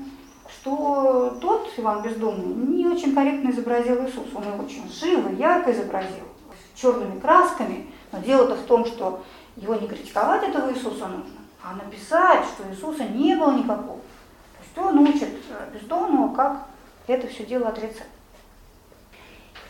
что 0.65 1.37
тот, 1.39 1.71
Иван 1.77 2.01
Бездомный, 2.01 2.55
не 2.55 2.87
очень 2.87 3.13
корректно 3.13 3.51
изобразил 3.51 4.03
Иисус. 4.03 4.25
Он 4.33 4.43
его 4.43 4.63
очень 4.63 4.89
живо, 4.91 5.29
ярко 5.29 5.71
изобразил, 5.71 6.25
черными 6.73 7.19
красками. 7.19 7.87
Но 8.11 8.19
дело-то 8.19 8.55
в 8.55 8.63
том, 8.63 8.83
что 8.85 9.23
его 9.57 9.75
не 9.75 9.87
критиковать 9.87 10.43
этого 10.43 10.73
Иисуса 10.73 11.07
нужно, 11.07 11.39
а 11.63 11.75
написать, 11.75 12.45
что 12.45 12.67
Иисуса 12.67 13.03
не 13.03 13.35
было 13.35 13.51
никакого. 13.51 13.99
То 13.99 14.63
есть 14.63 14.77
он 14.77 14.99
учит 14.99 15.29
э, 15.49 15.69
Бездомного, 15.73 16.35
как 16.35 16.65
это 17.05 17.27
все 17.27 17.45
дело 17.45 17.67
отрицать. 17.69 18.09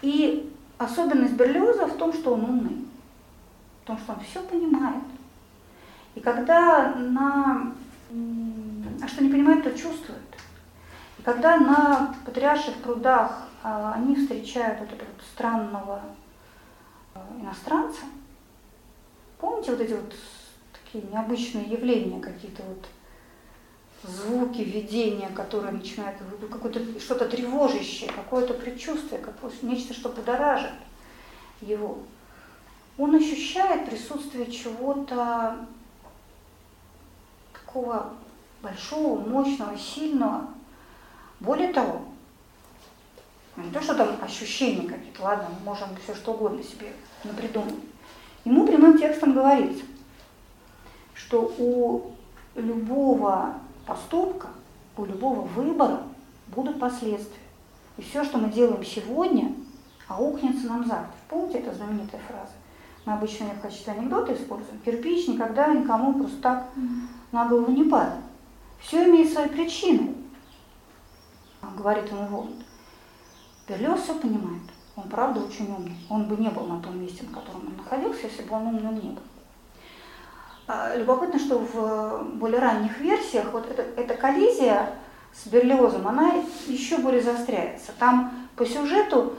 И 0.01 0.49
особенность 0.77 1.33
Берлиоза 1.33 1.87
в 1.87 1.97
том, 1.97 2.13
что 2.13 2.35
он 2.35 2.45
умный, 2.45 2.85
в 3.83 3.87
том, 3.87 3.97
что 3.97 4.13
он 4.13 4.19
все 4.21 4.39
понимает. 4.43 5.03
И 6.15 6.21
когда 6.21 6.95
на... 6.95 7.73
А 9.03 9.07
что 9.09 9.23
не 9.23 9.29
понимает, 9.29 9.63
то 9.63 9.71
чувствует. 9.71 10.24
Когда 11.25 11.57
на 11.57 12.15
патриарших 12.23 12.75
прудах 12.83 13.47
а, 13.63 13.93
они 13.93 14.15
встречают 14.15 14.79
вот 14.79 14.93
этого 14.93 15.09
вот 15.11 15.25
странного 15.33 16.01
а, 17.15 17.25
иностранца, 17.41 18.01
помните 19.39 19.71
вот 19.71 19.81
эти 19.81 19.93
вот 19.93 20.13
такие 20.71 21.03
необычные 21.11 21.65
явления, 21.65 22.21
какие-то 22.21 22.61
вот 22.61 22.85
звуки, 24.03 24.61
видения, 24.61 25.29
которые 25.29 25.71
начинают, 25.71 26.15
какое-то 26.51 26.99
что-то 26.99 27.27
тревожащее, 27.27 28.11
какое-то 28.11 28.53
предчувствие, 28.53 29.19
какое 29.19 29.51
нечто, 29.63 29.95
что 29.95 30.09
будоражит 30.09 30.73
его. 31.59 31.97
Он 32.99 33.15
ощущает 33.15 33.89
присутствие 33.89 34.51
чего-то 34.51 35.65
такого 37.51 38.13
большого, 38.61 39.27
мощного, 39.27 39.75
сильного. 39.75 40.54
Более 41.45 41.71
того, 41.71 42.01
не 43.55 43.69
то, 43.69 43.79
что 43.79 43.93
там 43.93 44.17
ощущения 44.19 44.87
какие-то, 44.87 45.21
ладно, 45.21 45.47
мы 45.49 45.65
можем 45.65 45.89
все 46.03 46.15
что 46.15 46.33
угодно 46.33 46.63
себе 46.63 46.91
напридумать. 47.23 47.75
Ему 48.45 48.65
прямым 48.65 48.97
текстом 48.97 49.33
говорится, 49.33 49.83
что 51.13 51.53
у 51.59 52.11
любого 52.55 53.53
поступка, 53.85 54.47
у 54.97 55.05
любого 55.05 55.41
выбора 55.41 56.01
будут 56.47 56.79
последствия. 56.79 57.43
И 57.97 58.01
все, 58.01 58.23
что 58.23 58.39
мы 58.39 58.49
делаем 58.49 58.83
сегодня, 58.83 59.53
аукнется 60.07 60.65
нам 60.67 60.85
завтра. 60.85 61.13
Помните 61.29 61.59
эту 61.59 61.75
знаменитая 61.75 62.21
фраза? 62.27 62.53
Мы 63.05 63.13
обычно 63.13 63.45
в 63.47 63.61
качестве 63.61 63.93
анекдота 63.93 64.33
используем. 64.33 64.79
Кирпич 64.83 65.27
никогда 65.27 65.67
никому 65.67 66.13
просто 66.15 66.41
так 66.41 66.69
на 67.31 67.47
голову 67.47 67.71
не 67.71 67.83
падает. 67.83 68.23
Все 68.79 69.07
имеет 69.07 69.31
свои 69.31 69.47
причины, 69.47 70.14
говорит 71.75 72.09
ему 72.09 72.25
Воланд. 72.27 72.63
Берлиоз 73.67 74.01
все 74.01 74.15
понимает. 74.15 74.63
Он 74.95 75.03
правда 75.09 75.41
очень 75.41 75.71
умный. 75.71 75.97
Он 76.09 76.25
бы 76.25 76.37
не 76.37 76.49
был 76.49 76.65
на 76.65 76.81
том 76.81 77.01
месте, 77.01 77.23
на 77.23 77.39
котором 77.39 77.67
он 77.67 77.77
находился, 77.77 78.27
если 78.27 78.43
бы 78.43 78.55
он 78.55 78.67
умным 78.67 78.95
не 78.95 79.09
был. 79.09 79.21
А, 80.67 80.95
любопытно, 80.95 81.39
что 81.39 81.59
в 81.59 82.23
более 82.35 82.59
ранних 82.59 82.99
версиях 82.99 83.51
вот 83.51 83.69
эта, 83.69 83.83
эта 83.99 84.15
коллизия 84.15 84.93
с 85.33 85.47
Берлиозом, 85.47 86.07
она 86.07 86.33
еще 86.67 86.97
более 86.97 87.21
заостряется. 87.21 87.91
Там 87.99 88.47
по 88.55 88.65
сюжету 88.65 89.33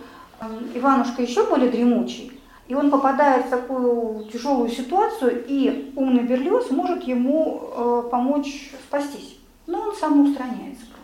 Иванушка 0.75 1.23
еще 1.23 1.47
более 1.49 1.71
дремучий, 1.71 2.41
и 2.69 2.75
он 2.75 2.91
попадает 2.91 3.47
в 3.47 3.51
такую 3.51 4.25
тяжелую 4.31 4.69
ситуацию, 4.69 5.45
и 5.47 5.93
умный 5.97 6.25
Берлиоз 6.25 6.71
может 6.71 7.05
ему 7.05 7.63
э, 7.63 8.03
помочь 8.11 8.73
спастись. 8.87 9.39
Но 9.67 9.81
он 9.81 9.95
самоустраняется 9.95 10.85
просто. 10.87 10.96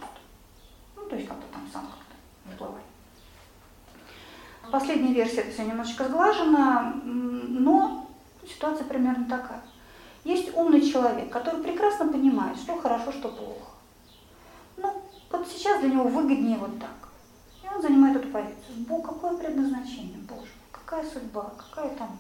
То 1.13 1.17
есть 1.17 1.29
как-то 1.29 1.47
там 1.53 1.69
сам 1.71 1.83
как-то 1.83 2.17
выплывает. 2.47 2.87
Последняя 4.71 5.13
версия 5.13 5.43
это 5.43 5.51
все 5.51 5.67
немножечко 5.67 6.05
сглажена, 6.05 6.95
но 7.05 8.09
ситуация 8.49 8.87
примерно 8.87 9.27
такая. 9.27 9.61
Есть 10.25 10.57
умный 10.57 10.81
человек, 10.81 11.31
который 11.31 11.63
прекрасно 11.63 12.09
понимает, 12.11 12.57
что 12.57 12.81
хорошо, 12.81 13.13
что 13.13 13.29
плохо. 13.29 13.73
Ну, 14.79 15.03
вот 15.31 15.47
сейчас 15.47 15.81
для 15.83 15.91
него 15.91 16.05
выгоднее 16.05 16.57
вот 16.57 16.81
так. 16.81 17.11
И 17.63 17.69
он 17.69 17.83
занимает 17.83 18.17
эту 18.17 18.29
позицию. 18.29 18.87
Бог, 18.89 19.05
какое 19.05 19.37
предназначение, 19.37 20.17
Боже, 20.27 20.53
какая 20.71 21.05
судьба, 21.05 21.53
какая 21.59 21.95
там... 21.95 22.17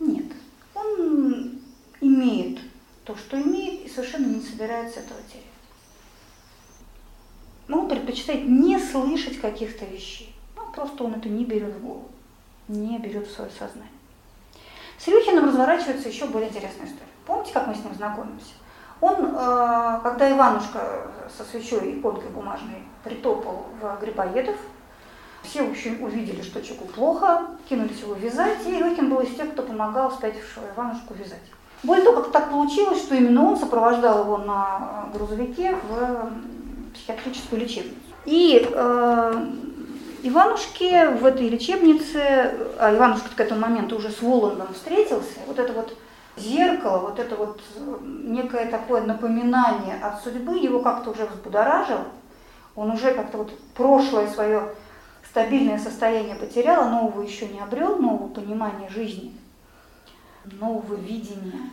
Нет. 0.00 0.32
Он 0.74 1.62
имеет 2.02 2.60
то, 3.04 3.16
что 3.16 3.40
имеет, 3.40 3.86
и 3.86 3.88
совершенно 3.88 4.26
не 4.26 4.42
собирается 4.42 5.00
этого 5.00 5.22
терять. 5.22 5.47
Но 7.68 7.80
он 7.80 7.88
предпочитает 7.88 8.48
не 8.48 8.78
слышать 8.78 9.40
каких-то 9.40 9.84
вещей. 9.84 10.34
Ну, 10.56 10.62
просто 10.74 11.04
он 11.04 11.14
это 11.14 11.28
не 11.28 11.44
берет 11.44 11.74
в 11.74 11.84
голову, 11.84 12.08
не 12.66 12.98
берет 12.98 13.26
в 13.26 13.30
свое 13.30 13.50
сознание. 13.50 13.92
С 14.98 15.06
Илюхиным 15.06 15.46
разворачивается 15.46 16.08
еще 16.08 16.26
более 16.26 16.48
интересная 16.48 16.86
история. 16.86 17.06
Помните, 17.26 17.52
как 17.52 17.68
мы 17.68 17.74
с 17.74 17.84
ним 17.84 17.94
знакомимся? 17.94 18.54
Он, 19.00 19.14
э, 19.26 20.00
когда 20.02 20.32
Иванушка 20.32 21.12
со 21.36 21.44
свечой 21.44 21.92
и 21.92 22.00
полкой 22.00 22.30
бумажной 22.30 22.82
притопал 23.04 23.66
в 23.80 24.00
Грибоедов, 24.00 24.56
все 25.42 25.62
очень 25.62 26.02
увидели, 26.02 26.42
что 26.42 26.60
человеку 26.60 26.88
плохо, 26.88 27.46
кинулись 27.68 28.00
его 28.00 28.14
вязать, 28.14 28.66
и 28.66 28.70
Илюхин 28.70 29.08
был 29.08 29.20
из 29.20 29.34
тех, 29.36 29.52
кто 29.52 29.62
помогал 29.62 30.10
спятившего 30.10 30.64
Иванушку 30.74 31.14
вязать. 31.14 31.38
Более 31.84 32.04
того, 32.04 32.22
как 32.22 32.32
так 32.32 32.50
получилось, 32.50 32.98
что 32.98 33.14
именно 33.14 33.44
он 33.44 33.56
сопровождал 33.56 34.24
его 34.24 34.38
на 34.38 35.08
грузовике 35.14 35.76
в 35.88 36.32
психиатрическую 37.08 37.60
лечебницу. 37.60 37.96
И 38.26 38.68
э, 38.70 39.46
Иванушке 40.22 41.10
в 41.10 41.24
этой 41.24 41.48
лечебнице, 41.48 42.52
а 42.78 42.94
Иванушка 42.94 43.30
к 43.34 43.40
этому 43.40 43.60
моменту 43.60 43.96
уже 43.96 44.10
с 44.10 44.20
Воландом 44.20 44.74
встретился, 44.74 45.38
вот 45.46 45.58
это 45.58 45.72
вот 45.72 45.96
зеркало, 46.36 46.98
вот 46.98 47.18
это 47.18 47.36
вот 47.36 47.60
некое 48.02 48.66
такое 48.66 49.02
напоминание 49.02 49.96
от 50.02 50.22
судьбы 50.22 50.58
его 50.58 50.80
как-то 50.80 51.10
уже 51.10 51.26
взбудоражило, 51.26 52.04
он 52.76 52.90
уже 52.90 53.12
как-то 53.14 53.38
вот 53.38 53.58
прошлое 53.74 54.28
свое 54.28 54.74
стабильное 55.28 55.78
состояние 55.78 56.36
потерял, 56.36 56.82
а 56.82 56.90
нового 56.90 57.22
еще 57.22 57.48
не 57.48 57.60
обрел, 57.60 57.96
нового 57.96 58.28
понимания 58.28 58.88
жизни, 58.88 59.32
нового 60.44 60.94
видения 60.94 61.70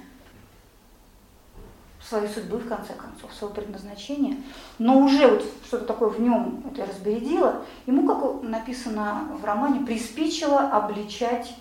своей 2.08 2.28
судьбы, 2.28 2.58
в 2.58 2.68
конце 2.68 2.93
концов, 2.93 3.34
своего 3.34 3.56
предназначения, 3.56 4.38
но 4.78 4.99
уже 4.99 5.28
вот 5.28 5.43
что-то 5.66 5.86
такое 5.86 6.10
в 6.10 6.20
нем 6.22 6.64
это 6.72 6.86
разбередило, 6.86 7.64
ему, 7.88 8.08
как 8.08 8.43
написано 8.43 9.28
в 9.41 9.43
романе, 9.43 9.86
приспичило 9.86 10.60
обличать 10.60 11.56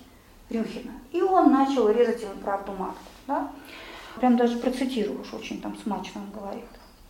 Рюхина. 0.51 0.93
И 1.13 1.23
он 1.23 1.53
начал 1.53 1.89
резать 1.89 2.23
ему 2.23 2.35
правду 2.43 2.73
матку. 2.73 2.99
Да? 3.27 3.51
Прям 4.17 4.37
даже 4.37 4.59
процитирую, 4.59 5.21
уж 5.23 5.33
очень 5.33 5.61
там 5.61 5.77
смачно 5.83 6.21
он 6.21 6.41
говорит. 6.41 6.65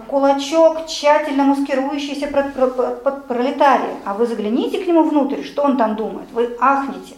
Кулачок, 0.08 0.86
тщательно 0.86 1.44
маскирующийся 1.44 2.26
под, 2.28 2.54
под, 2.54 3.02
под 3.02 3.28
пролетария, 3.28 3.96
а 4.04 4.14
вы 4.14 4.26
загляните 4.26 4.82
к 4.82 4.86
нему 4.86 5.08
внутрь, 5.08 5.42
что 5.42 5.62
он 5.62 5.76
там 5.76 5.96
думает, 5.96 6.30
вы 6.32 6.56
ахнете. 6.60 7.14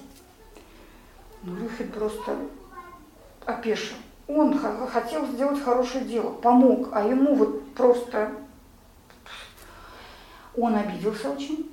Ну, 1.42 1.56
Рюхин 1.56 1.90
просто 1.90 2.36
опешил. 3.44 3.96
Он 4.28 4.58
хотел 4.58 5.26
сделать 5.26 5.62
хорошее 5.62 6.04
дело, 6.04 6.32
помог, 6.32 6.88
а 6.92 7.06
ему 7.06 7.34
вот 7.34 7.74
просто... 7.74 8.32
Он 10.56 10.74
обиделся 10.74 11.30
очень. 11.30 11.70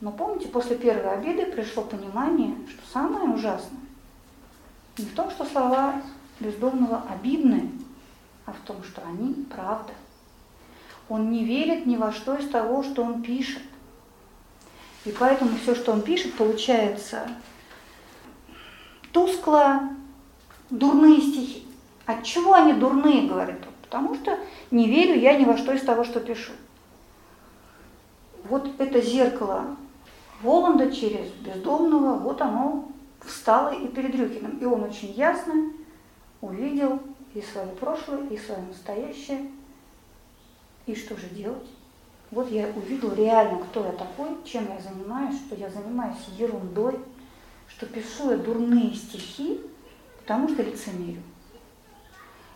Но 0.00 0.12
помните, 0.12 0.48
после 0.48 0.76
первой 0.76 1.14
обиды 1.14 1.46
пришло 1.46 1.82
понимание, 1.82 2.54
что 2.68 2.80
самое 2.92 3.28
ужасное 3.28 3.80
не 5.00 5.06
в 5.06 5.14
том, 5.14 5.30
что 5.30 5.44
слова 5.44 6.02
бездомного 6.38 7.02
обидны, 7.10 7.70
а 8.46 8.52
в 8.52 8.58
том, 8.66 8.82
что 8.84 9.02
они 9.02 9.46
правда. 9.54 9.92
Он 11.08 11.30
не 11.30 11.44
верит 11.44 11.86
ни 11.86 11.96
во 11.96 12.12
что 12.12 12.36
из 12.36 12.48
того, 12.48 12.82
что 12.82 13.02
он 13.02 13.22
пишет. 13.22 13.62
И 15.04 15.12
поэтому 15.12 15.56
все, 15.56 15.74
что 15.74 15.92
он 15.92 16.02
пишет, 16.02 16.34
получается 16.34 17.28
тускло, 19.12 19.88
дурные 20.68 21.20
стихи 21.20 21.66
От 22.10 22.24
чего 22.24 22.54
они 22.54 22.72
дурные, 22.72 23.28
говорит 23.28 23.58
он? 23.64 23.72
Потому 23.82 24.14
что 24.16 24.36
не 24.72 24.88
верю 24.88 25.20
я 25.20 25.38
ни 25.38 25.44
во 25.44 25.56
что 25.56 25.72
из 25.72 25.82
того, 25.82 26.02
что 26.02 26.18
пишу. 26.18 26.50
Вот 28.44 28.68
это 28.78 29.00
зеркало 29.00 29.76
Воланда 30.42 30.90
через 30.90 31.30
бездомного, 31.34 32.18
вот 32.18 32.42
оно 32.42 32.88
встало 33.20 33.70
и 33.70 33.86
перед 33.86 34.14
Рюхиным. 34.16 34.58
И 34.58 34.64
он 34.64 34.82
очень 34.82 35.12
ясно 35.12 35.72
увидел 36.40 36.98
и 37.34 37.42
свое 37.42 37.68
прошлое, 37.68 38.26
и 38.28 38.36
свое 38.36 38.60
настоящее. 38.62 39.48
И 40.86 40.96
что 40.96 41.16
же 41.16 41.28
делать? 41.28 41.68
Вот 42.32 42.50
я 42.50 42.66
увидел 42.74 43.14
реально, 43.14 43.58
кто 43.58 43.84
я 43.84 43.92
такой, 43.92 44.30
чем 44.44 44.66
я 44.68 44.80
занимаюсь, 44.80 45.36
что 45.46 45.54
я 45.54 45.70
занимаюсь 45.70 46.18
ерундой, 46.36 46.98
что 47.68 47.86
пишу 47.86 48.32
я 48.32 48.36
дурные 48.36 48.94
стихи, 48.94 49.60
потому 50.18 50.48
что 50.48 50.62
лицемерю. 50.64 51.22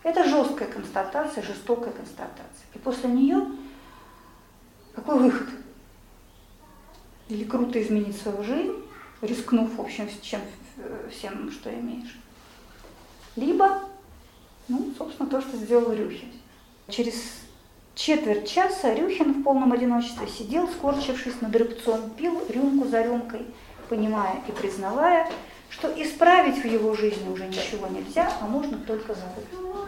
Это 0.04 0.22
жесткая 0.24 0.68
констатация, 0.68 1.42
жестокая 1.42 1.92
констатация. 1.92 2.66
И 2.74 2.78
после 2.78 3.10
нее 3.10 3.46
какой 4.94 5.18
выход? 5.18 5.48
Или 7.28 7.44
круто 7.44 7.82
изменить 7.82 8.20
свою 8.20 8.44
жизнь, 8.44 8.76
рискнув, 9.22 9.74
в 9.76 9.80
общем, 9.80 10.08
чем, 10.22 10.40
всем, 11.10 11.50
что 11.50 11.72
имеешь. 11.74 12.16
Либо, 13.34 13.80
ну, 14.68 14.92
собственно, 14.96 15.28
то, 15.28 15.40
что 15.40 15.56
сделал 15.56 15.92
Рюхин. 15.92 16.30
Через 16.88 17.14
четверть 17.94 18.48
часа 18.48 18.94
Рюхин 18.94 19.40
в 19.40 19.42
полном 19.42 19.72
одиночестве 19.72 20.28
сидел, 20.28 20.68
скорчившись 20.68 21.40
над 21.40 21.56
рыбцом, 21.56 22.10
пил 22.10 22.42
рюмку 22.50 22.86
за 22.86 23.02
рюмкой, 23.02 23.46
понимая 23.88 24.42
и 24.46 24.52
признавая, 24.52 25.30
что 25.70 25.88
исправить 26.00 26.62
в 26.62 26.66
его 26.66 26.94
жизни 26.94 27.28
уже 27.28 27.46
ничего 27.46 27.88
нельзя, 27.88 28.30
а 28.40 28.46
можно 28.46 28.78
только 28.78 29.14
забыть. 29.14 29.83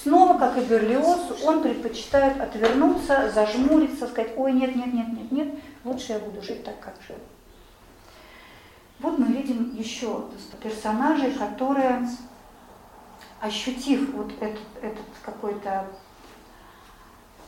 Снова, 0.00 0.38
как 0.38 0.56
и 0.58 0.62
Берлиоз, 0.62 1.42
он 1.44 1.62
предпочитает 1.62 2.40
отвернуться, 2.40 3.30
зажмуриться, 3.32 4.08
сказать, 4.08 4.32
ой, 4.36 4.52
нет, 4.52 4.74
нет, 4.74 4.92
нет, 4.92 5.12
нет, 5.12 5.32
нет, 5.32 5.54
лучше 5.84 6.12
я 6.12 6.18
буду 6.18 6.42
жить 6.42 6.64
так, 6.64 6.80
как 6.80 6.94
жил. 7.06 7.16
Вот 8.98 9.18
мы 9.18 9.26
видим 9.26 9.74
еще 9.76 10.24
персонажей, 10.62 11.32
которые, 11.32 12.08
ощутив 13.40 14.14
вот 14.14 14.32
этот, 14.40 14.60
этот 14.80 15.06
какой-то 15.22 15.86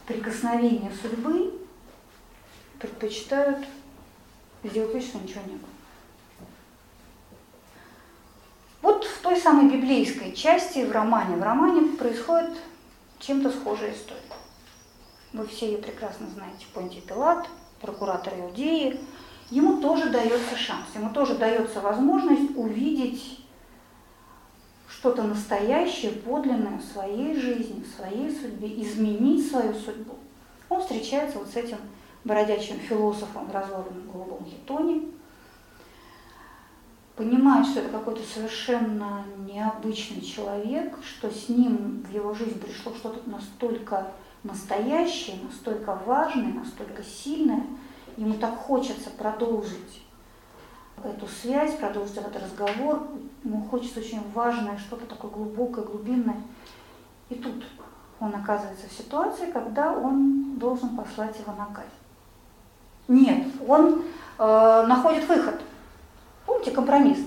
прикосновение 0.06 0.92
судьбы, 1.00 1.60
предпочитают 2.78 3.66
сделать 4.64 4.94
вид, 4.94 5.04
что 5.04 5.18
ничего 5.18 5.42
не 5.46 5.56
было. 5.56 5.73
Вот 8.84 9.02
в 9.04 9.22
той 9.22 9.38
самой 9.38 9.74
библейской 9.74 10.32
части 10.32 10.80
в 10.84 10.92
романе, 10.92 11.36
в 11.36 11.42
романе 11.42 11.96
происходит 11.96 12.54
чем-то 13.18 13.50
схожая 13.50 13.94
история. 13.94 14.20
Вы 15.32 15.46
все 15.46 15.72
ее 15.72 15.78
прекрасно 15.78 16.26
знаете. 16.26 16.66
Понтий 16.74 17.00
Пилат, 17.00 17.48
прокуратор 17.80 18.34
Иудеи, 18.34 19.00
ему 19.48 19.80
тоже 19.80 20.10
дается 20.10 20.54
шанс, 20.54 20.84
ему 20.94 21.08
тоже 21.14 21.36
дается 21.36 21.80
возможность 21.80 22.54
увидеть 22.58 23.40
что-то 24.86 25.22
настоящее, 25.22 26.10
подлинное 26.10 26.76
в 26.76 26.84
своей 26.84 27.40
жизни, 27.40 27.82
в 27.84 27.96
своей 27.96 28.30
судьбе, 28.30 28.68
изменить 28.82 29.50
свою 29.50 29.72
судьбу. 29.72 30.16
Он 30.68 30.82
встречается 30.82 31.38
вот 31.38 31.48
с 31.48 31.56
этим 31.56 31.78
бродячим 32.24 32.78
философом 32.80 33.46
в 33.46 33.54
разломанном 33.54 34.10
голубом 34.12 34.44
хитоне, 34.44 35.13
понимает, 37.16 37.66
что 37.66 37.80
это 37.80 37.90
какой-то 37.90 38.22
совершенно 38.22 39.24
необычный 39.46 40.20
человек, 40.20 40.96
что 41.02 41.30
с 41.30 41.48
ним 41.48 42.04
в 42.08 42.12
его 42.12 42.34
жизнь 42.34 42.58
пришло 42.58 42.92
что-то 42.94 43.28
настолько 43.28 44.08
настоящее, 44.42 45.38
настолько 45.42 45.94
важное, 46.06 46.52
настолько 46.52 47.02
сильное, 47.02 47.64
ему 48.16 48.34
так 48.34 48.56
хочется 48.56 49.10
продолжить 49.10 50.02
эту 51.02 51.26
связь, 51.26 51.74
продолжить 51.76 52.16
этот 52.16 52.36
разговор, 52.36 53.06
ему 53.44 53.62
хочется 53.70 54.00
очень 54.00 54.20
важное, 54.32 54.78
что-то 54.78 55.06
такое 55.06 55.30
глубокое, 55.30 55.84
глубинное. 55.84 56.40
И 57.28 57.36
тут 57.36 57.64
он 58.20 58.34
оказывается 58.34 58.88
в 58.88 58.92
ситуации, 58.92 59.50
когда 59.50 59.92
он 59.92 60.56
должен 60.56 60.96
послать 60.96 61.38
его 61.38 61.52
на 61.52 61.66
казнь. 61.66 61.88
Нет, 63.06 63.48
он 63.66 64.02
э, 64.38 64.86
находит 64.86 65.28
выход– 65.28 65.60
Помните, 66.64 66.70
компромисс? 66.70 67.18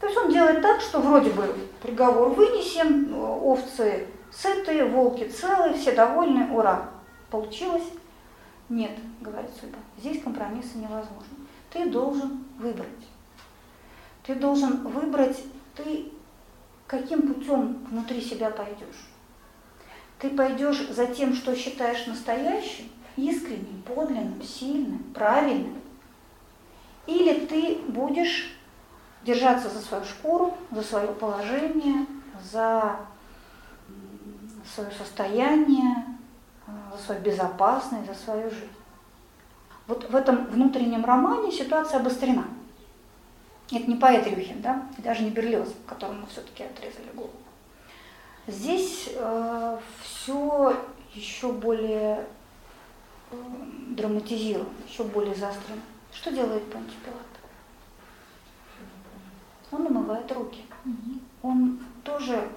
То 0.00 0.06
есть 0.06 0.18
он 0.18 0.32
делает 0.32 0.62
так, 0.62 0.80
что 0.80 1.00
вроде 1.00 1.30
бы 1.30 1.54
приговор 1.82 2.30
вынесен, 2.30 3.12
овцы 3.14 4.06
сытые, 4.32 4.86
волки 4.86 5.28
целые, 5.28 5.74
все 5.74 5.92
довольны, 5.92 6.50
ура, 6.50 6.88
получилось. 7.30 7.84
Нет, 8.70 8.92
говорит 9.20 9.50
судьба, 9.60 9.78
здесь 9.98 10.22
компромисса 10.22 10.78
невозможно. 10.78 11.36
Ты 11.70 11.86
должен 11.90 12.44
выбрать. 12.58 12.88
Ты 14.22 14.34
должен 14.34 14.86
выбрать, 14.86 15.42
ты 15.74 16.10
каким 16.86 17.34
путем 17.34 17.86
внутри 17.90 18.22
себя 18.22 18.50
пойдешь. 18.50 19.10
Ты 20.18 20.30
пойдешь 20.30 20.88
за 20.88 21.06
тем, 21.06 21.34
что 21.34 21.54
считаешь 21.54 22.06
настоящим, 22.06 22.86
искренним, 23.16 23.82
подлинным, 23.82 24.42
сильным, 24.42 25.04
правильным, 25.14 25.74
или 27.06 27.46
ты 27.46 27.78
будешь 27.88 28.56
держаться 29.24 29.68
за 29.68 29.80
свою 29.80 30.04
шкуру, 30.04 30.54
за 30.70 30.82
свое 30.82 31.08
положение, 31.08 32.06
за 32.42 32.96
свое 34.74 34.90
состояние, 34.90 36.04
за 36.92 37.04
свою 37.04 37.20
безопасность, 37.20 38.06
за 38.06 38.14
свою 38.14 38.50
жизнь. 38.50 38.70
Вот 39.86 40.08
в 40.10 40.16
этом 40.16 40.46
внутреннем 40.46 41.04
романе 41.04 41.52
ситуация 41.52 42.00
обострена. 42.00 42.44
Это 43.70 43.90
не 43.90 43.96
поэт 43.96 44.26
Рюхин, 44.26 44.62
да, 44.62 44.82
и 44.96 45.02
даже 45.02 45.22
не 45.22 45.30
Берлиоз, 45.30 45.68
которому 45.86 46.26
все-таки 46.26 46.62
отрезали 46.62 47.10
голову. 47.14 47.32
Здесь 48.46 49.10
э, 49.12 49.78
все 50.02 50.76
еще 51.12 51.52
более 51.52 52.26
э, 53.30 53.36
драматизировано, 53.88 54.68
еще 54.88 55.02
более 55.02 55.34
заострено. 55.34 55.80
Что 56.16 56.32
делает 56.32 56.72
Понтий 56.72 56.96
Пилат? 57.04 57.20
Он 59.70 59.86
умывает 59.86 60.30
руки. 60.32 60.64
Он 61.42 61.78
тоже, 62.04 62.48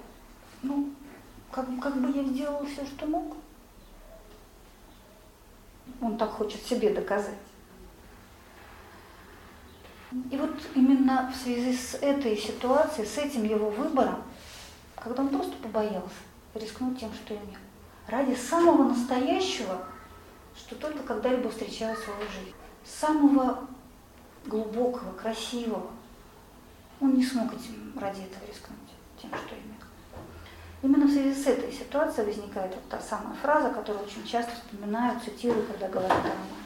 ну, 0.64 0.89
как, 1.51 1.66
как 1.82 1.99
бы 1.99 2.18
я 2.18 2.24
сделал 2.24 2.66
все, 2.66 2.86
что 2.86 3.05
мог. 3.05 3.36
Он 6.01 6.18
так 6.18 6.30
хочет 6.30 6.62
себе 6.62 6.93
доказать. 6.93 7.36
И 10.32 10.38
вот 10.38 10.55
именно 10.74 11.32
в 11.32 11.36
связи 11.36 11.76
с 11.76 11.95
этой 11.95 12.38
ситуацией, 12.38 13.05
с 13.05 13.18
этим 13.18 13.43
его 13.43 13.70
выбором, 13.70 14.24
когда 14.95 15.22
он 15.22 15.30
просто 15.30 15.55
побоялся 15.57 16.10
рискнуть 16.55 16.99
тем, 16.99 17.14
что 17.14 17.36
имел, 17.36 17.60
ради 18.07 18.36
самого 18.36 18.89
настоящего, 18.89 19.84
что 20.55 20.76
только 20.76 21.03
когда-либо 21.03 21.49
встречал 21.49 21.93
в 21.93 21.99
своей 21.99 22.30
жизни 22.30 22.59
самого 22.90 23.68
глубокого, 24.46 25.12
красивого. 25.14 25.88
Он 27.00 27.14
не 27.14 27.24
смог 27.24 27.54
этим 27.54 27.94
ради 28.00 28.22
этого 28.22 28.46
рискнуть, 28.48 28.78
тем, 29.22 29.32
что 29.32 29.56
имел. 29.56 29.80
Именно 30.82 31.06
в 31.08 31.12
связи 31.12 31.34
с 31.34 31.48
этой 31.48 31.72
ситуацией 31.72 32.28
возникает 32.28 32.74
вот 32.74 32.88
та 32.90 33.00
самая 33.00 33.36
фраза, 33.36 33.70
которую 33.70 34.06
очень 34.06 34.26
часто 34.26 34.52
вспоминаю, 34.54 35.20
цитирую, 35.20 35.66
когда 35.68 35.88
говорят 35.90 36.12
о 36.12 36.16
романе. 36.16 36.64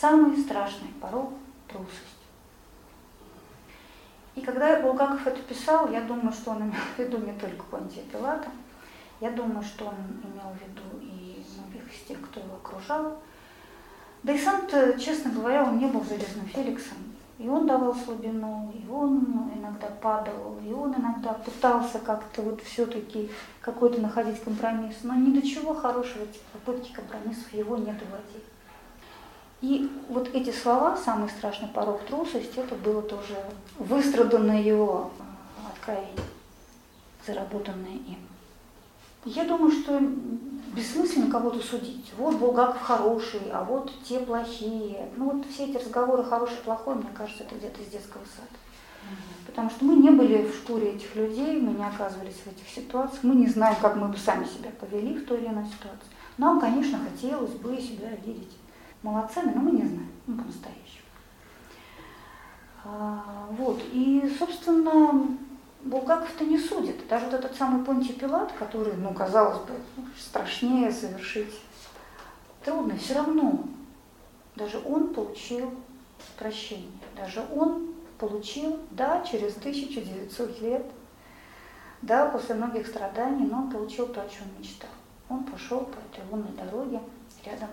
Самый 0.00 0.36
страшный 0.38 0.88
порог– 1.00 1.32
трусость. 1.68 2.20
И 4.36 4.40
когда 4.40 4.80
Булгаков 4.80 5.26
это 5.26 5.42
писал, 5.42 5.90
я 5.90 6.00
думаю, 6.00 6.32
что 6.32 6.52
он 6.52 6.62
имел 6.62 6.80
в 6.96 6.98
виду 6.98 7.18
не 7.18 7.32
только 7.38 7.64
Понтия 7.64 8.04
Пилата, 8.04 8.48
я 9.20 9.30
думаю, 9.30 9.62
что 9.62 9.86
он 9.86 9.96
имел 10.22 10.54
в 10.54 10.62
виду 10.62 11.02
и 11.02 11.44
многих 11.58 11.92
из 11.92 12.06
тех, 12.06 12.20
кто 12.22 12.40
его 12.40 12.54
окружал, 12.54 13.20
да 14.22 14.32
и 14.32 14.38
сам-то, 14.38 14.98
честно 14.98 15.30
говоря, 15.30 15.64
он 15.64 15.78
не 15.78 15.86
был 15.86 16.04
железным 16.04 16.46
Феликсом. 16.46 16.98
И 17.38 17.48
он 17.48 17.66
давал 17.66 17.94
слабину, 17.94 18.70
и 18.74 18.86
он 18.90 19.50
иногда 19.56 19.86
падал, 20.02 20.58
и 20.62 20.70
он 20.72 20.94
иногда 20.94 21.32
пытался 21.32 21.98
как-то 21.98 22.42
вот 22.42 22.60
все-таки 22.60 23.30
какой-то 23.62 23.98
находить 23.98 24.42
компромисс. 24.42 24.96
Но 25.04 25.14
ни 25.14 25.32
до 25.32 25.46
чего 25.46 25.72
хорошего 25.72 26.24
эти 26.24 26.38
попытки 26.52 26.92
компромиссов 26.92 27.50
его 27.54 27.78
не 27.78 27.86
доводили. 27.86 28.44
И 29.62 29.90
вот 30.10 30.28
эти 30.34 30.50
слова, 30.50 30.98
самый 30.98 31.30
страшный 31.30 31.68
порог 31.68 32.02
трусость, 32.04 32.56
это 32.56 32.74
было 32.74 33.00
тоже 33.00 33.42
выстраданное 33.78 34.60
его 34.60 35.10
откровение, 35.66 36.12
заработанное 37.26 37.96
им. 38.06 38.18
Я 39.24 39.44
думаю, 39.44 39.70
что 39.70 40.00
бессмысленно 40.74 41.30
кого-то 41.30 41.60
судить. 41.60 42.12
Вот 42.16 42.36
Булгаков 42.36 42.80
хороший, 42.80 43.50
а 43.52 43.64
вот 43.64 43.92
те 44.04 44.20
плохие. 44.20 45.08
Ну 45.16 45.30
вот 45.30 45.46
все 45.46 45.66
эти 45.66 45.76
разговоры 45.76 46.24
хороший, 46.24 46.56
плохой, 46.64 46.94
мне 46.94 47.10
кажется, 47.14 47.44
это 47.44 47.54
где-то 47.54 47.82
из 47.82 47.88
детского 47.88 48.22
сада. 48.24 48.58
Потому 49.46 49.70
что 49.70 49.84
мы 49.84 49.96
не 49.96 50.10
были 50.10 50.44
в 50.44 50.54
шкуре 50.54 50.92
этих 50.92 51.16
людей, 51.16 51.60
мы 51.60 51.72
не 51.72 51.84
оказывались 51.84 52.40
в 52.44 52.46
этих 52.46 52.68
ситуациях, 52.68 53.24
мы 53.24 53.34
не 53.34 53.48
знаем, 53.48 53.76
как 53.80 53.96
мы 53.96 54.08
бы 54.08 54.16
сами 54.16 54.44
себя 54.44 54.70
повели 54.78 55.14
в 55.14 55.26
той 55.26 55.38
или 55.38 55.48
иной 55.48 55.64
ситуации. 55.64 56.06
Нам, 56.38 56.60
конечно, 56.60 56.98
хотелось 56.98 57.52
бы 57.52 57.76
себя 57.80 58.10
видеть 58.24 58.56
молодцами, 59.02 59.52
но 59.54 59.60
мы 59.60 59.72
не 59.72 59.82
знаем, 59.82 60.10
ну, 60.26 60.36
по-настоящему. 60.36 61.06
А, 62.84 63.46
вот, 63.50 63.82
и, 63.92 64.34
собственно, 64.38 65.36
Булгаков-то 65.82 66.44
не 66.44 66.58
судит. 66.58 67.08
Даже 67.08 67.26
вот 67.26 67.34
этот 67.34 67.56
самый 67.56 67.84
Понтий 67.84 68.12
Пилат, 68.12 68.52
который, 68.52 68.94
ну, 68.94 69.14
казалось 69.14 69.60
бы, 69.60 69.74
страшнее 70.18 70.92
совершить 70.92 71.54
трудно, 72.64 72.96
все 72.98 73.14
равно 73.14 73.64
даже 74.56 74.78
он 74.84 75.14
получил 75.14 75.72
прощение. 76.38 76.90
Даже 77.16 77.44
он 77.54 77.94
получил, 78.18 78.78
да, 78.90 79.24
через 79.24 79.56
1900 79.56 80.60
лет, 80.60 80.84
да, 82.02 82.26
после 82.26 82.54
многих 82.54 82.86
страданий, 82.86 83.46
но 83.46 83.60
он 83.60 83.70
получил 83.70 84.06
то, 84.08 84.20
о 84.20 84.28
чем 84.28 84.46
мечтал. 84.58 84.90
Он 85.30 85.44
пошел 85.44 85.80
по 85.80 85.98
этой 85.98 86.28
лунной 86.30 86.52
дороге 86.52 87.00
рядом 87.44 87.70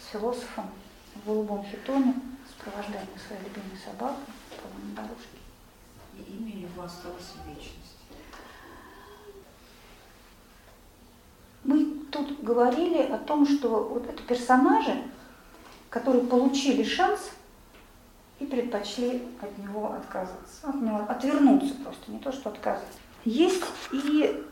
с 0.00 0.12
философом 0.12 0.70
в 1.14 1.26
голубом 1.26 1.64
хитоне, 1.64 2.14
сопровождаемый 2.48 3.18
своей 3.26 3.42
любимой 3.42 3.78
собакой 3.84 4.24
по 4.56 4.66
лунной 4.68 4.94
дорожке. 4.94 5.35
И 6.16 6.36
имя 6.36 6.62
его 6.62 6.82
осталось 6.82 7.32
в 7.34 7.48
вечности. 7.48 7.86
Мы 11.64 11.84
тут 12.12 12.42
говорили 12.42 13.02
о 13.02 13.18
том, 13.18 13.46
что 13.46 13.84
вот 13.84 14.08
это 14.08 14.22
персонажи, 14.22 15.02
которые 15.90 16.24
получили 16.24 16.84
шанс 16.84 17.30
и 18.38 18.46
предпочли 18.46 19.22
от 19.40 19.58
него 19.58 19.92
отказаться, 19.92 20.68
от 20.68 20.76
него 20.76 21.04
отвернуться 21.08 21.74
просто, 21.82 22.10
не 22.10 22.18
то 22.18 22.32
что 22.32 22.50
отказаться. 22.50 22.98
Есть 23.24 23.64
и 23.92 24.44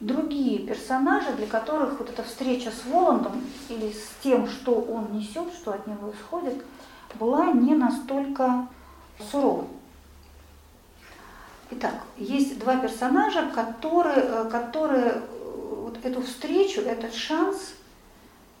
другие 0.00 0.60
персонажи, 0.60 1.32
для 1.36 1.46
которых 1.46 1.98
вот 1.98 2.10
эта 2.10 2.22
встреча 2.22 2.70
с 2.70 2.84
Воландом 2.86 3.42
или 3.68 3.90
с 3.90 4.22
тем, 4.22 4.46
что 4.46 4.72
он 4.80 5.12
несет, 5.12 5.52
что 5.54 5.72
от 5.72 5.86
него 5.86 6.12
исходит, 6.12 6.62
была 7.18 7.46
не 7.52 7.74
настолько 7.74 8.68
суровой. 9.30 9.66
Итак, 11.70 11.94
есть 12.16 12.58
два 12.60 12.76
персонажа, 12.76 13.50
которые, 13.52 14.18
э, 14.18 14.48
которые 14.50 15.04
э, 15.04 15.20
вот 15.82 15.98
эту 16.04 16.22
встречу, 16.22 16.80
этот 16.80 17.12
шанс 17.12 17.74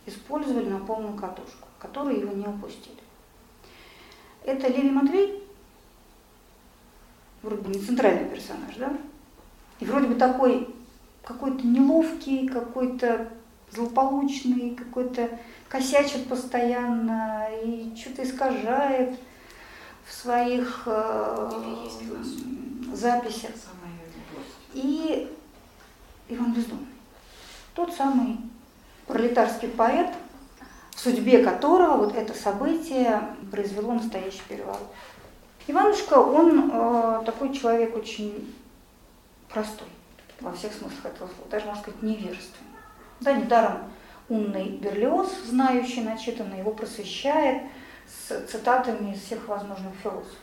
использовали 0.06 0.68
на 0.68 0.80
полную 0.80 1.14
катушку, 1.14 1.68
которые 1.78 2.20
его 2.20 2.32
не 2.32 2.46
упустили. 2.46 2.96
Это 4.44 4.68
Леви 4.68 4.90
Матвей, 4.90 5.44
вроде 7.42 7.62
бы 7.62 7.74
не 7.74 7.80
центральный 7.80 8.28
персонаж, 8.28 8.74
да? 8.76 8.96
И 9.78 9.84
вроде 9.84 10.08
бы 10.08 10.14
такой 10.16 10.74
какой-то 11.22 11.66
неловкий, 11.66 12.48
какой-то 12.48 13.28
злополучный, 13.72 14.74
какой-то 14.74 15.38
косячит 15.68 16.28
постоянно 16.28 17.48
и 17.64 17.92
что-то 17.96 18.22
искажает 18.22 19.18
в 20.06 20.12
своих 20.12 20.82
э, 20.86 21.50
записях. 22.92 23.50
И 24.72 25.32
Иван 26.28 26.52
Бездомный. 26.52 26.86
Тот 27.74 27.94
самый 27.94 28.38
пролетарский 29.06 29.68
поэт, 29.68 30.12
в 30.90 31.00
судьбе 31.00 31.42
которого 31.42 31.96
вот 31.96 32.14
это 32.14 32.34
событие 32.34 33.22
произвело 33.50 33.94
настоящий 33.94 34.42
переворот. 34.48 34.92
Иванушка, 35.66 36.14
он 36.14 36.70
э, 36.72 37.22
такой 37.24 37.52
человек 37.54 37.96
очень 37.96 38.54
простой 39.48 39.88
во 40.40 40.52
всех 40.52 40.72
смыслах 40.72 41.06
этого 41.06 41.28
слова, 41.28 41.50
даже, 41.50 41.66
можно 41.66 41.82
сказать, 41.82 42.02
невежественный. 42.02 42.70
Да, 43.20 43.32
недаром 43.32 43.78
умный 44.28 44.68
Берлиоз, 44.68 45.32
знающий, 45.46 46.02
начитанный, 46.02 46.58
его 46.58 46.72
просвещает 46.72 47.62
цитатами 48.26 49.12
из 49.12 49.22
всех 49.22 49.46
возможных 49.48 49.94
философов. 50.02 50.38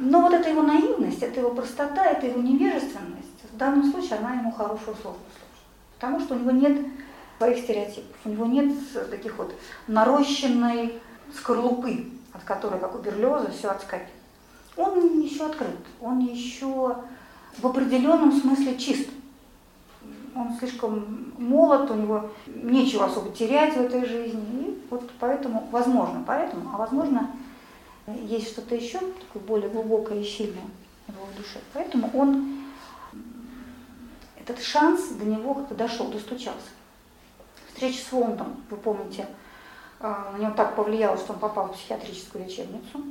Но 0.00 0.22
вот 0.22 0.32
эта 0.32 0.50
его 0.50 0.62
наивность, 0.62 1.22
эта 1.22 1.40
его 1.40 1.50
простота, 1.50 2.06
эта 2.06 2.26
его 2.26 2.40
невежественность, 2.40 3.28
в 3.52 3.56
данном 3.56 3.90
случае 3.90 4.18
она 4.18 4.34
ему 4.34 4.50
хорошую 4.50 4.96
службу 4.96 5.20
служит. 5.30 5.52
Потому 5.98 6.20
что 6.20 6.34
у 6.34 6.38
него 6.38 6.50
нет 6.50 6.86
своих 7.38 7.64
стереотипов, 7.64 8.16
у 8.24 8.28
него 8.28 8.46
нет 8.46 8.74
таких 9.10 9.36
вот 9.36 9.54
нарощенной 9.86 11.00
скорлупы, 11.36 12.10
от 12.32 12.42
которой, 12.44 12.80
как 12.80 12.94
у 12.94 12.98
Берлиоза, 12.98 13.50
все 13.50 13.70
отскакивает. 13.70 14.10
Он 14.76 15.20
еще 15.20 15.46
открыт, 15.46 15.76
он 16.00 16.20
еще 16.20 16.96
в 17.58 17.66
определенном 17.66 18.32
смысле 18.32 18.78
чист. 18.78 19.08
Он 20.34 20.56
слишком 20.58 21.32
молод, 21.38 21.90
у 21.90 21.94
него 21.94 22.30
нечего 22.46 23.06
особо 23.06 23.30
терять 23.30 23.76
в 23.76 23.80
этой 23.80 24.04
жизни. 24.06 24.40
И 24.60 24.86
вот 24.90 25.10
поэтому, 25.20 25.68
возможно, 25.70 26.24
поэтому, 26.26 26.70
а 26.72 26.78
возможно, 26.78 27.30
есть 28.06 28.52
что-то 28.52 28.74
еще 28.74 28.98
такое 28.98 29.42
более 29.46 29.68
глубокое 29.68 30.20
и 30.20 30.24
сильное 30.24 30.64
в 31.06 31.12
его 31.12 31.26
душе. 31.36 31.60
Поэтому 31.74 32.10
он, 32.14 32.62
этот 34.38 34.60
шанс 34.62 35.08
до 35.08 35.24
него 35.24 35.54
как-то 35.54 35.74
дошел, 35.74 36.08
достучался. 36.08 36.68
Встреча 37.68 38.02
с 38.02 38.12
Вондом, 38.12 38.56
вы 38.70 38.76
помните, 38.76 39.26
а, 40.00 40.32
на 40.32 40.38
него 40.38 40.52
так 40.52 40.74
повлияло, 40.74 41.16
что 41.16 41.32
он 41.32 41.38
попал 41.38 41.68
в 41.68 41.72
психиатрическую 41.72 42.44
лечебницу. 42.44 43.04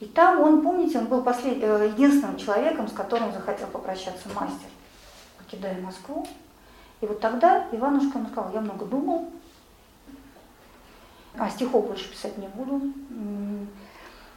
И 0.00 0.06
там 0.06 0.40
он, 0.40 0.62
помните, 0.62 0.98
он 0.98 1.06
был 1.06 1.22
послед... 1.22 1.62
Э, 1.62 1.92
единственным 1.94 2.38
человеком, 2.38 2.88
с 2.88 2.92
которым 2.92 3.32
захотел 3.32 3.68
попрощаться 3.68 4.28
мастер, 4.34 4.68
покидая 5.50 5.80
Москву. 5.80 6.26
И 7.00 7.06
вот 7.06 7.20
тогда 7.20 7.68
Иванушка 7.72 8.18
ему 8.18 8.28
сказал, 8.28 8.52
я 8.52 8.60
много 8.60 8.84
думал, 8.84 9.30
а 11.36 11.48
стихов 11.48 11.86
больше 11.86 12.10
писать 12.10 12.36
не 12.38 12.48
буду, 12.48 12.92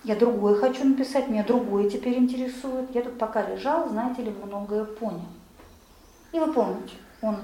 я 0.03 0.15
другое 0.15 0.55
хочу 0.55 0.83
написать, 0.83 1.27
меня 1.29 1.43
другое 1.43 1.89
теперь 1.89 2.17
интересует. 2.17 2.93
Я 2.93 3.03
тут 3.03 3.17
пока 3.17 3.49
лежал, 3.49 3.89
знаете 3.89 4.21
ли, 4.21 4.31
многое 4.31 4.83
понял. 4.83 5.25
И 6.31 6.39
вы 6.39 6.51
помните, 6.51 6.95
он 7.21 7.37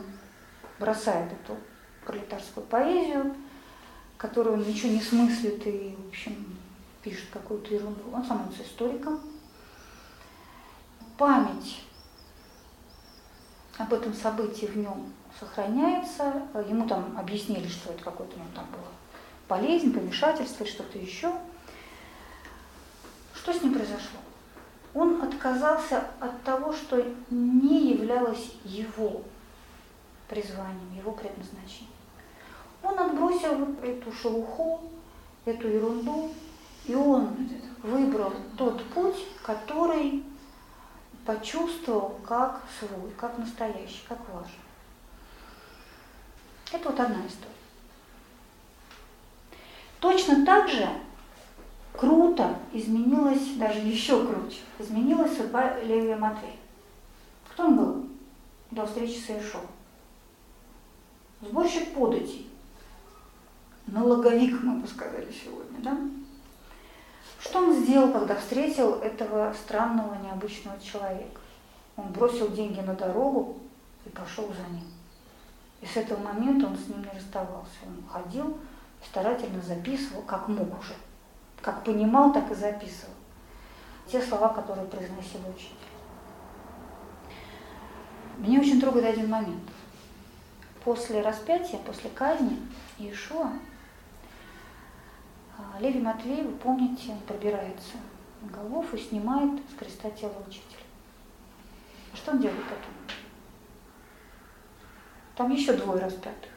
бросает 0.79 1.31
эту 1.31 1.57
пролетарскую 2.05 2.65
поэзию, 2.65 3.35
которую 4.17 4.57
он 4.57 4.67
ничего 4.67 4.91
не 4.91 5.01
смыслит 5.01 5.65
и, 5.67 5.95
в 5.97 6.09
общем, 6.09 6.57
пишет 7.01 7.29
какую-то 7.31 7.73
ерунду, 7.73 8.01
он 8.13 8.23
становится 8.23 8.63
историком. 8.63 9.19
Память 11.17 11.81
об 13.79 13.93
этом 13.93 14.13
событии 14.13 14.65
в 14.65 14.75
нем 14.75 15.11
сохраняется. 15.39 16.43
Ему 16.67 16.87
там 16.87 17.17
объяснили, 17.17 17.67
что 17.67 17.91
это 17.91 18.03
какое-то 18.03 18.35
у 18.35 18.39
него 18.39 18.49
там 18.53 18.65
было 18.71 18.83
болезнь, 19.47 19.93
помешательство 19.93 20.65
что-то 20.65 20.99
еще. 20.99 21.33
Что 23.33 23.53
с 23.53 23.63
ним 23.63 23.73
произошло? 23.73 24.19
Он 24.93 25.21
отказался 25.21 26.03
от 26.19 26.43
того, 26.43 26.73
что 26.73 27.03
не 27.29 27.93
являлось 27.93 28.51
его 28.65 29.21
призванием, 30.27 30.95
его 30.95 31.13
предназначением. 31.13 31.93
Он 32.83 32.99
отбросил 32.99 33.75
эту 33.81 34.11
шелуху, 34.11 34.81
эту 35.45 35.67
ерунду, 35.69 36.31
и 36.85 36.95
он 36.95 37.49
выбрал 37.81 38.33
тот 38.57 38.83
путь, 38.89 39.25
который 39.41 40.23
почувствовал 41.29 42.19
как 42.25 42.63
свой, 42.79 43.11
как 43.11 43.37
настоящий, 43.37 44.01
как 44.07 44.17
ваш. 44.33 44.47
Это 46.71 46.89
вот 46.89 46.99
одна 46.99 47.19
история. 47.27 47.53
Точно 49.99 50.43
так 50.43 50.67
же 50.67 50.89
круто 51.93 52.57
изменилась, 52.73 53.57
даже 53.57 53.77
еще 53.77 54.25
круче, 54.25 54.57
изменилась 54.79 55.37
судьба 55.37 55.79
Левия 55.81 56.17
Матвея. 56.17 56.55
Кто 57.51 57.65
он 57.65 57.75
был 57.75 58.05
до 58.71 58.87
встречи 58.87 59.19
с 59.19 59.29
Иешуа? 59.29 59.61
Сборщик 61.41 61.93
податей. 61.93 62.49
Налоговик, 63.85 64.63
мы 64.63 64.79
бы 64.79 64.87
сказали 64.87 65.31
сегодня, 65.31 65.79
да? 65.79 65.95
Что 67.39 67.59
он 67.59 67.73
сделал, 67.73 68.11
когда 68.11 68.35
встретил 68.35 68.95
этого 68.95 69.53
странного, 69.53 70.15
необычного 70.15 70.79
человека? 70.79 71.39
Он 71.95 72.11
бросил 72.11 72.49
деньги 72.49 72.81
на 72.81 72.93
дорогу 72.93 73.57
и 74.05 74.09
пошел 74.09 74.47
за 74.47 74.73
ним. 74.73 74.85
И 75.81 75.85
с 75.85 75.95
этого 75.95 76.19
момента 76.21 76.67
он 76.67 76.77
с 76.77 76.87
ним 76.87 77.01
не 77.01 77.09
расставался. 77.17 77.77
Он 77.85 78.03
ходил, 78.09 78.57
старательно 79.05 79.61
записывал, 79.61 80.21
как 80.23 80.49
мог 80.49 80.79
уже. 80.79 80.93
Как 81.61 81.83
понимал, 81.83 82.33
так 82.33 82.51
и 82.51 82.55
записывал. 82.55 83.13
Те 84.07 84.21
слова, 84.21 84.49
которые 84.49 84.87
произносил 84.87 85.39
учитель. 85.49 85.75
Меня 88.37 88.59
очень 88.59 88.81
трогает 88.81 89.05
один 89.05 89.29
момент. 89.29 89.63
После 90.83 91.21
распятия, 91.21 91.79
после 91.79 92.09
казни 92.09 92.57
Иешуа, 92.97 93.51
Леви 95.79 95.99
Матвей, 96.01 96.43
вы 96.43 96.53
помните, 96.57 97.11
он 97.11 97.19
пробирается 97.21 97.97
голов 98.41 98.93
и 98.93 98.97
снимает 98.97 99.59
с 99.71 99.79
креста 99.79 100.09
тело 100.11 100.33
учителя. 100.47 100.83
А 102.13 102.17
что 102.17 102.31
он 102.31 102.39
делает 102.39 102.63
потом? 102.63 102.93
Там 105.35 105.51
еще 105.51 105.73
двое 105.73 106.01
распятых. 106.01 106.51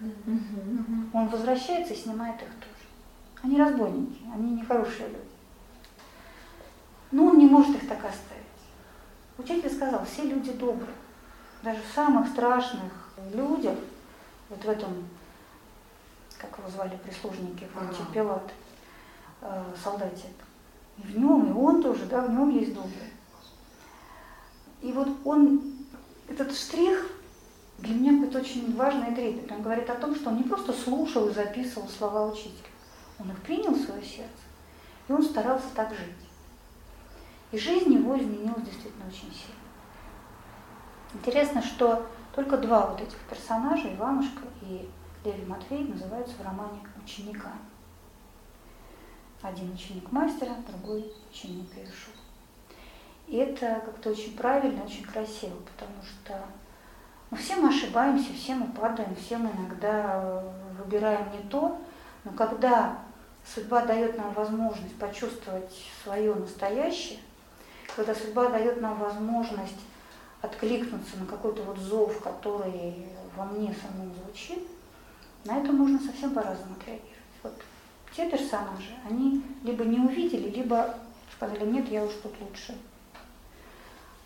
Он 1.13 1.29
возвращается 1.29 1.95
и 1.95 1.97
снимает 1.97 2.37
их 2.43 2.49
тоже. 2.49 2.87
Они 3.43 3.57
разбойники, 3.57 4.21
они 4.35 4.53
нехорошие 4.53 5.09
люди. 5.09 5.31
Но 7.13 7.27
он 7.27 7.39
не 7.39 7.47
может 7.47 7.77
их 7.77 7.89
так 7.89 7.99
оставить. 7.99 8.43
Учитель 9.39 9.71
сказал, 9.71 10.05
все 10.05 10.25
люди 10.25 10.53
добрые. 10.53 10.95
Даже 11.63 11.81
в 11.83 11.95
самых 11.95 12.29
страшных 12.29 12.93
людях, 13.33 13.79
вот 14.49 14.65
в 14.65 14.69
этом, 14.69 15.09
как 16.39 16.59
его 16.59 16.69
звали, 16.69 16.99
прислужники, 17.05 17.69
Франчи 17.73 18.03
Пилат, 18.13 18.51
э, 19.43 19.65
солдатик, 19.83 20.35
и 20.99 21.03
в 21.03 21.19
нем, 21.19 21.51
и 21.51 21.53
он 21.53 21.83
тоже, 21.83 22.07
да, 22.07 22.23
в 22.23 22.31
нем 22.31 22.51
есть 22.51 22.75
добрый. 22.75 23.13
И 24.81 24.93
вот 24.93 25.09
он, 25.25 25.61
этот 26.29 26.57
штрих 26.57 27.11
для 27.79 27.95
меня 27.95 28.13
какой-то 28.13 28.39
очень 28.39 28.77
важный 28.77 29.13
и 29.13 29.15
трепет. 29.15 29.51
Он 29.51 29.63
говорит 29.63 29.91
о 29.91 29.95
том, 29.95 30.15
что 30.15 30.31
он 30.31 30.37
не 30.39 30.45
просто 30.45 30.73
слушал 30.73 31.29
и 31.29 31.33
записывал 31.33 31.89
слова 31.89 32.27
учителя, 32.27 32.71
он 33.19 33.31
их 33.31 33.41
принял 33.43 33.73
в 33.73 33.81
свое 33.81 34.03
сердце, 34.03 34.43
и 35.09 35.13
он 35.13 35.23
старался 35.23 35.67
так 35.75 35.91
жить. 35.91 36.29
И 37.51 37.59
жизнь 37.59 37.93
его 37.93 38.19
изменилась 38.19 38.65
действительно 38.65 39.07
очень 39.07 39.33
сильно. 39.33 39.63
Интересно, 41.15 41.63
что 41.63 42.07
только 42.35 42.57
два 42.57 42.87
вот 42.87 43.01
этих 43.01 43.19
персонажа, 43.29 43.95
Иванушка 43.95 44.43
и 44.63 44.89
Леви 45.25 45.45
Матвей, 45.45 45.85
называются 45.85 46.35
в 46.37 46.45
романе 46.45 46.81
учениками. 47.05 47.72
Один 49.43 49.73
ученик 49.73 50.11
мастера, 50.13 50.55
другой 50.69 51.13
ученик 51.31 51.67
Иешуа. 51.77 52.15
И 53.27 53.37
это 53.37 53.83
как-то 53.85 54.11
очень 54.11 54.37
правильно, 54.37 54.85
очень 54.85 55.05
красиво, 55.05 55.57
потому 55.73 56.03
что 56.03 56.39
ну, 57.31 57.37
все 57.37 57.57
мы 57.57 57.71
ошибаемся, 57.71 58.33
все 58.35 58.55
мы 58.55 58.67
падаем, 58.73 59.17
все 59.17 59.39
мы 59.39 59.51
иногда 59.51 60.45
выбираем 60.79 61.33
не 61.33 61.49
то, 61.49 61.81
но 62.25 62.33
когда 62.33 62.99
судьба 63.55 63.87
дает 63.87 64.17
нам 64.19 64.33
возможность 64.35 64.97
почувствовать 64.97 65.73
свое 66.05 66.35
настоящее, 66.35 67.19
когда 67.97 68.15
судьба 68.15 68.49
дает 68.49 68.81
нам 68.81 68.99
возможность 68.99 69.81
откликнуться 70.41 71.17
на 71.19 71.27
какой-то 71.27 71.63
вот 71.63 71.79
зов, 71.79 72.21
который 72.21 73.07
во 73.37 73.47
мне 73.47 73.75
самом 73.81 74.15
звучит, 74.15 74.69
на 75.45 75.59
это 75.59 75.73
можно 75.73 75.99
совсем 75.99 76.35
по-разному 76.35 76.75
отреагировать. 76.75 77.12
Те 78.15 78.29
персонажи, 78.29 78.95
они 79.09 79.43
либо 79.65 79.85
не 79.85 79.99
увидели, 79.99 80.51
либо 80.51 80.95
сказали, 81.35 81.65
нет, 81.65 81.89
я 81.89 82.05
уж 82.05 82.13
тут 82.23 82.33
лучше. 82.41 82.77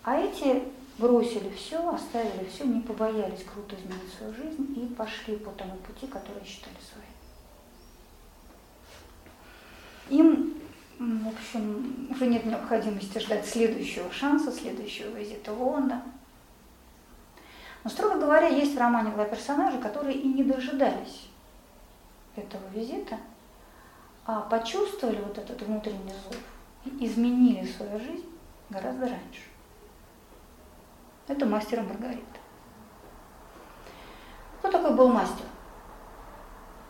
А 0.03 0.17
эти 0.17 0.65
бросили 0.99 1.51
все, 1.51 1.89
оставили 1.89 2.49
все, 2.49 2.65
не 2.65 2.81
побоялись 2.81 3.45
круто 3.45 3.77
изменить 3.77 4.13
свою 4.17 4.35
жизнь 4.35 4.75
и 4.77 4.95
пошли 4.95 5.37
по 5.37 5.51
тому 5.53 5.77
пути, 5.77 6.07
который 6.07 6.45
считали 6.45 6.77
своим. 6.91 7.07
Им, 10.09 10.55
в 10.99 11.29
общем, 11.29 12.09
уже 12.11 12.27
нет 12.27 12.45
необходимости 12.45 13.19
ждать 13.19 13.47
следующего 13.47 14.11
шанса, 14.11 14.51
следующего 14.53 15.17
визита 15.17 15.53
в 15.53 15.63
Лондон. 15.63 16.03
Но, 17.85 17.91
строго 17.91 18.19
говоря, 18.19 18.49
есть 18.49 18.75
в 18.75 18.79
романе 18.79 19.11
два 19.13 19.27
персонажа, 19.27 19.79
которые 19.79 20.17
и 20.17 20.27
не 20.27 20.43
дожидались 20.43 21.29
этого 22.35 22.63
визита, 22.75 23.19
а 24.27 24.41
почувствовали 24.41 25.21
вот 25.21 25.39
этот 25.39 25.63
внутренний 25.63 26.13
зов 26.25 26.37
и 26.85 27.07
изменили 27.07 27.65
свою 27.65 27.99
жизнь 28.01 28.29
гораздо 28.71 29.03
раньше. 29.03 29.43
Это 31.29 31.47
мастер 31.47 31.83
Маргарита. 31.83 32.41
Кто 34.59 34.71
такой 34.71 34.95
был 34.95 35.09
мастер? 35.09 35.45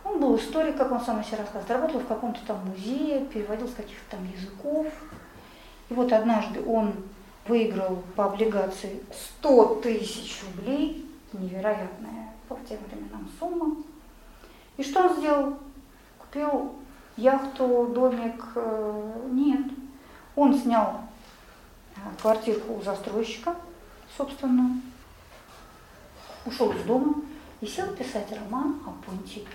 Он 0.04 0.20
был 0.20 0.36
историк, 0.36 0.76
как 0.76 0.92
он 0.92 1.00
сам 1.00 1.18
о 1.18 1.24
себе 1.24 1.38
рассказывает, 1.38 1.70
работал 1.70 2.00
в 2.00 2.06
каком-то 2.06 2.40
там 2.46 2.64
музее, 2.64 3.26
переводил 3.26 3.68
с 3.68 3.74
каких-то 3.74 4.16
там 4.16 4.24
языков. 4.30 4.86
И 5.88 5.94
вот 5.94 6.12
однажды 6.12 6.64
он 6.64 6.94
выиграл 7.46 8.02
по 8.14 8.26
облигации 8.26 9.02
100 9.38 9.80
тысяч 9.82 10.42
рублей, 10.44 11.10
невероятная 11.32 12.32
по 12.48 12.56
тем 12.68 12.78
временам 12.88 13.28
сумма. 13.38 13.76
И 14.76 14.82
что 14.82 15.08
он 15.08 15.16
сделал? 15.16 15.58
Купил 16.18 16.76
яхту, 17.16 17.90
домик? 17.94 18.44
Э, 18.54 19.28
нет. 19.30 19.60
Он 20.34 20.54
снял 20.58 21.00
э, 21.96 22.00
квартирку 22.20 22.74
у 22.74 22.82
застройщика, 22.82 23.56
собственно, 24.16 24.80
ушел 26.44 26.72
из 26.72 26.82
дома 26.82 27.14
и 27.60 27.66
сел 27.66 27.86
писать 27.94 28.32
роман 28.32 28.80
о 28.86 28.90
Понтии 29.04 29.46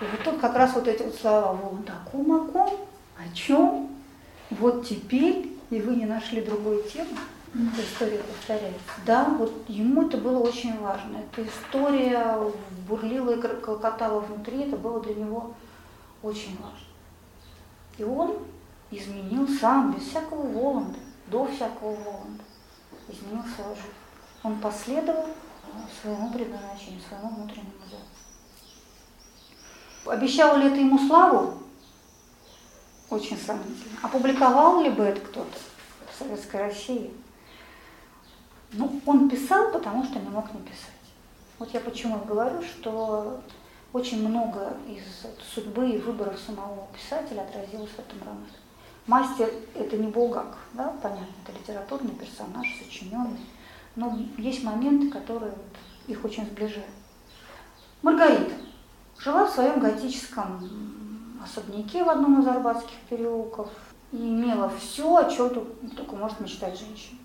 И 0.00 0.04
вот 0.04 0.22
тут 0.24 0.40
как 0.40 0.54
раз 0.54 0.74
вот 0.74 0.86
эти 0.86 1.02
вот 1.02 1.14
слова 1.14 1.52
«Вон 1.52 1.82
таком, 1.82 2.32
о 2.32 2.46
ком, 2.46 2.88
о 3.18 3.34
чем, 3.34 3.90
вот 4.50 4.86
теперь, 4.86 5.52
и 5.70 5.80
вы 5.80 5.96
не 5.96 6.06
нашли 6.06 6.40
другой 6.40 6.82
темы». 6.84 7.16
Эта 7.52 7.82
история 7.82 8.18
повторяется. 8.18 8.78
Да, 9.04 9.24
вот 9.24 9.52
ему 9.66 10.06
это 10.06 10.18
было 10.18 10.38
очень 10.38 10.78
важно. 10.78 11.16
Эта 11.16 11.48
история 11.48 12.36
бурлила 12.88 13.34
и 13.34 13.40
клокотала 13.40 14.20
внутри, 14.20 14.62
это 14.62 14.76
было 14.76 15.00
для 15.00 15.16
него 15.16 15.52
очень 16.22 16.56
важно. 16.62 16.89
И 18.00 18.02
он 18.02 18.38
изменил 18.90 19.46
сам, 19.46 19.92
без 19.92 20.04
всякого 20.04 20.46
Воланда, 20.46 20.98
до 21.26 21.44
всякого 21.44 21.94
Воланда, 21.96 22.42
изменил 23.08 23.42
свою 23.54 23.74
жизнь. 23.76 23.88
Он 24.42 24.58
последовал 24.58 25.26
своему 26.00 26.32
предназначению, 26.32 27.02
своему 27.06 27.28
внутреннему 27.28 27.72
зову. 27.90 28.02
Обещал 30.16 30.56
ли 30.56 30.68
это 30.68 30.76
ему 30.76 30.98
славу? 31.06 31.58
Очень 33.10 33.36
сомнительно. 33.36 33.98
Опубликовал 34.02 34.80
ли 34.80 34.88
бы 34.88 35.02
это 35.02 35.20
кто-то 35.20 35.58
в 36.10 36.18
Советской 36.18 36.56
России? 36.56 37.12
Ну, 38.72 38.98
он 39.04 39.28
писал, 39.28 39.72
потому 39.72 40.04
что 40.04 40.18
не 40.18 40.30
мог 40.30 40.50
не 40.54 40.60
писать. 40.60 40.88
Вот 41.58 41.68
я 41.74 41.80
почему 41.80 42.18
говорю, 42.24 42.62
что 42.62 43.42
очень 43.92 44.26
много 44.28 44.76
из 44.86 45.02
судьбы 45.54 45.90
и 45.90 45.98
выборов 45.98 46.38
самого 46.38 46.86
писателя 46.94 47.42
отразилось 47.42 47.90
в 47.90 47.98
этом 47.98 48.20
романе. 48.20 48.46
Мастер– 49.06 49.50
это 49.74 49.96
не 49.96 50.08
Булгак, 50.08 50.56
да, 50.74 50.94
понятно, 51.02 51.26
это 51.44 51.58
литературный 51.58 52.12
персонаж, 52.12 52.66
сочиненный, 52.78 53.40
но 53.96 54.16
есть 54.38 54.62
моменты, 54.62 55.10
которые 55.10 55.52
вот 55.52 55.76
их 56.06 56.24
очень 56.24 56.46
сближают. 56.46 56.86
Маргарита 58.02 58.54
жила 59.18 59.46
в 59.46 59.50
своем 59.50 59.80
готическом 59.80 61.40
особняке 61.42 62.04
в 62.04 62.10
одном 62.10 62.40
из 62.40 62.46
арбатских 62.46 62.96
переулков 63.08 63.68
и 64.12 64.16
имела 64.16 64.70
все, 64.78 65.16
о 65.16 65.30
чем 65.30 65.50
только 65.96 66.14
может 66.14 66.38
мечтать 66.40 66.78
женщина 66.78 67.18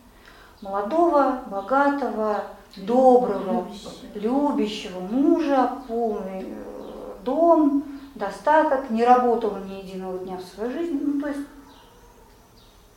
молодого, 0.61 1.43
богатого, 1.47 2.43
доброго, 2.77 3.67
любящего 4.13 4.99
мужа, 4.99 5.79
полный 5.87 6.45
э, 6.47 7.15
дом, 7.23 7.83
достаток, 8.15 8.89
не 8.89 9.03
работала 9.03 9.63
ни 9.63 9.75
единого 9.75 10.19
дня 10.19 10.37
в 10.37 10.43
своей 10.43 10.71
жизни, 10.71 10.99
ну 11.01 11.21
то 11.21 11.27
есть 11.27 11.47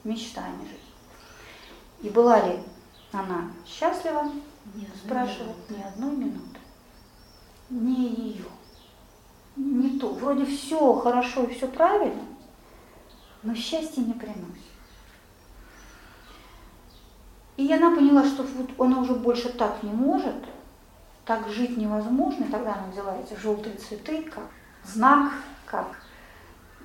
мечта, 0.05 0.43
а 0.45 0.63
не 0.63 0.69
жизнь. 0.69 0.83
И 2.03 2.11
была 2.11 2.41
ли 2.47 2.59
она 3.13 3.51
счастлива, 3.67 4.31
спрашивает, 5.05 5.57
ни 5.71 5.83
одной 5.83 6.17
минуты. 6.17 6.59
Не 7.71 8.09
ее. 8.09 8.45
Не 9.57 9.99
то. 9.99 10.11
Вроде 10.11 10.45
все 10.45 10.95
хорошо 10.95 11.45
и 11.45 11.55
все 11.55 11.67
правильно, 11.67 12.23
но 13.43 13.55
счастье 13.55 14.05
не 14.05 14.13
приносит. 14.13 14.68
И 17.59 17.73
она 17.73 17.91
поняла, 17.91 18.25
что 18.25 18.45
вот 18.45 18.71
она 18.79 19.01
уже 19.01 19.15
больше 19.15 19.53
так 19.53 19.83
не 19.83 19.91
может, 19.91 20.37
так 21.25 21.49
жить 21.49 21.77
невозможно. 21.77 22.45
И 22.45 22.53
тогда 22.53 22.75
она 22.75 22.87
взяла 22.93 23.17
эти 23.17 23.39
желтые 23.39 23.75
цветы, 23.75 24.23
как 24.23 24.45
знак, 24.85 25.33
как 25.67 25.89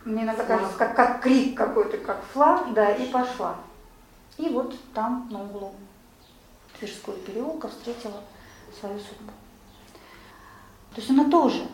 мне 0.04 0.24
иногда 0.24 0.44
кажется, 0.44 0.76
как, 0.76 0.96
как 0.96 1.22
крик 1.22 1.56
какой-то, 1.56 2.00
как 2.00 2.24
флаг, 2.34 2.74
да, 2.74 2.90
и 2.90 3.06
пошла. 3.12 3.58
И 4.40 4.50
вот 4.50 4.76
там, 4.96 5.28
на 5.30 5.44
углу 5.44 5.74
Тверского 6.80 7.18
переулка, 7.18 7.68
встретила 7.68 8.22
свою 8.80 8.98
судьбу. 8.98 9.32
То 10.96 11.02
есть 11.02 11.12
она 11.12 11.30
тоже, 11.30 11.68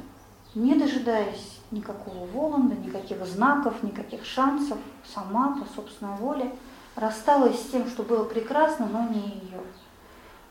не 0.55 0.75
дожидаясь 0.75 1.61
никакого 1.71 2.25
Воланда, 2.33 2.75
никаких 2.75 3.25
знаков, 3.25 3.81
никаких 3.81 4.25
шансов, 4.25 4.77
сама 5.05 5.55
по 5.57 5.73
собственной 5.73 6.17
воле– 6.17 6.53
рассталась 6.99 7.59
с 7.59 7.69
тем, 7.69 7.87
что 7.87 8.03
было 8.03 8.23
прекрасно, 8.25 8.87
но 8.87 9.07
не 9.09 9.19
ее. 9.19 9.61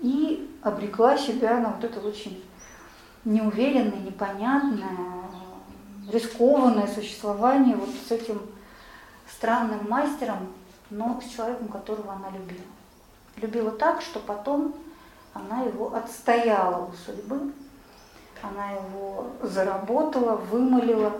И 0.00 0.58
обрекла 0.62 1.16
себя 1.16 1.58
на 1.58 1.70
вот 1.70 1.84
это 1.84 2.00
очень 2.00 2.44
неуверенное, 3.24 4.00
непонятное, 4.00 4.96
рискованное 6.10 6.86
существование 6.86 7.76
вот 7.76 7.90
с 8.08 8.10
этим 8.10 8.40
странным 9.30 9.88
мастером, 9.88 10.52
но 10.90 11.20
с 11.20 11.28
человеком, 11.34 11.68
которого 11.68 12.12
она 12.12 12.30
любила. 12.30 12.64
Любила 13.36 13.70
так, 13.70 14.00
что 14.00 14.18
потом 14.20 14.74
она 15.34 15.62
его 15.62 15.94
отстояла 15.94 16.86
у 16.86 16.92
судьбы, 16.92 17.52
она 18.42 18.70
его 18.70 19.26
заработала, 19.42 20.36
вымолила. 20.36 21.12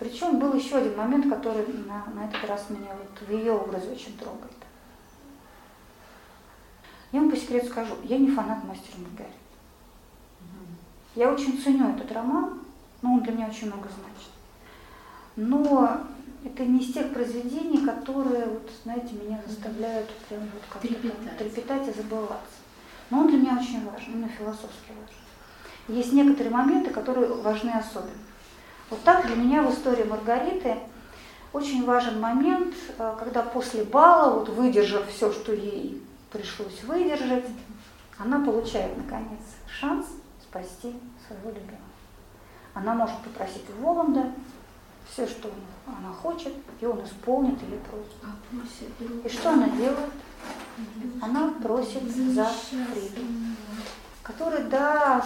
Причем 0.00 0.38
был 0.38 0.54
еще 0.54 0.76
один 0.76 0.96
момент, 0.96 1.28
который 1.28 1.66
на, 1.86 2.06
на 2.14 2.24
этот 2.24 2.48
раз 2.48 2.70
меня 2.70 2.88
вот 2.88 3.28
в 3.28 3.30
ее 3.30 3.52
образе 3.52 3.90
очень 3.90 4.16
трогает. 4.16 4.50
Я 7.12 7.20
вам 7.20 7.30
по 7.30 7.36
секрету 7.36 7.66
скажу, 7.66 7.94
я 8.04 8.16
не 8.16 8.30
фанат 8.30 8.64
мастера 8.64 8.96
Маргариты. 8.96 9.36
Я 11.14 11.30
очень 11.30 11.60
ценю 11.62 11.90
этот 11.90 12.10
роман, 12.12 12.60
но 13.02 13.12
он 13.12 13.22
для 13.22 13.32
меня 13.34 13.48
очень 13.48 13.66
много 13.66 13.90
значит. 13.90 14.30
Но 15.36 16.00
это 16.44 16.64
не 16.64 16.80
из 16.80 16.94
тех 16.94 17.12
произведений, 17.12 17.84
которые, 17.84 18.46
вот, 18.46 18.70
знаете, 18.82 19.14
меня 19.14 19.38
заставляют 19.46 20.08
прям 20.30 20.40
вот 20.40 20.62
как 20.70 20.80
трепетать. 20.80 21.36
трепетать 21.36 21.88
и 21.88 21.92
забываться. 21.92 22.56
Но 23.10 23.18
он 23.18 23.28
для 23.28 23.36
меня 23.36 23.58
очень 23.58 23.84
важен, 23.84 24.14
именно 24.14 24.28
философски 24.28 24.88
важен. 24.88 25.98
Есть 25.98 26.14
некоторые 26.14 26.54
моменты, 26.54 26.88
которые 26.88 27.34
важны 27.34 27.68
особенно. 27.72 28.29
Вот 28.90 29.02
так 29.04 29.26
для 29.26 29.36
меня 29.36 29.62
в 29.62 29.72
истории 29.72 30.02
Маргариты 30.02 30.76
очень 31.52 31.84
важен 31.84 32.20
момент, 32.20 32.74
э, 32.98 33.14
когда 33.18 33.42
после 33.42 33.84
бала, 33.84 34.38
вот 34.38 34.48
выдержав 34.48 35.08
все, 35.08 35.32
что 35.32 35.52
ей 35.52 36.02
пришлось 36.32 36.82
выдержать, 36.82 37.46
она 38.18 38.44
получает, 38.44 38.96
наконец, 38.96 39.40
шанс 39.66 40.06
спасти 40.42 40.94
своего 41.26 41.50
любимого. 41.50 41.78
Она 42.74 42.94
может 42.94 43.16
попросить 43.18 43.64
у 43.78 43.84
Воланда 43.84 44.32
все, 45.08 45.26
что 45.26 45.50
она 45.86 46.12
хочет, 46.12 46.52
и 46.80 46.86
он 46.86 47.04
исполнит 47.04 47.60
ее 47.62 47.78
просьбу. 47.78 48.14
А 48.22 49.26
И 49.26 49.28
что 49.28 49.50
она 49.50 49.68
делает? 49.70 50.12
Она 51.20 51.52
просит 51.62 52.02
за 52.10 52.44
Фриду, 52.44 53.22
который, 54.22 54.64
да, 54.64 55.24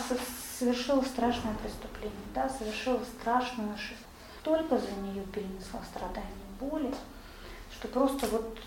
совершил 0.58 1.02
страшное 1.04 1.54
преступление, 1.54 2.12
да, 2.34 2.48
совершил 2.48 3.00
страшную 3.18 3.74
ошибку. 3.74 4.04
Только 4.42 4.78
за 4.78 4.90
нее 5.02 5.22
перенесла 5.32 5.80
страдания 5.90 6.28
боли, 6.60 6.94
что 7.72 7.88
просто 7.88 8.26
вот 8.26 8.58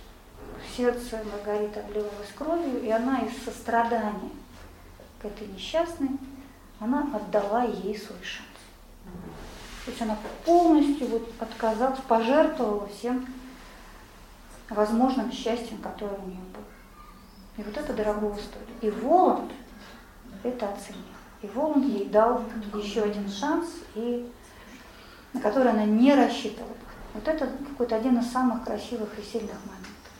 сердце 0.76 1.24
Маргариты 1.32 1.80
обливалось 1.80 2.32
кровью, 2.36 2.84
и 2.84 2.90
она 2.90 3.20
из 3.20 3.44
сострадания 3.44 4.32
к 5.22 5.26
этой 5.26 5.48
несчастной, 5.48 6.10
она 6.80 7.08
отдала 7.14 7.64
ей 7.64 7.98
свой 7.98 8.22
шанс. 8.24 8.48
То 9.86 9.92
есть 9.92 10.02
она 10.02 10.18
полностью 10.46 11.08
вот 11.08 11.32
отказалась, 11.40 12.00
пожертвовала 12.08 12.88
всем 12.88 13.26
возможным 14.70 15.32
счастьем, 15.32 15.78
которое 15.78 16.20
у 16.20 16.28
нее 16.28 16.42
было. 16.54 16.64
И 17.58 17.64
вот 17.64 17.78
это 17.78 17.94
дорогого 17.94 18.36
стоит. 18.36 18.68
И 18.82 18.90
Воланд 18.90 19.52
это 20.44 20.70
оценил. 20.70 21.17
И 21.42 21.48
Воланд 21.48 21.86
ей 21.86 22.06
дал 22.06 22.44
еще 22.74 23.04
один 23.04 23.30
шанс, 23.30 23.68
и, 23.96 24.30
на 25.34 25.42
который 25.42 25.72
она 25.72 25.86
не 25.86 26.14
рассчитывала. 26.14 26.74
Вот 27.14 27.28
это 27.28 27.48
какой-то 27.48 27.96
один 27.96 28.20
из 28.20 28.32
самых 28.32 28.64
красивых 28.64 29.18
и 29.20 29.22
сильных 29.22 29.58
моментов, 29.66 30.12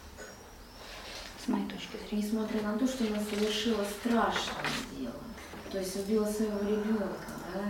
с 1.44 1.48
моей 1.48 1.68
точки 1.68 1.98
зрения. 1.98 2.24
Несмотря 2.24 2.62
на 2.62 2.78
то, 2.78 2.88
что 2.88 3.06
она 3.06 3.20
совершила 3.20 3.84
страшное 3.84 4.72
дело, 4.98 5.14
то 5.72 5.80
есть 5.80 5.96
убила 5.96 6.26
своего 6.26 6.60
ребенка, 6.60 7.18
да, 7.54 7.62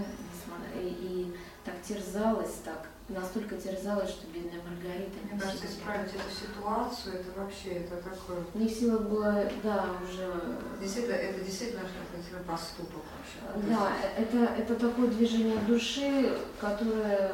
и 0.79 1.33
так 1.65 1.75
терзалась, 1.81 2.55
так 2.63 2.87
настолько 3.09 3.55
терзалась, 3.55 4.09
что 4.09 4.27
бедная 4.27 4.61
Маргарита 4.61 5.17
не 5.23 5.31
Мне 5.31 5.41
кажется, 5.41 5.65
исправить 5.67 6.11
эту 6.13 6.29
ситуацию, 6.29 7.15
это 7.15 7.39
вообще, 7.39 7.69
это 7.69 7.97
такое... 7.97 8.43
Не 8.53 8.67
в 8.67 8.71
силах 8.71 9.01
было, 9.03 9.49
да, 9.63 9.85
уже... 10.03 10.29
Действительно, 10.81 11.15
это 11.15 11.43
действительно 11.43 11.81
это 11.81 12.43
поступок 12.43 13.03
вообще. 13.17 13.69
Да, 13.69 13.91
это, 14.17 14.37
это 14.37 14.75
такое 14.75 15.07
движение 15.07 15.57
души, 15.59 16.37
которое 16.59 17.31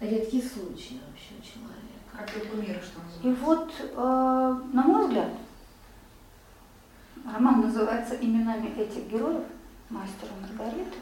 редкий 0.00 0.42
случай 0.42 1.00
вообще 1.06 1.34
у 1.38 1.42
человека. 1.42 1.76
Как 2.16 2.36
и 2.36 2.48
кумира, 2.48 2.80
что 2.80 3.28
И 3.28 3.32
вот, 3.34 3.70
э, 3.78 4.60
на 4.72 4.82
мой 4.82 5.06
взгляд, 5.06 5.30
роман 7.24 7.60
называется 7.60 8.14
именами 8.14 8.68
этих 8.78 9.08
героев, 9.08 9.44
мастера 9.90 10.30
Маргариты, 10.40 10.96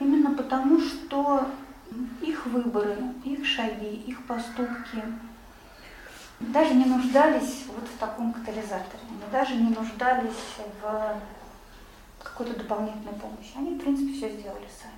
именно 0.00 0.34
потому, 0.34 0.80
что 0.80 1.46
их 2.20 2.46
выборы, 2.46 2.96
их 3.24 3.46
шаги, 3.46 4.02
их 4.06 4.26
поступки 4.26 5.02
даже 6.40 6.74
не 6.74 6.84
нуждались 6.84 7.64
вот 7.66 7.84
в 7.88 7.98
таком 7.98 8.32
катализаторе, 8.32 9.02
они 9.08 9.32
даже 9.32 9.56
не 9.56 9.74
нуждались 9.74 10.56
в 10.80 11.20
какой-то 12.22 12.58
дополнительной 12.58 13.14
помощи. 13.14 13.52
Они, 13.56 13.70
в 13.74 13.80
принципе, 13.80 14.12
все 14.12 14.30
сделали 14.30 14.68
сами. 14.80 14.94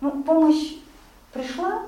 Ну, 0.00 0.22
помощь 0.22 0.74
пришла, 1.32 1.86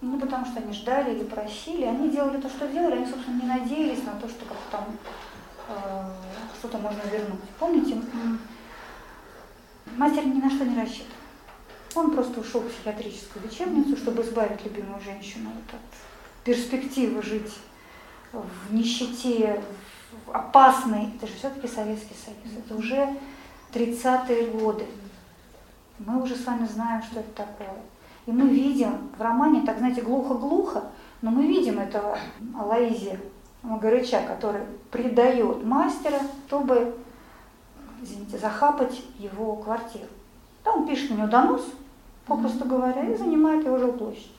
не 0.00 0.18
потому 0.18 0.44
что 0.46 0.60
они 0.60 0.72
ждали 0.72 1.14
или 1.14 1.24
просили, 1.24 1.84
они 1.84 2.10
делали 2.10 2.40
то, 2.40 2.48
что 2.48 2.66
делали, 2.66 2.96
они, 2.96 3.06
собственно, 3.06 3.40
не 3.40 3.48
надеялись 3.48 4.04
на 4.04 4.12
то, 4.12 4.28
что 4.28 4.44
как 4.44 4.58
там 4.70 4.84
э, 5.68 6.10
что-то 6.58 6.78
можно 6.78 7.02
вернуть. 7.02 7.40
Помните, 7.58 8.00
мастер 9.96 10.26
ни 10.26 10.40
на 10.40 10.50
что 10.50 10.64
не 10.64 10.80
рассчитывал. 10.80 11.15
Он 11.96 12.10
просто 12.10 12.40
ушел 12.40 12.60
в 12.60 12.68
психиатрическую 12.68 13.46
лечебницу, 13.46 13.96
чтобы 13.96 14.22
избавить 14.22 14.62
любимую 14.64 15.00
женщину 15.00 15.48
от 15.48 15.80
перспективы 16.44 17.22
жить 17.22 17.52
в 18.32 18.74
нищете, 18.74 19.62
в 20.26 20.30
опасной. 20.30 21.08
Это 21.16 21.26
же 21.26 21.32
все-таки 21.34 21.66
Советский 21.66 22.14
Союз. 22.14 22.58
Это 22.58 22.76
уже 22.76 23.16
30-е 23.72 24.50
годы. 24.50 24.84
Мы 25.98 26.22
уже 26.22 26.36
с 26.36 26.44
вами 26.44 26.66
знаем, 26.66 27.02
что 27.02 27.20
это 27.20 27.30
такое. 27.30 27.74
И 28.26 28.30
мы 28.30 28.46
видим 28.46 29.10
в 29.16 29.22
романе, 29.22 29.62
так 29.64 29.78
знаете, 29.78 30.02
глухо-глухо, 30.02 30.84
но 31.22 31.30
мы 31.30 31.46
видим 31.46 31.78
этого 31.78 32.18
Алаизия 32.58 33.18
Магарыча, 33.62 34.20
который 34.26 34.62
предает 34.90 35.64
мастера, 35.64 36.20
чтобы, 36.46 36.94
извините, 38.02 38.36
захапать 38.36 39.00
его 39.18 39.56
квартиру. 39.56 40.08
Да, 40.62 40.72
он 40.72 40.86
пишет 40.86 41.10
на 41.10 41.14
него 41.14 41.28
донос, 41.28 41.64
попросту 42.26 42.64
говоря, 42.64 43.04
и 43.04 43.16
занимает 43.16 43.64
его 43.64 43.78
жилплощадь. 43.78 44.32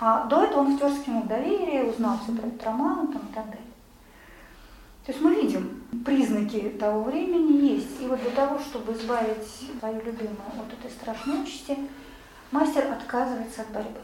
А 0.00 0.24
до 0.26 0.44
этого 0.44 0.60
он 0.60 0.76
втерся 0.76 1.02
к 1.02 1.06
нему 1.08 1.22
в 1.22 1.26
доверие, 1.26 1.84
узнал 1.84 2.18
все 2.22 2.32
про 2.32 2.46
этот 2.46 2.62
роман 2.64 3.08
там, 3.08 3.22
и 3.22 3.34
так 3.34 3.46
далее. 3.46 3.62
То 5.04 5.12
есть 5.12 5.24
мы 5.24 5.34
видим, 5.34 5.82
признаки 6.04 6.76
того 6.78 7.04
времени 7.04 7.72
есть. 7.72 8.00
И 8.00 8.06
вот 8.06 8.20
для 8.20 8.30
того, 8.30 8.58
чтобы 8.58 8.92
избавить 8.92 9.44
свою 9.80 9.96
любимую 10.02 10.36
от 10.58 10.72
этой 10.78 10.90
страшной 10.90 11.42
участи, 11.42 11.78
мастер 12.52 12.92
отказывается 12.92 13.62
от 13.62 13.70
борьбы. 13.70 14.00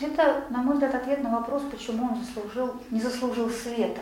Это, 0.00 0.44
на 0.48 0.62
мой 0.62 0.74
взгляд, 0.74 0.94
ответ 0.94 1.22
на 1.22 1.30
вопрос, 1.30 1.62
почему 1.70 2.06
он 2.06 2.24
заслужил, 2.24 2.74
не 2.90 3.00
заслужил 3.00 3.50
света. 3.50 4.00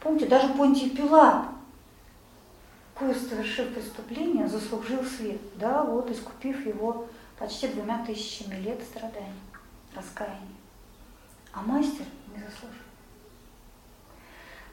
Помните, 0.00 0.26
даже 0.26 0.48
Понтий 0.48 0.90
Пилат 0.90 1.44
кое 2.98 3.14
совершив 3.14 3.74
преступление, 3.74 4.48
заслужил 4.48 5.04
свет, 5.04 5.40
да, 5.56 5.82
вот 5.84 6.10
искупив 6.10 6.64
его 6.66 7.06
почти 7.38 7.68
двумя 7.68 8.04
тысячами 8.04 8.56
лет 8.56 8.82
страданий, 8.82 9.40
раскаяния. 9.94 10.56
А 11.52 11.62
мастер 11.62 12.06
не 12.34 12.42
заслужил. 12.42 12.82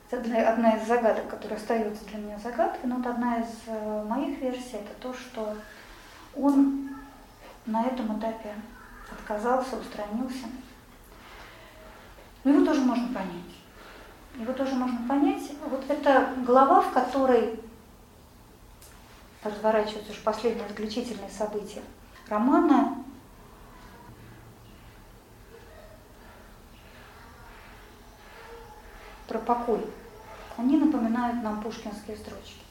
Это 0.09 0.49
одна 0.49 0.77
из 0.77 0.87
загадок, 0.87 1.27
которая 1.27 1.59
остается 1.59 2.05
для 2.05 2.19
меня 2.19 2.37
загадкой, 2.37 2.87
но 2.87 2.97
вот 2.97 3.07
одна 3.07 3.39
из 3.39 3.47
э, 3.65 4.03
моих 4.07 4.39
версий 4.39 4.75
это 4.75 4.93
то, 5.01 5.13
что 5.13 5.57
он 6.35 6.91
на 7.65 7.83
этом 7.83 8.19
этапе 8.19 8.53
отказался, 9.11 9.75
устранился. 9.75 10.45
Но 12.43 12.51
его 12.51 12.65
тоже 12.65 12.81
можно 12.81 13.07
понять. 13.07 13.53
Его 14.35 14.53
тоже 14.53 14.75
можно 14.75 14.99
понять. 15.07 15.51
Вот 15.67 15.83
это 15.89 16.29
глава, 16.45 16.81
в 16.81 16.93
которой 16.93 17.59
разворачиваются 19.43 20.11
уж 20.11 20.19
последние 20.19 20.67
заключительные 20.67 21.29
события 21.29 21.81
романа, 22.27 23.03
про 29.27 29.39
покой. 29.39 29.85
Они 30.57 30.77
напоминают 30.77 31.41
нам 31.41 31.61
пушкинские 31.61 32.15
строчки. 32.17 32.61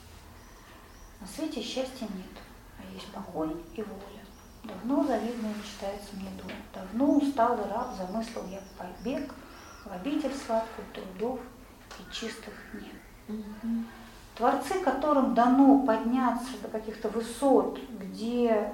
На 1.19 1.27
свете 1.27 1.61
счастья 1.61 2.05
нет, 2.05 2.31
а 2.79 2.93
есть 2.93 3.07
покой 3.11 3.55
и 3.75 3.81
воля. 3.81 4.23
Давно 4.63 5.03
завидная 5.03 5.53
мечтается 5.53 6.15
мне 6.15 6.29
дома. 6.37 6.53
Давно 6.73 7.17
усталый 7.17 7.69
раб 7.69 7.93
замыслил 7.97 8.45
я 8.47 8.61
побег 8.77 9.33
в 9.83 9.91
обитель 9.91 10.33
сладкую 10.33 10.87
трудов 10.93 11.39
и 11.99 12.13
чистых 12.13 12.53
нет. 12.73 13.37
Творцы, 14.35 14.79
которым 14.79 15.35
дано 15.35 15.79
подняться 15.85 16.51
до 16.61 16.67
каких-то 16.67 17.09
высот, 17.09 17.79
где 17.99 18.73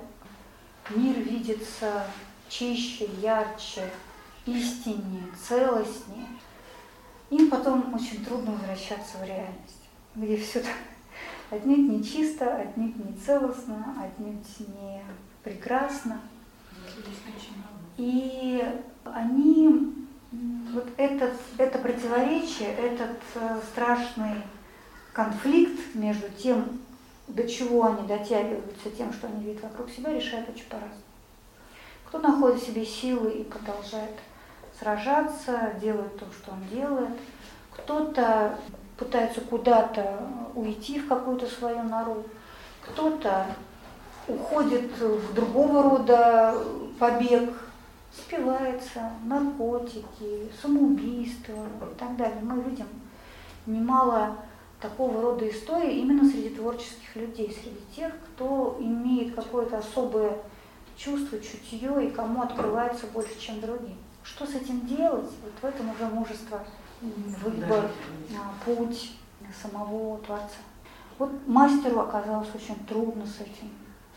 мир 0.89 1.19
видится 1.19 2.05
чище, 2.47 3.09
ярче, 3.21 3.89
истиннее, 4.45 5.23
целостнее, 5.47 6.27
им 7.29 7.49
потом 7.49 7.93
очень 7.93 8.23
трудно 8.23 8.53
возвращаться 8.53 9.17
в 9.17 9.23
реальность, 9.23 9.89
где 10.15 10.37
все 10.37 10.63
отнюдь 11.49 11.89
не 11.89 12.03
чисто, 12.03 12.55
отнюдь 12.55 12.95
не 12.95 13.17
целостно, 13.17 13.95
отнюдь 14.01 14.59
не 14.59 15.01
прекрасно. 15.43 16.21
И 17.97 18.63
они, 19.03 19.93
вот 20.73 20.87
этот, 20.97 21.33
это 21.57 21.77
противоречие, 21.79 22.69
этот 22.69 23.17
э, 23.35 23.59
страшный 23.71 24.35
конфликт 25.19 25.95
между 25.95 26.29
тем, 26.29 26.79
до 27.27 27.45
чего 27.45 27.87
они 27.87 28.07
дотягиваются 28.07 28.89
тем, 28.97 29.11
что 29.11 29.27
они 29.27 29.43
видят 29.43 29.63
вокруг 29.63 29.89
себя, 29.89 30.13
решают 30.13 30.47
очень 30.47 30.65
по-разному. 30.65 31.03
Кто 32.05 32.19
находит 32.19 32.61
в 32.61 32.65
себе 32.65 32.85
силы 32.85 33.31
и 33.31 33.43
продолжает 33.43 34.15
сражаться, 34.79 35.73
делает 35.81 36.17
то, 36.17 36.25
что 36.31 36.51
он 36.51 36.63
делает. 36.71 37.17
Кто-то 37.73 38.57
пытается 38.97 39.41
куда-то 39.41 40.25
уйти 40.55 40.99
в 40.99 41.09
какую-то 41.09 41.47
свою 41.47 41.83
нору, 41.83 42.23
кто-то 42.81 43.45
уходит 44.27 44.97
в 44.97 45.33
другого 45.33 45.83
рода 45.83 46.55
побег, 46.97 47.53
спивается, 48.13 49.11
наркотики, 49.25 50.49
самоубийство 50.61 51.53
и 51.53 51.99
так 51.99 52.15
далее. 52.15 52.39
Мы 52.41 52.61
видим 52.63 52.87
немало 53.65 54.37
такого 54.79 55.21
рода 55.21 55.49
историй 55.49 55.99
именно 55.99 56.29
среди 56.29 56.49
творческих 56.49 57.15
людей, 57.15 57.55
среди 57.61 57.81
тех, 57.95 58.13
кто 58.19 58.77
имеет 58.79 59.35
какое-то 59.35 59.77
особое 59.79 60.37
чувство, 60.97 61.39
чутье 61.39 62.07
и 62.07 62.11
кому 62.11 62.41
открывается 62.41 63.07
больше, 63.07 63.39
чем 63.39 63.59
другим. 63.61 63.97
Что 64.23 64.45
с 64.45 64.55
этим 64.55 64.85
делать? 64.85 65.29
Вот 65.43 65.53
в 65.61 65.65
этом 65.65 65.89
уже 65.89 66.05
мужество, 66.05 66.63
выбор, 67.01 67.89
а, 68.37 68.53
путь 68.65 69.13
самого 69.61 70.19
Творца. 70.19 70.57
Вот 71.17 71.31
мастеру 71.47 71.99
оказалось 71.99 72.49
очень 72.53 72.75
трудно 72.85 73.25
с 73.25 73.41
этим 73.41 73.69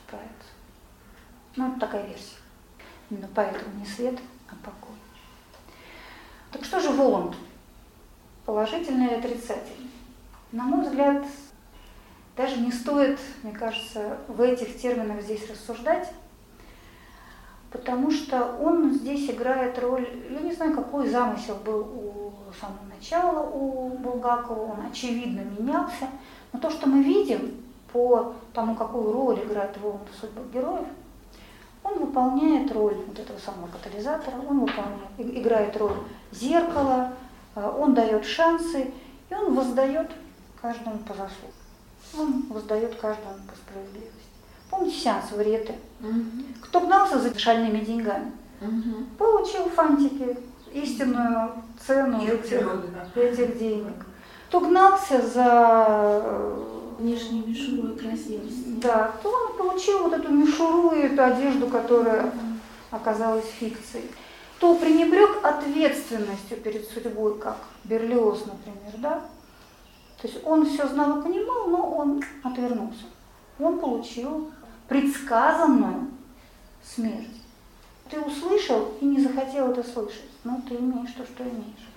справиться. 0.06 0.52
Ну, 1.56 1.70
это 1.70 1.80
такая 1.80 2.06
версия. 2.06 2.36
Именно 3.10 3.28
поэтому 3.34 3.74
не 3.78 3.86
свет, 3.86 4.18
а 4.48 4.54
покой. 4.64 4.96
Так 6.50 6.64
что 6.64 6.80
же 6.80 6.90
Воланд? 6.90 7.34
Положительный 8.44 9.06
или 9.06 9.14
отрицательный? 9.14 9.91
На 10.52 10.64
мой 10.64 10.84
взгляд, 10.84 11.24
даже 12.36 12.60
не 12.60 12.70
стоит, 12.70 13.18
мне 13.42 13.52
кажется, 13.52 14.18
в 14.28 14.38
этих 14.42 14.78
терминах 14.78 15.22
здесь 15.22 15.48
рассуждать, 15.50 16.12
потому 17.70 18.10
что 18.10 18.58
он 18.60 18.92
здесь 18.92 19.30
играет 19.30 19.78
роль, 19.78 20.06
я 20.30 20.40
не 20.40 20.52
знаю, 20.52 20.74
какой 20.74 21.08
замысел 21.08 21.54
был 21.64 21.80
у 21.80 22.32
самого 22.60 22.84
начала 22.94 23.48
у 23.48 23.96
Булгакова, 23.96 24.72
он 24.72 24.86
очевидно 24.90 25.40
менялся, 25.40 26.08
но 26.52 26.58
то, 26.58 26.68
что 26.68 26.86
мы 26.86 27.02
видим 27.02 27.64
по 27.90 28.34
тому, 28.52 28.74
какую 28.74 29.10
роль 29.10 29.38
играет 29.42 29.78
Воланд 29.78 30.06
в 30.14 30.20
судьбах 30.20 30.44
героев, 30.52 30.86
он 31.82 31.98
выполняет 31.98 32.70
роль 32.72 32.96
вот 33.06 33.18
этого 33.18 33.38
самого 33.38 33.68
катализатора, 33.68 34.36
он 34.36 34.60
выполняет, 34.60 35.18
играет 35.18 35.76
роль 35.78 35.96
зеркала, 36.30 37.14
э, 37.54 37.74
он 37.78 37.94
дает 37.94 38.26
шансы, 38.26 38.92
и 39.30 39.34
он 39.34 39.54
воздает 39.54 40.10
каждому 40.62 40.98
по 41.00 41.12
заслугам. 41.12 41.52
Он 42.18 42.42
воздает 42.48 42.94
каждому 42.94 43.34
по 43.48 43.56
справедливости. 43.56 44.12
Помните 44.70 44.96
сеанс 44.96 45.32
Вариеты? 45.32 45.74
Угу. 46.00 46.62
Кто 46.62 46.80
гнался 46.80 47.18
за 47.18 47.38
шальными 47.38 47.84
деньгами, 47.84 48.32
угу. 48.60 49.04
получил 49.18 49.68
фантики, 49.70 50.38
истинную 50.72 51.50
цену 51.84 52.22
этих, 52.24 52.66
этих 53.14 53.58
денег. 53.58 54.06
Кто 54.48 54.60
гнался 54.60 55.26
за 55.26 56.20
э, 56.24 56.64
внешней 56.98 57.44
мишуру 57.46 57.92
и 57.92 57.98
красивость. 57.98 58.80
Да, 58.80 59.12
то 59.22 59.30
он 59.30 59.56
получил 59.56 60.04
вот 60.04 60.12
эту 60.12 60.30
мишуру 60.30 60.94
и 60.94 61.00
эту 61.00 61.22
одежду, 61.22 61.66
которая 61.66 62.32
оказалась 62.90 63.46
фикцией. 63.46 64.10
Кто 64.56 64.76
пренебрег 64.76 65.44
ответственностью 65.44 66.58
перед 66.58 66.88
судьбой, 66.88 67.38
как 67.38 67.56
Берлиоз, 67.84 68.44
например, 68.46 68.92
да? 68.98 69.22
То 70.22 70.28
есть 70.28 70.46
он 70.46 70.64
все 70.64 70.86
знал 70.86 71.18
и 71.18 71.22
понимал, 71.22 71.66
но 71.66 71.96
он 71.96 72.22
отвернулся. 72.44 73.06
Он 73.58 73.80
получил 73.80 74.52
предсказанную 74.86 76.10
смерть. 76.80 77.42
Ты 78.08 78.20
услышал 78.20 78.92
и 79.00 79.04
не 79.04 79.20
захотел 79.20 79.72
это 79.72 79.82
слышать, 79.82 80.30
но 80.44 80.60
ты 80.68 80.76
имеешь 80.76 81.10
то, 81.10 81.24
что 81.24 81.42
имеешь. 81.42 81.88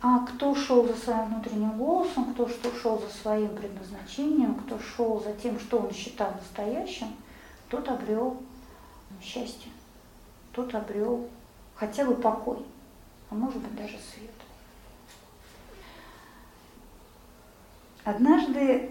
А 0.00 0.20
кто 0.20 0.54
шел 0.54 0.86
за 0.86 0.94
своим 0.94 1.26
внутренним 1.26 1.76
голосом, 1.76 2.32
кто 2.32 2.48
что 2.48 2.72
шел 2.72 2.98
за 2.98 3.10
своим 3.10 3.54
предназначением, 3.54 4.54
кто 4.54 4.78
шел 4.78 5.20
за 5.22 5.34
тем, 5.34 5.60
что 5.60 5.80
он 5.80 5.92
считал 5.92 6.32
настоящим, 6.32 7.08
тот 7.68 7.88
обрел 7.88 8.38
счастье, 9.20 9.70
тот 10.52 10.74
обрел 10.74 11.28
хотя 11.74 12.06
бы 12.06 12.14
покой, 12.14 12.64
а 13.28 13.34
может 13.34 13.58
быть 13.58 13.74
даже 13.76 13.98
свет. 13.98 14.37
Однажды 18.08 18.90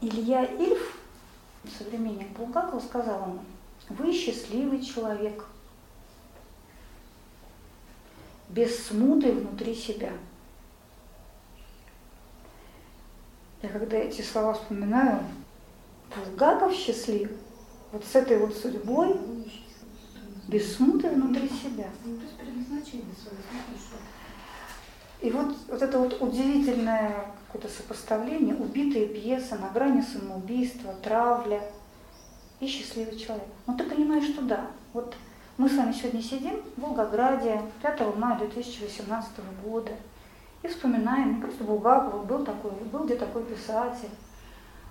Илья 0.00 0.44
Ильф 0.44 0.98
современник 1.78 2.30
Булгакова, 2.30 2.80
сказал 2.80 3.22
ему, 3.22 3.38
вы 3.90 4.12
счастливый 4.12 4.82
человек, 4.82 5.44
без 8.48 8.88
смуты 8.88 9.30
внутри 9.30 9.72
себя. 9.72 10.10
Я 13.62 13.68
когда 13.68 13.98
эти 13.98 14.20
слова 14.20 14.54
вспоминаю, 14.54 15.20
Булгаков 16.16 16.74
счастлив, 16.74 17.30
вот 17.92 18.04
с 18.04 18.16
этой 18.16 18.38
вот 18.38 18.56
судьбой, 18.56 19.16
без 20.48 20.74
смуты 20.74 21.08
внутри 21.08 21.48
себя. 21.48 21.88
И 25.20 25.30
вот, 25.30 25.54
вот 25.68 25.82
это 25.82 25.98
вот 26.00 26.20
удивительное 26.20 27.32
какое-то 27.54 27.72
сопоставление, 27.72 28.56
убитые 28.56 29.06
пьесы 29.06 29.54
на 29.54 29.68
грани 29.68 30.02
самоубийства, 30.02 30.92
травля. 31.02 31.62
И 32.60 32.66
счастливый 32.66 33.16
человек. 33.16 33.46
Но 33.66 33.76
ты 33.76 33.84
понимаешь, 33.84 34.24
что 34.24 34.42
да, 34.42 34.66
вот 34.92 35.14
мы 35.56 35.68
с 35.68 35.76
вами 35.76 35.92
сегодня 35.92 36.22
сидим 36.22 36.62
в 36.76 36.80
Волгограде 36.80 37.60
5 37.82 38.16
мая 38.16 38.38
2018 38.38 39.30
года 39.64 39.92
и 40.62 40.68
вспоминаем, 40.68 41.36
не 41.36 41.42
просто 41.42 41.64
Булгаков, 41.64 42.26
был 42.26 42.44
такой, 42.44 42.70
был 42.70 43.04
где 43.04 43.16
такой 43.16 43.44
писатель, 43.44 44.08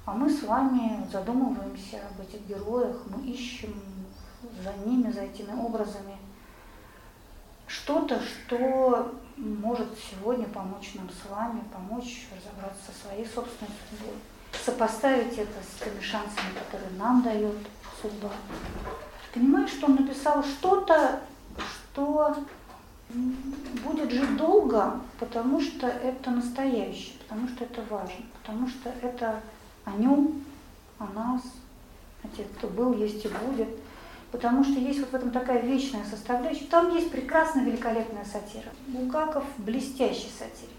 а 0.06 0.14
мы 0.14 0.30
с 0.30 0.44
вами 0.44 1.08
задумываемся 1.12 2.02
об 2.12 2.22
этих 2.22 2.46
героях, 2.48 3.02
мы 3.08 3.24
ищем 3.24 3.74
за 4.62 4.74
ними, 4.86 5.12
за 5.12 5.22
этими 5.22 5.58
образами 5.60 6.18
что-то, 7.66 8.20
что 8.22 9.16
может 9.38 9.88
сегодня 10.10 10.46
помочь 10.48 10.94
нам 10.96 11.10
с 11.10 11.30
вами, 11.30 11.62
помочь 11.74 12.28
разобраться 12.36 12.92
со 12.92 13.08
своей 13.08 13.26
собственной 13.26 13.72
судьбой, 13.90 14.16
сопоставить 14.66 15.38
это 15.38 15.60
с 15.62 15.84
теми 15.84 16.02
шансами, 16.02 16.54
которые 16.58 16.92
нам 16.98 17.22
дает 17.24 17.56
судьба. 18.02 18.30
Понимаешь, 19.34 19.72
что 19.72 19.88
он 19.88 19.96
написал 19.96 20.44
что-то, 20.44 21.22
что 21.94 22.38
будет 23.84 24.12
жить 24.12 24.38
долго, 24.38 25.00
потому 25.20 25.60
что 25.62 25.88
это 25.88 26.32
настоящее, 26.32 27.18
потому 27.28 27.48
что 27.48 27.64
это 27.64 27.82
важно, 27.90 28.26
потому 28.42 28.68
что 28.68 28.90
это 29.02 29.42
о 29.86 29.92
нем, 29.92 30.44
о 31.00 31.06
нас, 31.08 31.42
о 32.24 32.28
тех, 32.36 32.46
кто 32.58 32.68
был, 32.68 32.94
есть 32.94 33.26
и 33.26 33.28
будет– 33.28 33.70
потому 34.34 34.64
что 34.64 34.80
есть 34.80 35.00
вот 35.00 35.12
в 35.12 35.14
этом 35.14 35.30
такая 35.30 35.62
вечная 35.62 36.04
составляющая. 36.04 36.66
Там 36.66 36.92
есть 36.96 37.12
прекрасная, 37.12 37.64
великолепная 37.64 38.26
сатира. 38.26 38.72
Булгаков 38.88 39.44
блестящий 39.60 40.32
сатирик. 40.36 40.72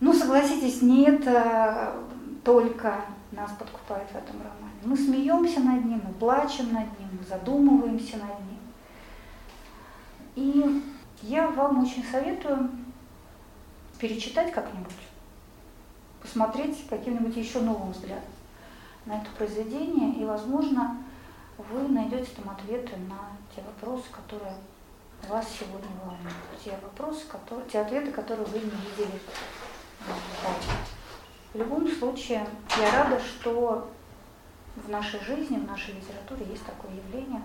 Ну, 0.00 0.14
согласитесь, 0.14 0.80
не 0.80 1.04
это 1.04 1.94
только 2.42 3.04
нас 3.32 3.50
подкупает 3.50 4.08
в 4.08 4.16
этом 4.16 4.36
романе. 4.36 4.78
Мы 4.82 4.96
смеемся 4.96 5.60
над 5.60 5.84
ним, 5.84 6.00
мы 6.06 6.14
плачем 6.14 6.72
над 6.72 6.86
ним, 6.98 7.08
мы 7.12 7.26
задумываемся 7.28 8.16
над 8.16 8.40
ним. 8.48 8.58
И 10.36 10.82
я 11.20 11.48
вам 11.48 11.82
очень 11.82 12.04
советую 12.10 12.70
перечитать 13.98 14.52
как-нибудь, 14.52 14.94
посмотреть 16.22 16.86
каким-нибудь 16.88 17.36
еще 17.36 17.60
новым 17.60 17.92
взглядом 17.92 18.24
на 19.04 19.18
это 19.18 19.26
произведение, 19.36 20.14
и, 20.14 20.24
возможно, 20.24 20.96
вы 21.58 21.88
найдете 21.88 22.30
там 22.36 22.50
ответы 22.50 22.96
на 22.96 23.32
те 23.54 23.62
вопросы, 23.62 24.04
которые 24.10 24.54
вас 25.28 25.46
сегодня 25.58 25.88
волнуют. 26.04 26.34
Те 26.64 26.78
вопросы, 26.80 27.26
которые, 27.26 27.68
те 27.68 27.80
ответы, 27.80 28.12
которые 28.12 28.46
вы 28.46 28.58
не 28.60 28.70
видели. 28.70 29.20
В 31.52 31.58
любом 31.58 31.90
случае, 31.90 32.46
я 32.78 32.92
рада, 32.92 33.20
что 33.20 33.90
в 34.76 34.88
нашей 34.88 35.20
жизни, 35.20 35.56
в 35.56 35.66
нашей 35.66 35.94
литературе 35.94 36.46
есть 36.46 36.64
такое 36.64 36.92
явление, 36.92 37.42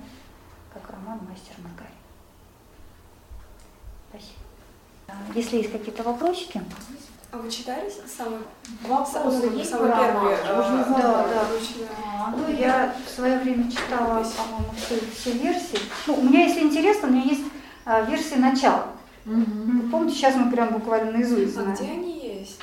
как 0.73 0.89
роман 0.91 1.19
«Мастер 1.27 1.55
Маргарита». 1.63 1.93
Спасибо. 4.09 5.33
Если 5.33 5.57
есть 5.57 5.71
какие-то 5.71 6.03
вопросики, 6.03 6.61
А 7.33 7.37
вы 7.37 7.49
читали 7.49 7.91
самый 8.15 8.39
Вопросы 8.87 9.47
есть 9.55 9.71
по 9.71 9.77
самый 9.77 9.91
первый? 9.91 10.35
задать. 10.37 10.87
Да, 10.89 11.27
да. 11.27 11.47
А, 12.05 12.31
Ну, 12.37 12.47
я 12.55 12.93
в 13.05 13.09
свое 13.09 13.39
время 13.39 13.71
читала, 13.71 14.23
по-моему, 14.23 14.71
все, 14.77 14.99
все 15.15 15.31
версии. 15.31 15.79
Ну, 16.05 16.13
у 16.13 16.21
меня, 16.21 16.45
если 16.45 16.61
интересно, 16.61 17.07
у 17.07 17.11
меня 17.11 17.23
есть 17.23 17.41
а, 17.85 18.01
версия 18.01 18.35
начала. 18.35 18.85
Вы 19.25 19.89
помните, 19.89 20.15
сейчас 20.17 20.35
мы 20.35 20.51
прям 20.51 20.73
буквально 20.73 21.11
наизусть 21.13 21.57
А 21.57 21.61
знаем. 21.61 21.75
где 21.75 21.85
они 21.85 22.37
есть? 22.37 22.59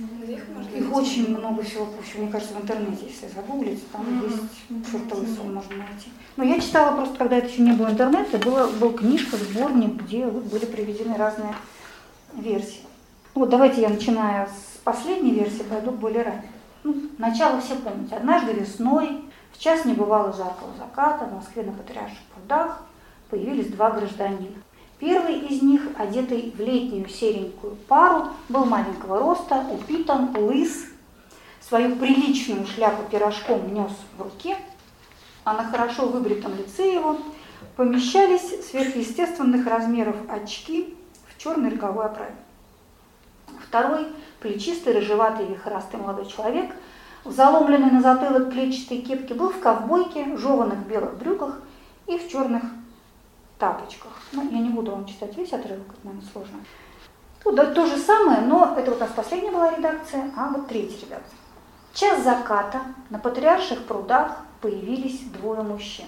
Где 0.00 0.32
их 0.34 0.48
можно 0.48 0.68
Их 0.68 0.80
найти? 0.80 0.92
очень 0.92 1.36
много 1.38 1.62
всего 1.62 1.86
пущено, 1.86 2.24
мне 2.24 2.32
кажется, 2.32 2.54
в 2.54 2.60
интернете, 2.62 3.06
если 3.06 3.28
загуглить, 3.32 3.88
там 3.92 4.04
есть 4.24 4.90
чертовый 4.90 5.28
сон 5.28 5.54
можно 5.54 5.76
найти. 5.76 6.10
Но 6.36 6.42
я 6.42 6.58
читала 6.60 6.96
просто, 6.96 7.16
когда 7.16 7.36
это 7.36 7.46
еще 7.48 7.62
не 7.62 7.72
было 7.72 7.88
интернета, 7.90 8.38
была, 8.38 8.66
был 8.66 8.92
книжка, 8.94 9.36
сборник, 9.36 10.02
где 10.02 10.26
вот 10.26 10.42
были 10.44 10.64
приведены 10.64 11.16
разные 11.16 11.54
версии. 12.34 12.80
Вот 13.34 13.50
давайте 13.50 13.82
я 13.82 13.88
начинаю 13.88 14.48
с 14.48 14.78
последней 14.78 15.32
версии, 15.32 15.62
пойду 15.62 15.92
к 15.92 15.98
более 15.98 16.22
ранней. 16.22 16.50
Ну, 16.82 16.94
начало 17.18 17.60
все 17.60 17.76
помните. 17.76 18.16
Однажды 18.16 18.52
весной, 18.52 19.24
в 19.52 19.58
час 19.58 19.84
небывало 19.84 20.32
жаркого 20.32 20.72
заката, 20.78 21.24
в 21.26 21.34
Москве 21.34 21.62
на 21.62 21.72
Патриарших 21.72 22.18
прудах 22.34 22.82
появились 23.30 23.68
два 23.68 23.90
гражданина. 23.90 24.56
Первый 24.98 25.38
из 25.38 25.62
них, 25.62 25.82
одетый 25.96 26.52
в 26.56 26.60
летнюю 26.60 27.08
серенькую 27.08 27.76
пару, 27.86 28.28
был 28.48 28.64
маленького 28.64 29.20
роста, 29.20 29.64
упитан, 29.70 30.36
лыс, 30.36 30.86
свою 31.60 31.96
приличную 31.96 32.66
шляпу 32.66 33.08
пирожком 33.08 33.72
нес 33.72 33.92
в 34.16 34.22
руке, 34.22 34.56
а 35.44 35.54
на 35.54 35.64
хорошо 35.64 36.06
выбритом 36.08 36.56
лице 36.56 36.94
его 36.94 37.18
помещались 37.76 38.68
сверхъестественных 38.68 39.66
размеров 39.66 40.16
очки 40.28 40.96
в 41.28 41.40
черной 41.40 41.70
роговой 41.70 42.06
оправе. 42.06 42.34
Второй, 43.66 44.08
плечистый, 44.40 44.94
рыжеватый, 44.94 45.46
вихрастый 45.46 46.00
молодой 46.00 46.26
человек, 46.26 46.74
в 47.24 47.32
заломленной 47.32 47.90
на 47.90 48.00
затылок 48.00 48.52
клетчатой 48.52 48.98
кепке, 48.98 49.34
был 49.34 49.50
в 49.50 49.60
ковбойке, 49.60 50.36
жеванных 50.36 50.78
белых 50.86 51.18
брюках 51.18 51.60
и 52.06 52.18
в 52.18 52.28
черных 52.28 52.62
тапочках. 53.58 54.12
Ну, 54.32 54.48
я 54.50 54.58
не 54.58 54.70
буду 54.70 54.92
вам 54.92 55.06
читать 55.06 55.36
весь 55.36 55.52
отрывок, 55.52 55.86
это, 55.88 55.98
наверное, 56.04 56.28
сложно. 56.32 56.58
Тут 57.42 57.54
да, 57.54 57.66
то 57.66 57.86
же 57.86 57.96
самое, 57.96 58.40
но 58.40 58.74
это 58.76 58.90
вот 58.90 58.98
у 58.98 59.04
нас 59.04 59.10
последняя 59.14 59.52
была 59.52 59.74
редакция, 59.74 60.30
а 60.36 60.48
вот 60.48 60.68
третья 60.68 61.06
редакция. 61.06 61.38
Час 61.94 62.22
заката 62.22 62.82
на 63.10 63.18
патриарших 63.18 63.84
прудах 63.84 64.38
появились 64.60 65.20
двое 65.20 65.62
мужчин. 65.62 66.06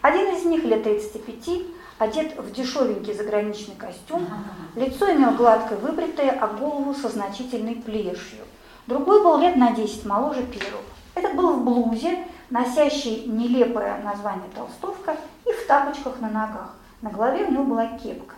Один 0.00 0.34
из 0.34 0.44
них 0.44 0.64
лет 0.64 0.82
35, 0.82 1.62
одет 2.00 2.38
в 2.38 2.50
дешевенький 2.50 3.12
заграничный 3.12 3.76
костюм, 3.76 4.26
лицо 4.74 5.12
имел 5.12 5.32
гладко 5.32 5.74
выбритое, 5.76 6.30
а 6.30 6.46
голову 6.48 6.94
со 6.94 7.10
значительной 7.10 7.76
плешью. 7.76 8.44
Другой 8.86 9.22
был 9.22 9.38
лет 9.38 9.56
на 9.56 9.72
10 9.72 10.06
моложе 10.06 10.42
первого. 10.44 10.82
Этот 11.14 11.36
был 11.36 11.52
в 11.52 11.62
блузе, 11.62 12.24
носящий 12.48 13.26
нелепое 13.26 14.02
название 14.02 14.48
толстовка, 14.54 15.14
и 15.44 15.52
в 15.52 15.66
тапочках 15.66 16.20
на 16.20 16.30
ногах. 16.30 16.74
На 17.02 17.10
голове 17.10 17.44
у 17.44 17.52
него 17.52 17.64
была 17.64 17.86
кепка. 17.86 18.34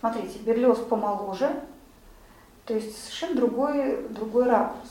Смотрите, 0.00 0.40
Берлиоз 0.40 0.78
помоложе, 0.78 1.48
то 2.64 2.74
есть 2.74 3.04
совершенно 3.04 3.36
другой, 3.36 4.08
другой 4.10 4.46
ракурс. 4.46 4.90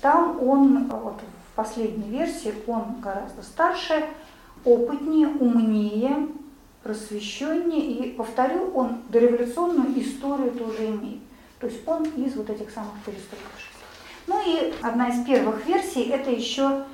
Там 0.00 0.40
он, 0.48 0.86
вот 0.86 1.20
в 1.20 1.56
последней 1.56 2.08
версии, 2.08 2.54
он 2.68 3.00
гораздо 3.00 3.42
старше, 3.42 4.06
опытнее, 4.64 5.28
умнее, 5.28 6.28
просвещеннее, 6.82 7.80
и, 7.80 8.12
повторю, 8.12 8.70
он 8.74 9.02
дореволюционную 9.08 10.00
историю 10.00 10.52
тоже 10.52 10.86
имеет. 10.86 11.20
То 11.60 11.66
есть 11.66 11.86
он 11.86 12.04
из 12.04 12.36
вот 12.36 12.48
этих 12.50 12.70
самых 12.70 12.92
перестроившихся. 13.04 13.68
Ну 14.26 14.40
и 14.46 14.74
одна 14.82 15.08
из 15.08 15.24
первых 15.24 15.66
версий, 15.66 16.04
это 16.04 16.30
еще 16.30 16.84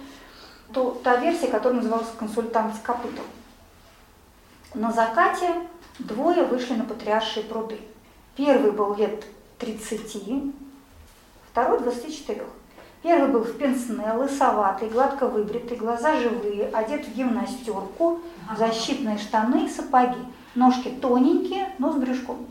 то, 0.72 1.00
та 1.04 1.16
версия, 1.16 1.48
которая 1.48 1.80
называлась 1.80 2.08
«Консультант 2.18 2.76
с 2.76 2.78
копытом». 2.78 3.24
На 4.72 4.92
закате 4.92 5.54
двое 5.98 6.44
вышли 6.44 6.74
на 6.74 6.84
патриаршие 6.84 7.44
пруды. 7.44 7.78
Первый 8.36 8.72
был 8.72 8.94
лет 8.94 9.24
30, 9.58 10.52
второй 11.50 11.80
24. 11.80 12.42
Первый 13.04 13.28
был 13.28 13.42
в 13.42 13.58
пенсне, 13.58 14.10
лысоватый, 14.14 14.88
гладко 14.88 15.28
выбритый, 15.28 15.76
глаза 15.76 16.18
живые, 16.18 16.68
одет 16.68 17.04
в 17.04 17.14
гимнастерку, 17.14 18.20
защитные 18.56 19.18
штаны 19.18 19.66
и 19.66 19.68
сапоги. 19.68 20.20
Ножки 20.54 20.88
тоненькие, 20.88 21.74
но 21.76 21.92
с 21.92 21.96
брюшком. 21.96 22.46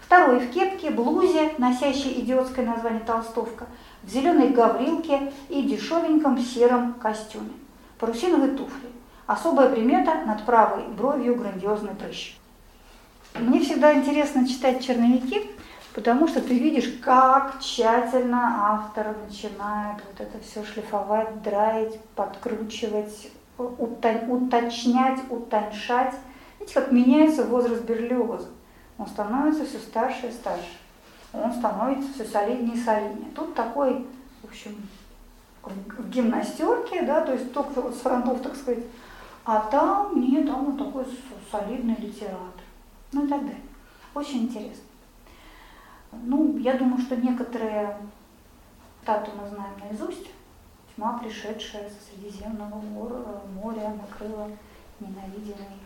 Второй 0.00 0.40
в 0.40 0.50
кепке, 0.50 0.88
блузе, 0.88 1.52
носящей 1.58 2.18
идиотское 2.22 2.64
название 2.64 3.02
толстовка, 3.02 3.66
в 4.04 4.08
зеленой 4.08 4.48
гаврилке 4.48 5.30
и 5.50 5.64
дешевеньком 5.64 6.38
сером 6.38 6.94
костюме. 6.94 7.52
Парусиновые 7.98 8.52
туфли. 8.52 8.88
Особая 9.26 9.68
примета 9.68 10.22
над 10.24 10.46
правой 10.46 10.84
бровью 10.96 11.36
грандиозный 11.36 11.94
прыщ. 11.94 12.36
Мне 13.38 13.60
всегда 13.60 13.92
интересно 13.92 14.48
читать 14.48 14.82
черновики, 14.82 15.50
потому 15.94 16.28
что 16.28 16.40
ты 16.40 16.58
видишь, 16.58 16.98
как 17.02 17.60
тщательно 17.60 18.72
автор 18.72 19.16
начинает 19.26 20.02
вот 20.06 20.20
это 20.20 20.38
все 20.42 20.64
шлифовать, 20.64 21.42
драить, 21.42 22.00
подкручивать, 22.14 23.30
уто- 23.58 24.26
уточнять, 24.28 25.20
утоньшать. 25.30 26.14
Видите, 26.58 26.80
как 26.80 26.92
меняется 26.92 27.44
возраст 27.44 27.82
Берлиоза. 27.82 28.48
Он 28.98 29.06
становится 29.06 29.64
все 29.64 29.78
старше 29.78 30.28
и 30.28 30.32
старше. 30.32 30.78
Он 31.32 31.52
становится 31.52 32.12
все 32.12 32.24
солиднее 32.24 32.74
и 32.74 32.80
солиднее. 32.80 33.30
Тут 33.34 33.54
такой, 33.54 34.06
в 34.42 34.48
общем, 34.48 34.76
в 35.62 36.08
гимнастерке, 36.10 37.02
да, 37.02 37.20
то 37.22 37.32
есть 37.32 37.52
только 37.52 37.80
вот 37.80 37.94
с 37.94 38.00
фронтов, 38.00 38.40
так 38.42 38.56
сказать, 38.56 38.84
а 39.44 39.60
там 39.70 40.20
нет, 40.20 40.46
там 40.46 40.68
он 40.68 40.76
такой 40.76 41.04
солидный 41.50 41.96
литератор. 41.98 42.62
Ну 43.12 43.24
и 43.24 43.28
так 43.28 43.40
далее. 43.40 43.60
Очень 44.14 44.44
интересно. 44.44 44.84
Ну, 46.12 46.58
я 46.58 46.74
думаю, 46.74 47.00
что 47.00 47.16
некоторые 47.16 47.96
статуи 49.02 49.32
мы 49.40 49.48
знаем 49.48 49.78
наизусть. 49.78 50.26
Тьма, 50.94 51.18
пришедшая 51.18 51.88
со 51.88 51.96
Средиземного 52.04 52.80
мор- 52.80 53.42
моря, 53.54 53.94
накрыла 53.94 54.50
ненавидимый 54.98 55.78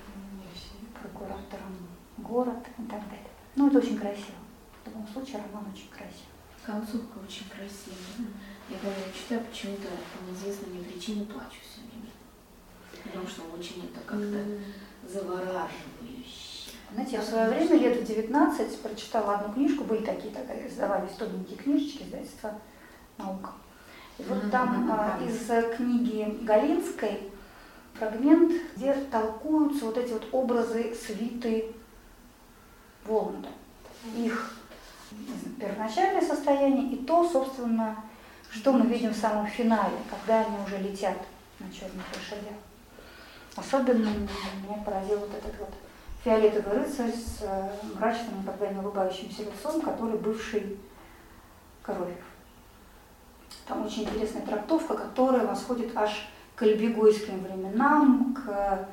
прокуратором 1.00 1.76
город 2.18 2.58
и 2.78 2.82
так 2.82 3.00
далее. 3.00 3.28
Ну, 3.56 3.68
это 3.68 3.78
очень 3.78 3.98
красиво. 3.98 4.38
В 4.82 4.88
любом 4.88 5.06
случае, 5.08 5.42
роман 5.42 5.70
очень 5.72 5.88
красив. 5.90 6.26
Концовка 6.64 7.18
очень 7.18 7.46
красивая. 7.48 8.28
Я 8.70 8.78
когда 8.78 8.96
его 8.96 9.12
читаю, 9.12 9.42
почему-то 9.44 9.82
по 9.88 10.30
неизвестной 10.30 10.70
мне 10.74 10.84
причине 10.84 11.26
плачу 11.26 11.60
все 11.62 11.80
время. 11.82 12.10
Потому 13.04 13.26
что 13.26 13.42
очень 13.56 13.84
это 13.84 14.00
как-то 14.00 14.40
завораживающе. 15.06 15.93
Знаете, 16.94 17.16
я 17.16 17.22
в 17.22 17.24
свое 17.24 17.48
время, 17.48 17.76
лет 17.76 18.00
в 18.00 18.06
19, 18.06 18.78
прочитала 18.80 19.34
одну 19.34 19.52
книжку, 19.52 19.82
были 19.82 20.04
такие, 20.04 20.32
так, 20.32 20.44
издавались 20.64 21.10
тоненькие 21.18 21.58
книжечки, 21.58 22.04
издательства 22.04 22.54
«Наука». 23.18 23.50
И 24.16 24.22
вот 24.22 24.48
там 24.52 24.84
мгм. 24.84 25.26
из 25.26 25.50
э, 25.50 25.74
книги 25.76 26.38
Галинской 26.42 27.32
фрагмент, 27.94 28.52
где 28.76 28.94
толкуются 29.10 29.86
вот 29.86 29.98
эти 29.98 30.12
вот 30.12 30.28
образы 30.30 30.94
свиты 30.94 31.72
Воланда. 33.04 33.48
Их 34.16 34.54
первоначальное 35.58 36.22
состояние 36.22 36.92
и 36.92 37.04
то, 37.04 37.28
собственно, 37.28 37.96
что 38.50 38.72
мы 38.72 38.86
видим 38.86 39.10
в 39.10 39.16
самом 39.16 39.48
финале, 39.48 39.96
когда 40.08 40.42
они 40.42 40.56
уже 40.64 40.78
летят 40.78 41.18
на 41.58 41.68
черных 41.72 42.04
лошадях. 42.14 42.54
Особенно 43.56 44.10
меня 44.10 44.76
поразил 44.84 45.18
вот 45.18 45.30
этот 45.34 45.58
вот 45.58 45.70
фиолетовый 46.24 46.78
рыцарь 46.78 47.12
с 47.12 47.42
э, 47.42 47.70
мрачным, 47.94 48.40
никогда 48.40 48.68
не 48.68 48.78
улыбающимся 48.78 49.42
лицом, 49.42 49.82
который 49.82 50.18
бывший 50.18 50.78
Коровьев. 51.82 52.24
Там 53.66 53.84
очень 53.84 54.04
интересная 54.04 54.44
трактовка, 54.44 54.94
которая 54.94 55.46
восходит 55.46 55.94
аж 55.94 56.28
к 56.56 56.62
альбегойским 56.62 57.40
временам, 57.40 58.34
к 58.34 58.88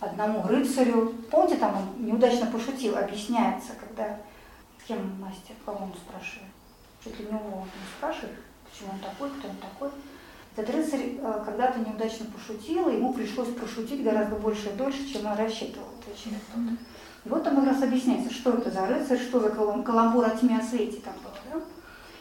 одному 0.00 0.46
рыцарю. 0.46 1.14
Помните, 1.30 1.56
там 1.56 1.76
он 1.76 2.06
неудачно 2.06 2.46
пошутил, 2.46 2.96
объясняется, 2.96 3.72
когда 3.80 4.18
кем 4.86 5.20
мастер, 5.20 5.54
кого 5.64 5.84
он 5.84 5.94
спрашивает. 5.94 6.50
Чуть 7.02 7.18
ли 7.18 7.26
не 7.26 7.32
его 7.32 7.58
он 7.58 7.68
спрашивает, 7.98 8.36
почему 8.64 8.92
он 8.92 8.98
такой, 9.00 9.30
кто 9.30 9.48
он 9.48 9.56
такой. 9.56 9.90
Этот 10.56 10.74
рыцарь 10.74 11.18
э, 11.20 11.42
когда-то 11.44 11.78
неудачно 11.80 12.26
пошутил, 12.26 12.88
и 12.88 12.96
ему 12.96 13.12
пришлось 13.12 13.48
пошутить 13.48 14.02
гораздо 14.02 14.36
больше 14.36 14.70
и 14.70 14.72
дольше, 14.76 15.06
чем 15.06 15.26
он 15.26 15.36
рассчитывал, 15.36 15.88
отвечает 16.00 16.42
тот. 16.52 16.62
И 17.24 17.28
вот 17.28 17.44
там 17.44 17.56
как 17.56 17.66
раз 17.66 17.82
объясняется, 17.82 18.32
что 18.32 18.52
это 18.52 18.70
за 18.70 18.86
рыцарь, 18.86 19.18
что 19.18 19.40
за 19.40 19.48
калам- 19.48 19.82
каламбур 19.82 20.24
о 20.24 20.30
тьме 20.30 20.58
о 20.58 20.62
свете 20.62 20.98
там 21.04 21.14
был. 21.22 21.30
Да? 21.52 21.60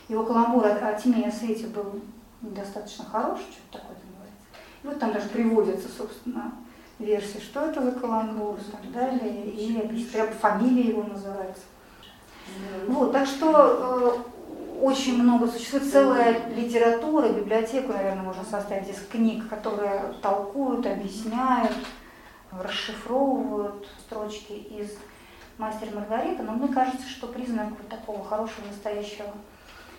Его 0.10 0.26
каламбур 0.26 0.66
о, 0.66 0.90
о 0.90 0.94
тьме 1.00 1.22
и 1.22 1.28
о 1.28 1.32
свете 1.32 1.68
был 1.68 2.02
недостаточно 2.42 3.06
хорош, 3.06 3.40
что-то 3.40 3.80
такое 3.80 3.96
там 3.96 4.10
говорится. 4.16 4.48
И 4.84 4.88
вот 4.88 5.00
там 5.00 5.14
даже 5.14 5.30
приводится, 5.30 5.88
собственно, 5.98 6.52
версия, 7.00 7.40
что 7.40 7.62
это 7.62 7.82
за 7.84 7.92
каламбур 7.92 8.58
и 8.58 8.72
так 8.72 8.92
далее, 8.92 9.46
и 9.46 10.04
прям 10.12 10.28
фамилия 10.34 10.90
его 10.90 11.04
называется. 11.04 11.64
Вот, 12.88 13.12
так 13.12 13.28
что 13.28 14.24
э, 14.28 14.35
очень 14.86 15.20
много 15.20 15.48
существует 15.48 15.92
целая 15.92 16.48
литература, 16.50 17.30
библиотеку, 17.30 17.92
наверное, 17.92 18.22
можно 18.22 18.44
составить 18.44 18.88
из 18.88 19.00
книг, 19.08 19.50
которые 19.50 20.14
толкуют, 20.22 20.86
объясняют, 20.86 21.76
расшифровывают 22.52 23.88
строчки 24.06 24.52
из 24.52 24.92
«Мастера 25.58 25.90
Маргарита», 25.96 26.44
но 26.44 26.52
мне 26.52 26.68
кажется, 26.68 27.10
что 27.10 27.26
признак 27.26 27.70
вот 27.70 27.90
такого 27.90 28.24
хорошего 28.24 28.68
настоящего 28.68 29.26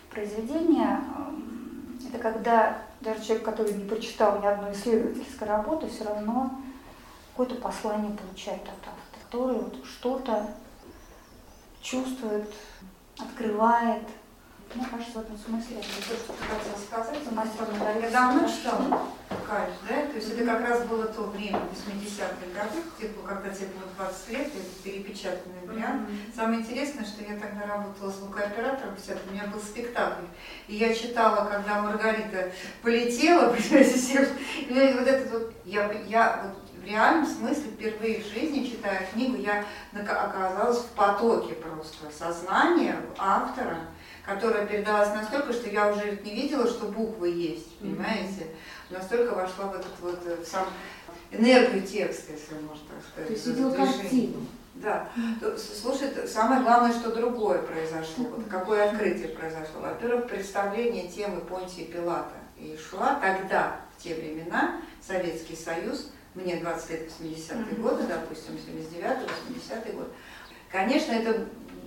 произведения 0.09 1.01
э, 1.01 2.09
это 2.09 2.19
когда 2.19 2.79
даже 3.01 3.25
человек, 3.25 3.45
который 3.45 3.73
не 3.73 3.89
прочитал 3.89 4.41
ни 4.41 4.47
одной 4.47 4.73
исследовательской 4.73 5.49
работы, 5.49 5.89
все 5.89 6.05
равно 6.05 6.61
какое-то 7.33 7.57
послание 7.57 8.17
получает 8.17 8.63
от 8.63 8.69
автора, 8.69 9.25
который 9.25 9.57
вот 9.57 9.85
что-то 9.85 10.47
чувствует, 11.83 12.49
открывает. 13.19 14.05
Мне 14.75 14.85
кажется, 14.91 15.19
в 15.19 15.23
этом 15.23 15.39
смысле 15.39 15.77
То, 15.77 16.17
что 16.17 16.33
ты 16.33 16.43
хотела 16.45 16.77
сказать, 16.87 17.33
мастер 17.33 17.67
я 17.73 17.79
Маргарита. 17.79 18.11
давно 18.13 18.49
читала 18.49 19.03
Кайф, 19.49 19.71
да? 19.89 20.07
То 20.07 20.17
есть 20.17 20.31
это 20.33 20.45
как 20.45 20.61
раз 20.69 20.85
было 20.87 21.07
то 21.07 21.23
время, 21.23 21.61
80-х 21.73 22.47
годов, 22.55 22.85
типа, 23.01 23.27
когда 23.27 23.51
тебе 23.51 23.69
было 23.69 24.07
20 24.07 24.29
лет, 24.31 24.47
это 24.49 24.83
перепечатанный 24.83 25.67
вариант. 25.67 26.09
Самое 26.35 26.61
интересное, 26.61 27.05
что 27.05 27.23
я 27.23 27.39
тогда 27.39 27.67
работала 27.67 28.11
звукооператором, 28.11 28.97
вся, 28.97 29.15
у 29.29 29.33
меня 29.33 29.47
был 29.47 29.61
спектакль. 29.61 30.25
И 30.69 30.77
я 30.77 30.95
читала, 30.95 31.49
когда 31.49 31.83
Маргарита 31.83 32.53
полетела, 32.83 33.53
понимаете, 33.55 34.29
и 34.69 34.99
вот 34.99 35.09
этот 35.09 35.31
вот, 35.33 35.53
я, 35.65 35.91
я 36.09 36.43
вот 36.45 36.67
в 36.83 36.85
реальном 36.85 37.27
смысле 37.27 37.71
впервые 37.71 38.23
в 38.23 38.27
жизни, 38.27 38.67
читая 38.67 39.09
книгу, 39.13 39.37
я 39.37 39.65
оказалась 39.93 40.79
в 40.79 40.89
потоке 40.91 41.55
просто 41.55 42.11
сознания 42.17 42.97
автора, 43.19 43.79
которое 44.27 44.67
передалось 44.67 45.09
настолько, 45.15 45.53
что 45.53 45.71
я 45.71 45.91
уже 45.91 46.19
не 46.25 46.35
видела, 46.35 46.67
что 46.67 46.87
буквы 46.87 47.31
есть, 47.31 47.79
понимаете? 47.79 48.49
Настолько 48.91 49.35
вошла 49.35 49.67
в 49.67 49.75
этот 49.77 49.93
вот 50.01 50.21
э, 50.27 50.37
в 50.43 50.47
сам 50.47 50.67
энергию 51.31 51.83
текста, 51.83 52.33
если 52.33 52.55
можно 52.55 52.85
так 52.89 53.03
сказать. 53.11 53.27
То 53.29 53.33
есть 53.33 53.45
в 53.45 53.49
это 53.51 53.57
видел 53.57 53.71
движение. 53.71 54.03
картину. 54.03 54.47
Да. 54.75 55.09
Слушай, 55.57 56.11
самое 56.29 56.61
главное, 56.63 56.93
что 56.93 57.15
другое 57.15 57.59
произошло. 57.63 58.25
Вот 58.27 58.47
какое 58.51 58.91
открытие 58.91 59.29
произошло. 59.29 59.81
Во-первых, 59.81 60.29
представление 60.29 61.09
темы 61.09 61.41
Понтия 61.41 61.87
Пилата 61.87 62.35
и 62.59 62.77
шла 62.79 63.15
тогда, 63.21 63.77
в 63.97 64.03
те 64.03 64.15
времена, 64.15 64.81
Советский 65.01 65.57
Союз, 65.57 66.11
мне 66.35 66.57
20 66.57 66.91
лет, 66.91 67.11
80-е 67.19 67.57
Мгм. 67.73 67.83
годы, 67.83 68.03
допустим, 68.07 68.55
79-80-й 68.57 69.93
год. 69.93 70.13
Конечно, 70.71 71.13
это 71.13 71.47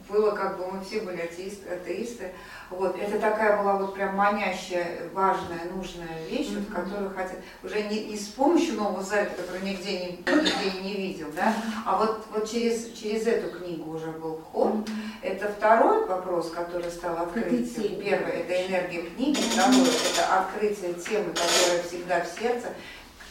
было 0.10 0.32
как 0.32 0.58
бы, 0.58 0.68
мы 0.72 0.84
все 0.84 1.02
были 1.02 1.22
атеисты, 1.22 1.70
атеисты. 1.70 2.32
Вот, 2.70 3.00
это 3.00 3.20
такая 3.20 3.58
была 3.62 3.74
вот 3.78 3.96
прям 3.96 4.16
манящая, 4.16 5.10
важная, 5.14 5.66
нужная 5.74 6.24
вещь, 6.30 6.50
вот, 6.50 6.70
Мгм. 6.70 6.76
которую 6.76 7.10
хотят, 7.16 7.38
уже 7.64 7.82
не, 7.84 8.06
не 8.06 8.18
с 8.18 8.28
помощью 8.28 8.76
нового 8.76 9.02
завета, 9.02 9.42
который 9.42 9.62
нигде 9.64 10.00
не, 10.00 10.12
нигде 10.18 10.82
не 10.84 10.94
видел, 10.94 11.28
да, 11.36 11.54
а 11.86 11.98
вот, 11.98 12.26
вот 12.32 12.50
через, 12.50 12.94
через 12.94 13.26
эту 13.26 13.58
книгу 13.58 13.92
уже 13.92 14.12
был 14.12 14.38
вход. 14.38 14.88
Это 15.22 15.52
второй 15.52 16.06
вопрос, 16.06 16.52
который 16.52 16.92
стал 16.92 17.18
открытием. 17.18 18.02
Первое– 18.02 18.32
это 18.48 18.68
энергия 18.68 19.02
книги. 19.02 19.42
Второе– 19.42 19.88
это 20.14 20.40
открытие 20.40 20.94
темы, 20.94 21.34
которая 21.34 21.84
всегда 21.88 22.22
в 22.22 22.40
сердце, 22.40 22.68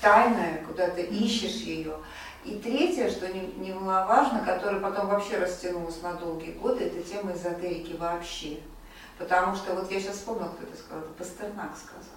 тайная, 0.00 0.64
куда 0.66 0.88
ты 0.88 1.02
ищешь 1.02 1.62
ее. 1.62 1.94
И 2.48 2.58
третье, 2.60 3.10
что 3.10 3.28
не- 3.28 3.52
немаловажно, 3.58 4.42
которое 4.42 4.80
потом 4.80 5.08
вообще 5.08 5.36
растянулось 5.36 6.00
на 6.00 6.14
долгие 6.14 6.52
годы, 6.52 6.84
это 6.84 7.02
тема 7.02 7.32
эзотерики 7.32 7.92
вообще. 7.92 8.60
Потому 9.18 9.54
что, 9.54 9.74
вот 9.74 9.90
я 9.90 10.00
сейчас 10.00 10.16
вспомнила, 10.16 10.48
кто 10.48 10.62
это 10.62 10.76
сказал, 10.78 11.00
это 11.00 11.12
Пастернак 11.12 11.76
сказал. 11.76 12.14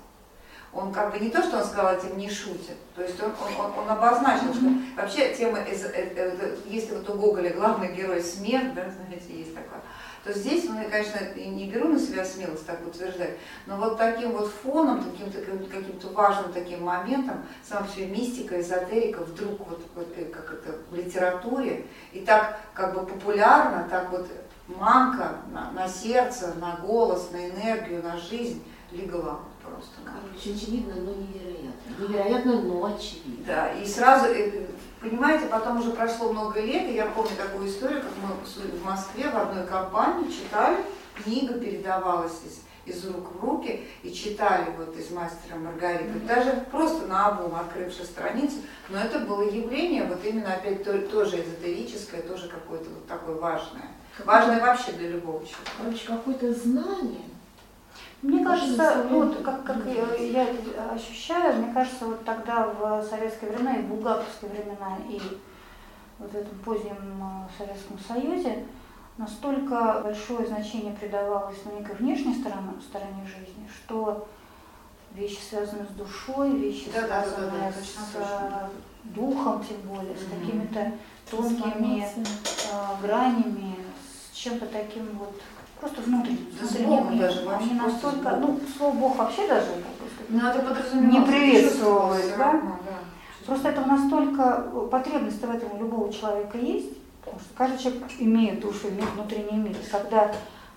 Он 0.74 0.94
как 0.94 1.12
бы 1.12 1.20
не 1.20 1.30
то, 1.30 1.44
что 1.44 1.58
он 1.58 1.66
сказал, 1.66 1.96
этим 1.96 2.18
не 2.18 2.30
шутит. 2.30 2.78
То 2.96 3.04
есть 3.04 3.22
он, 3.22 3.32
он, 3.32 3.66
он, 3.66 3.80
он 3.80 3.90
обозначил, 3.90 4.54
что 4.54 4.64
вообще 4.96 5.34
тема, 5.36 5.60
эз- 5.60 5.84
э, 5.84 6.14
э, 6.16 6.38
э, 6.40 6.56
если 6.66 6.96
вот 6.96 7.10
у 7.10 7.14
Гоголя 7.16 7.52
главный 7.54 7.94
герой 7.94 8.22
смерть, 8.22 8.74
да, 8.74 8.90
знаете, 8.90 9.38
есть 9.38 9.54
такое, 9.54 9.82
то 10.24 10.32
здесь, 10.32 10.70
ну, 10.70 10.80
я, 10.80 10.90
конечно, 10.90 11.20
не 11.36 11.70
беру 11.70 11.90
на 11.90 12.00
себя 12.00 12.24
смелость 12.24 12.66
так 12.66 12.80
утверждать, 12.88 13.32
но 13.66 13.76
вот 13.76 13.98
таким 13.98 14.32
вот 14.32 14.50
фоном, 14.64 15.04
таким, 15.04 15.30
каким-то 15.68 16.08
важным 16.10 16.54
таким 16.54 16.84
моментом, 16.84 17.44
сама 17.68 17.88
себе 17.88 18.06
мистика, 18.06 18.62
эзотерика 18.62 19.24
вдруг 19.24 19.60
вот, 19.68 19.82
вот 19.96 20.16
как 20.32 20.54
это 20.54 20.78
в 20.90 20.96
литературе, 20.96 21.86
и 22.14 22.22
так 22.22 22.60
как 22.74 22.94
бы 22.94 23.06
популярно, 23.06 23.88
так 23.90 24.10
вот 24.12 24.28
манка 24.68 25.38
на, 25.52 25.72
на 25.72 25.90
сердце, 25.90 26.54
на 26.62 26.78
голос, 26.78 27.32
на 27.32 27.50
энергию, 27.50 28.04
на 28.04 28.18
жизнь 28.18 28.64
легла 28.92 29.40
просто. 29.82 29.96
Короче, 30.06 30.54
очевидно, 30.56 30.94
но 30.96 31.12
невероятно. 31.14 31.72
Невероятно, 32.00 32.62
но 32.62 32.96
очевидно. 32.96 33.46
Да, 33.46 33.72
и 33.74 33.86
сразу, 33.86 34.26
э, 34.28 34.68
понимаете, 35.00 35.48
потом 35.48 35.80
уже 35.80 35.92
прошло 35.92 36.32
много 36.32 36.60
лет, 36.62 36.90
и 36.90 36.94
я 36.96 37.08
помню 37.08 37.32
такую 37.38 37.68
историю, 37.68 38.02
как 38.02 38.12
мы 38.22 38.78
в 38.80 38.86
Москве 38.86 39.30
в 39.30 39.38
одной 39.38 39.66
компании 39.66 40.32
читали, 40.32 40.78
книга 41.24 41.56
передавалась 41.56 42.40
из, 42.46 42.62
из 42.96 43.06
рук 43.06 43.28
в 43.36 43.44
руки, 43.44 43.86
и 44.04 44.14
читали 44.14 44.68
вот 44.78 44.96
из 44.98 45.12
«Мастера 45.12 45.56
Маргариты», 45.58 46.20
даже 46.28 46.66
просто 46.72 47.08
на 47.08 47.28
обум, 47.28 47.56
открывши 47.56 48.04
страницу, 48.04 48.58
но 48.90 49.00
это 49.00 49.20
было 49.20 49.44
явление, 49.44 50.06
вот 50.06 50.24
именно 50.26 50.54
опять 50.54 50.84
то- 50.84 51.08
тоже 51.08 51.42
эзотерическое, 51.42 52.22
тоже 52.22 52.48
какое-то 52.48 52.90
вот 52.90 53.08
такое 53.08 53.36
важное. 53.36 53.86
Важное 54.26 54.60
вообще 54.60 54.92
для 54.92 55.10
любого 55.10 55.40
человека. 55.40 55.72
Короче, 55.78 56.08
какое-то 56.08 56.54
знание. 56.54 57.22
Мне 58.22 58.44
кажется, 58.46 59.06
ну, 59.10 59.24
вот 59.26 59.42
как, 59.42 59.64
как 59.64 59.78
я 59.86 60.44
это 60.44 60.92
ощущаю, 60.94 61.62
мне 61.62 61.74
кажется, 61.74 62.06
вот 62.06 62.24
тогда 62.24 62.68
в 62.68 63.04
советские 63.04 63.52
времена, 63.52 63.78
и 63.78 63.82
в 63.82 63.88
булгаковские 63.88 64.52
времена, 64.52 64.98
и 65.10 65.20
вот 66.20 66.32
в 66.32 66.36
этом 66.36 66.58
позднем 66.60 66.96
э, 67.20 67.48
Советском 67.58 67.98
Союзе 68.00 68.64
настолько 69.18 70.02
большое 70.04 70.46
значение 70.48 70.94
придавалось 70.94 71.58
ну, 71.66 71.80
некой 71.80 71.96
внешней 71.96 72.36
стороне, 72.36 72.74
стороне 72.88 73.26
жизни, 73.26 73.68
что 73.74 74.28
вещи, 75.14 75.40
связанные 75.50 75.86
с 75.86 75.96
душой, 75.96 76.52
вещи, 76.52 76.92
Да-да-да-да, 76.94 77.24
связанные 77.24 77.72
точно, 77.72 78.02
с 78.02 78.12
точно. 78.14 78.24
э, 78.24 78.70
духом, 79.16 79.64
тем 79.64 79.78
более, 79.82 80.16
с 80.16 80.26
какими-то 80.26 80.92
тонкими 81.30 82.06
э, 82.06 83.02
гранями, 83.02 83.76
с 84.32 84.36
чем-то 84.36 84.68
таким 84.68 85.10
вот 85.18 85.42
просто 85.82 86.02
внутренним. 86.02 86.48
Да 86.62 86.68
с 86.68 86.76
Богом 86.78 87.18
даже 87.18 87.46
вообще, 87.46 87.70
Они 87.72 87.80
настолько, 87.80 88.36
ну, 88.38 88.60
слово 88.78 88.94
Бог 88.96 89.18
вообще 89.18 89.48
даже, 89.48 89.68
Ну, 90.30 90.40
подразумевалось. 90.40 91.30
Не 91.30 91.62
чувствовалось, 91.64 92.30
да? 92.38 92.52
да. 92.54 93.00
Просто 93.46 93.70
это 93.70 93.82
настолько, 93.86 94.68
э, 94.72 94.88
потребность 94.92 95.42
в 95.44 95.50
этом 95.50 95.74
у 95.74 95.80
любого 95.80 96.14
человека 96.14 96.58
есть, 96.58 96.94
потому 97.22 97.40
что 97.40 97.50
каждый 97.58 97.80
человек 97.80 98.04
имеет 98.20 98.60
душу, 98.62 98.90
имеет 98.90 99.10
внутренний 99.16 99.58
мир. 99.58 99.72
И 99.72 99.90
когда 99.90 100.32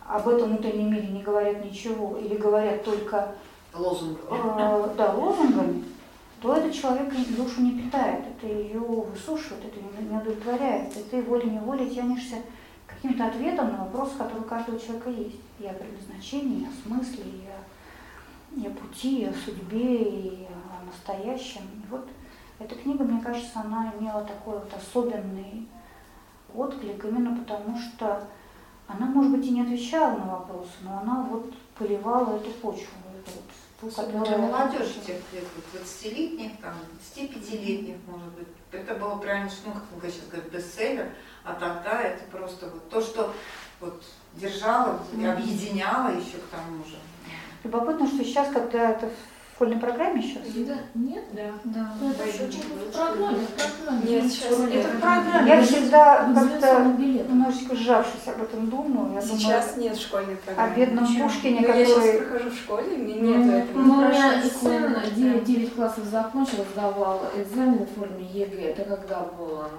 об 0.08 0.26
этом 0.26 0.48
внутреннем 0.48 0.92
мире 0.92 1.08
не 1.08 1.22
говорят 1.22 1.64
ничего 1.64 2.16
или 2.16 2.36
говорят 2.36 2.82
только 2.84 3.32
Лозунг. 3.74 4.18
э, 4.30 4.88
да, 4.96 5.12
лозунгами, 5.12 5.84
то 6.40 6.54
этот 6.56 6.72
человек 6.72 7.12
душу 7.36 7.60
не 7.62 7.82
питает, 7.82 8.24
это 8.36 8.46
ее 8.52 8.78
высушивает, 8.80 9.64
это 9.66 9.78
ее 9.78 10.10
не 10.10 10.16
удовлетворяет. 10.16 10.96
И 10.96 11.00
ты 11.02 11.22
волей-неволей 11.22 11.90
тянешься 11.90 12.36
каким-то 13.04 13.26
ответам 13.26 13.72
на 13.72 13.84
вопросы, 13.84 14.16
которые 14.16 14.40
у 14.40 14.44
каждого 14.44 14.80
человека 14.80 15.10
есть. 15.10 15.36
И 15.60 15.66
о 15.66 15.74
предназначении, 15.74 16.62
и 16.62 16.66
о 16.66 16.72
смысле, 16.86 17.24
и 17.24 17.46
о, 17.48 18.60
и 18.60 18.66
о 18.66 18.70
пути, 18.70 19.20
и 19.22 19.26
о 19.26 19.34
судьбе, 19.34 20.02
и 20.02 20.46
о 20.46 20.84
настоящем. 20.86 21.62
И 21.62 21.90
вот 21.90 22.08
эта 22.58 22.74
книга, 22.74 23.04
мне 23.04 23.22
кажется, 23.22 23.60
она 23.60 23.92
имела 23.98 24.24
такой 24.24 24.54
вот 24.54 24.72
особенный 24.74 25.68
отклик, 26.54 27.04
именно 27.04 27.36
потому 27.36 27.78
что 27.78 28.26
она, 28.86 29.06
может 29.06 29.32
быть, 29.32 29.46
и 29.46 29.50
не 29.50 29.62
отвечала 29.62 30.16
на 30.16 30.26
вопросы, 30.38 30.70
но 30.82 30.98
она 30.98 31.22
вот 31.22 31.52
поливала 31.78 32.36
эту 32.36 32.50
почву. 32.52 32.86
эту 33.26 33.30
вот, 33.36 33.90
ту, 33.94 34.02
которая- 34.02 34.38
для 34.38 34.38
молодежи 34.38 34.94
тех 35.06 35.16
лет, 35.32 35.44
вот 35.56 35.64
20-летних, 35.72 36.60
там, 36.60 36.74
25-летних, 37.00 37.96
может 38.06 38.28
быть. 38.32 38.48
Это 38.72 38.94
было 38.94 39.16
прям, 39.16 39.48
ну, 39.66 39.72
как 39.72 39.82
мы 40.02 40.10
сейчас 40.10 40.28
говорим, 40.28 40.50
бестселлер, 40.50 41.10
а 41.44 41.52
тогда 41.54 42.02
это 42.02 42.24
просто 42.30 42.66
вот 42.66 42.88
то, 42.88 43.00
что 43.00 43.32
вот 43.80 44.02
держало 44.34 45.00
и 45.16 45.24
объединяло 45.24 46.08
еще 46.08 46.38
к 46.38 46.48
тому 46.50 46.84
же. 46.84 46.96
Любопытно, 47.62 48.06
что 48.06 48.24
сейчас, 48.24 48.48
когда 48.52 48.90
это 48.90 49.08
школьной 49.54 49.78
программе 49.78 50.20
сейчас? 50.20 50.42
Да, 50.66 50.74
нет? 50.94 51.24
Да. 51.32 51.52
Да. 51.64 51.94
Ну, 52.00 52.10
это 52.10 52.24
же 52.26 52.44
очень 52.44 52.60
в 52.62 52.92
программе, 52.92 53.38
в 53.38 53.50
программе. 53.54 54.02
Нет, 54.10 54.24
сейчас 54.32 54.44
школьная 54.52 54.68
нет. 54.72 54.90
программа. 54.90 55.22
программе. 55.22 55.50
Я 55.50 55.62
всегда 55.62 56.24
В 56.24 56.34
как-то 56.34 56.84
немножечко 56.84 57.76
сжавшись 57.76 58.26
об 58.28 58.42
этом 58.42 58.68
думаю. 58.68 59.14
Я 59.14 59.20
Сейчас 59.22 59.74
думаю, 59.74 59.88
нет 59.90 59.98
школьной 60.00 60.34
о 60.34 60.36
программы. 60.38 60.76
бедном 60.76 61.06
Почему? 61.06 61.28
Пушкине, 61.28 61.60
Ну, 61.60 61.66
я 61.68 61.84
сейчас 61.84 61.94
который... 61.94 62.18
прохожу 62.22 62.50
в 62.50 62.54
школе, 62.54 62.96
меня 62.96 63.14
Ну, 63.20 63.44
нет 63.44 63.64
этого. 63.64 63.82
ну, 63.82 63.94
у 63.94 64.08
меня 64.08 64.42
сын 64.42 64.50
школьная 64.50 65.10
9, 65.10 65.44
9 65.44 65.74
классов 65.74 66.04
закончил, 66.04 66.64
сдавал 66.72 67.22
экзамен 67.36 67.86
в 67.86 67.98
форме 67.98 68.24
ЕГЭ. 68.24 68.70
Это 68.72 68.84
когда 68.96 69.20
было? 69.20 69.70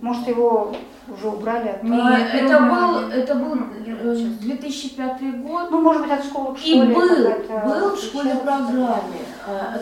Может, 0.00 0.28
его 0.28 0.72
уже 1.12 1.28
убрали 1.28 1.68
от 1.68 1.82
А, 1.82 2.18
это 2.18 2.60
был, 2.60 3.08
это 3.10 3.34
был 3.34 3.54
э, 3.86 4.14
2005 4.42 5.42
год. 5.42 5.70
Ну, 5.70 5.80
может 5.80 6.02
быть, 6.02 6.12
от 6.12 6.24
школы 6.24 6.54
к 6.54 6.58
И 6.58 6.74
школе. 6.74 6.94
был, 6.94 7.08
какая-то 7.08 7.66
был 7.66 7.90
в 7.90 7.94
отличается. 7.94 8.36
программе, 8.44 9.20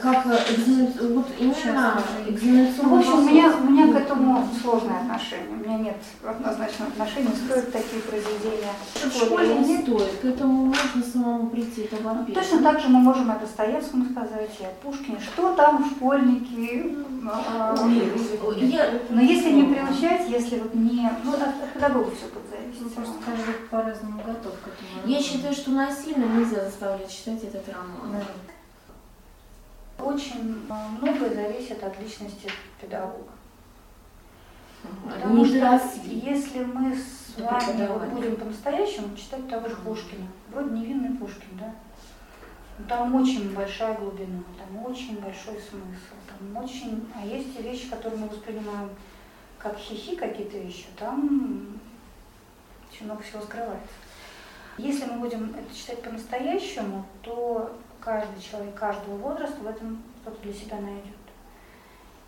как 0.02 0.26
э, 0.26 0.38
экзамен- 0.54 1.14
вот 1.14 1.26
именно 1.38 1.54
Сейчас. 1.54 2.02
Ну, 2.26 2.32
экзаменационный 2.32 2.96
в 2.96 2.98
общем, 2.98 3.18
у 3.18 3.22
меня, 3.22 3.52
у 3.56 3.64
меня 3.70 3.92
к 3.92 3.96
этому 3.96 4.48
сложное 4.62 5.00
отношение. 5.00 5.48
У 5.50 5.56
меня 5.64 5.78
нет 5.78 5.96
однозначного 6.24 6.90
отношения, 6.92 7.30
стоят 7.44 7.72
такие 7.72 8.02
произведения. 8.02 8.72
В 8.94 9.12
школе 9.16 9.58
не 9.58 9.78
стоит, 9.82 10.20
к 10.20 10.24
этому 10.24 10.66
можно 10.66 11.02
самому 11.12 11.50
прийти, 11.50 11.82
это 11.82 11.96
во-первых. 12.02 12.34
Точно 12.34 12.62
так 12.62 12.80
же 12.80 12.88
мы 12.88 13.00
можем 13.00 13.30
о 13.30 13.38
Достоевском 13.38 14.08
сказать, 14.10 14.50
и 14.60 14.64
о 14.64 14.70
Пушкине. 14.82 15.18
Что 15.20 15.54
там 15.54 15.84
школьники? 15.90 16.96
а, 17.28 17.74
Я- 18.70 18.90
Но 19.10 19.20
если 19.20 19.50
не 19.50 19.62
приучать, 19.64 20.28
если 20.28 20.58
вот 20.60 20.74
не... 20.74 21.10
Ну, 21.24 21.32
от, 21.32 21.72
педагога 21.74 22.10
все 22.14 22.26
будет 22.26 22.48
зависеть. 22.50 22.80
Ну, 22.82 22.88
просто 22.90 23.14
каждый 23.24 23.54
по-разному 23.70 24.18
готов 24.24 24.52
к 24.62 24.68
этому. 24.68 25.06
Я 25.12 25.20
считаю, 25.20 25.52
что 25.54 25.70
насильно 25.72 26.24
нельзя 26.24 26.64
заставлять 26.64 27.10
читать 27.10 27.42
этот 27.42 27.64
роман. 27.68 28.22
Очень 29.98 30.66
а, 30.68 30.88
многое 31.00 31.34
зависит 31.34 31.82
от 31.82 31.98
личности 32.00 32.50
педагога. 32.80 33.30
Потому 35.04 35.44
что 35.44 35.60
доросли. 35.60 36.18
если 36.18 36.64
мы 36.64 36.94
с 36.94 37.38
вами 37.38 37.86
вот 37.86 38.04
будем 38.08 38.36
по-настоящему 38.36 39.16
читать 39.16 39.48
того 39.48 39.68
же 39.68 39.76
Пушкина, 39.76 40.26
вроде 40.50 40.70
невинный 40.70 41.16
Пушкин, 41.16 41.58
да? 41.58 41.74
Но 42.78 42.86
Там 42.86 43.14
очень 43.14 43.54
большая 43.54 43.96
глубина, 43.96 44.42
там 44.58 44.84
очень 44.84 45.18
большой 45.18 45.54
смысл, 45.54 46.14
там 46.28 46.62
очень... 46.62 47.08
А 47.14 47.24
есть 47.24 47.56
те 47.56 47.62
вещи, 47.62 47.88
которые 47.88 48.20
мы 48.20 48.28
воспринимаем 48.28 48.90
как 49.58 49.78
хихи 49.78 50.14
какие-то 50.14 50.58
вещи, 50.58 50.84
там 50.98 51.80
очень 52.90 53.06
много 53.06 53.22
всего 53.22 53.42
скрывается. 53.42 53.88
Если 54.78 55.06
мы 55.06 55.20
будем 55.20 55.54
это 55.56 55.74
читать 55.74 56.02
по-настоящему, 56.02 57.06
то 57.22 57.74
каждый 58.06 58.40
человек 58.40 58.76
каждого 58.76 59.16
возраста 59.16 59.60
в 59.60 59.66
этом 59.66 60.00
что-то 60.22 60.40
для 60.42 60.52
себя 60.52 60.76
найдет. 60.78 61.12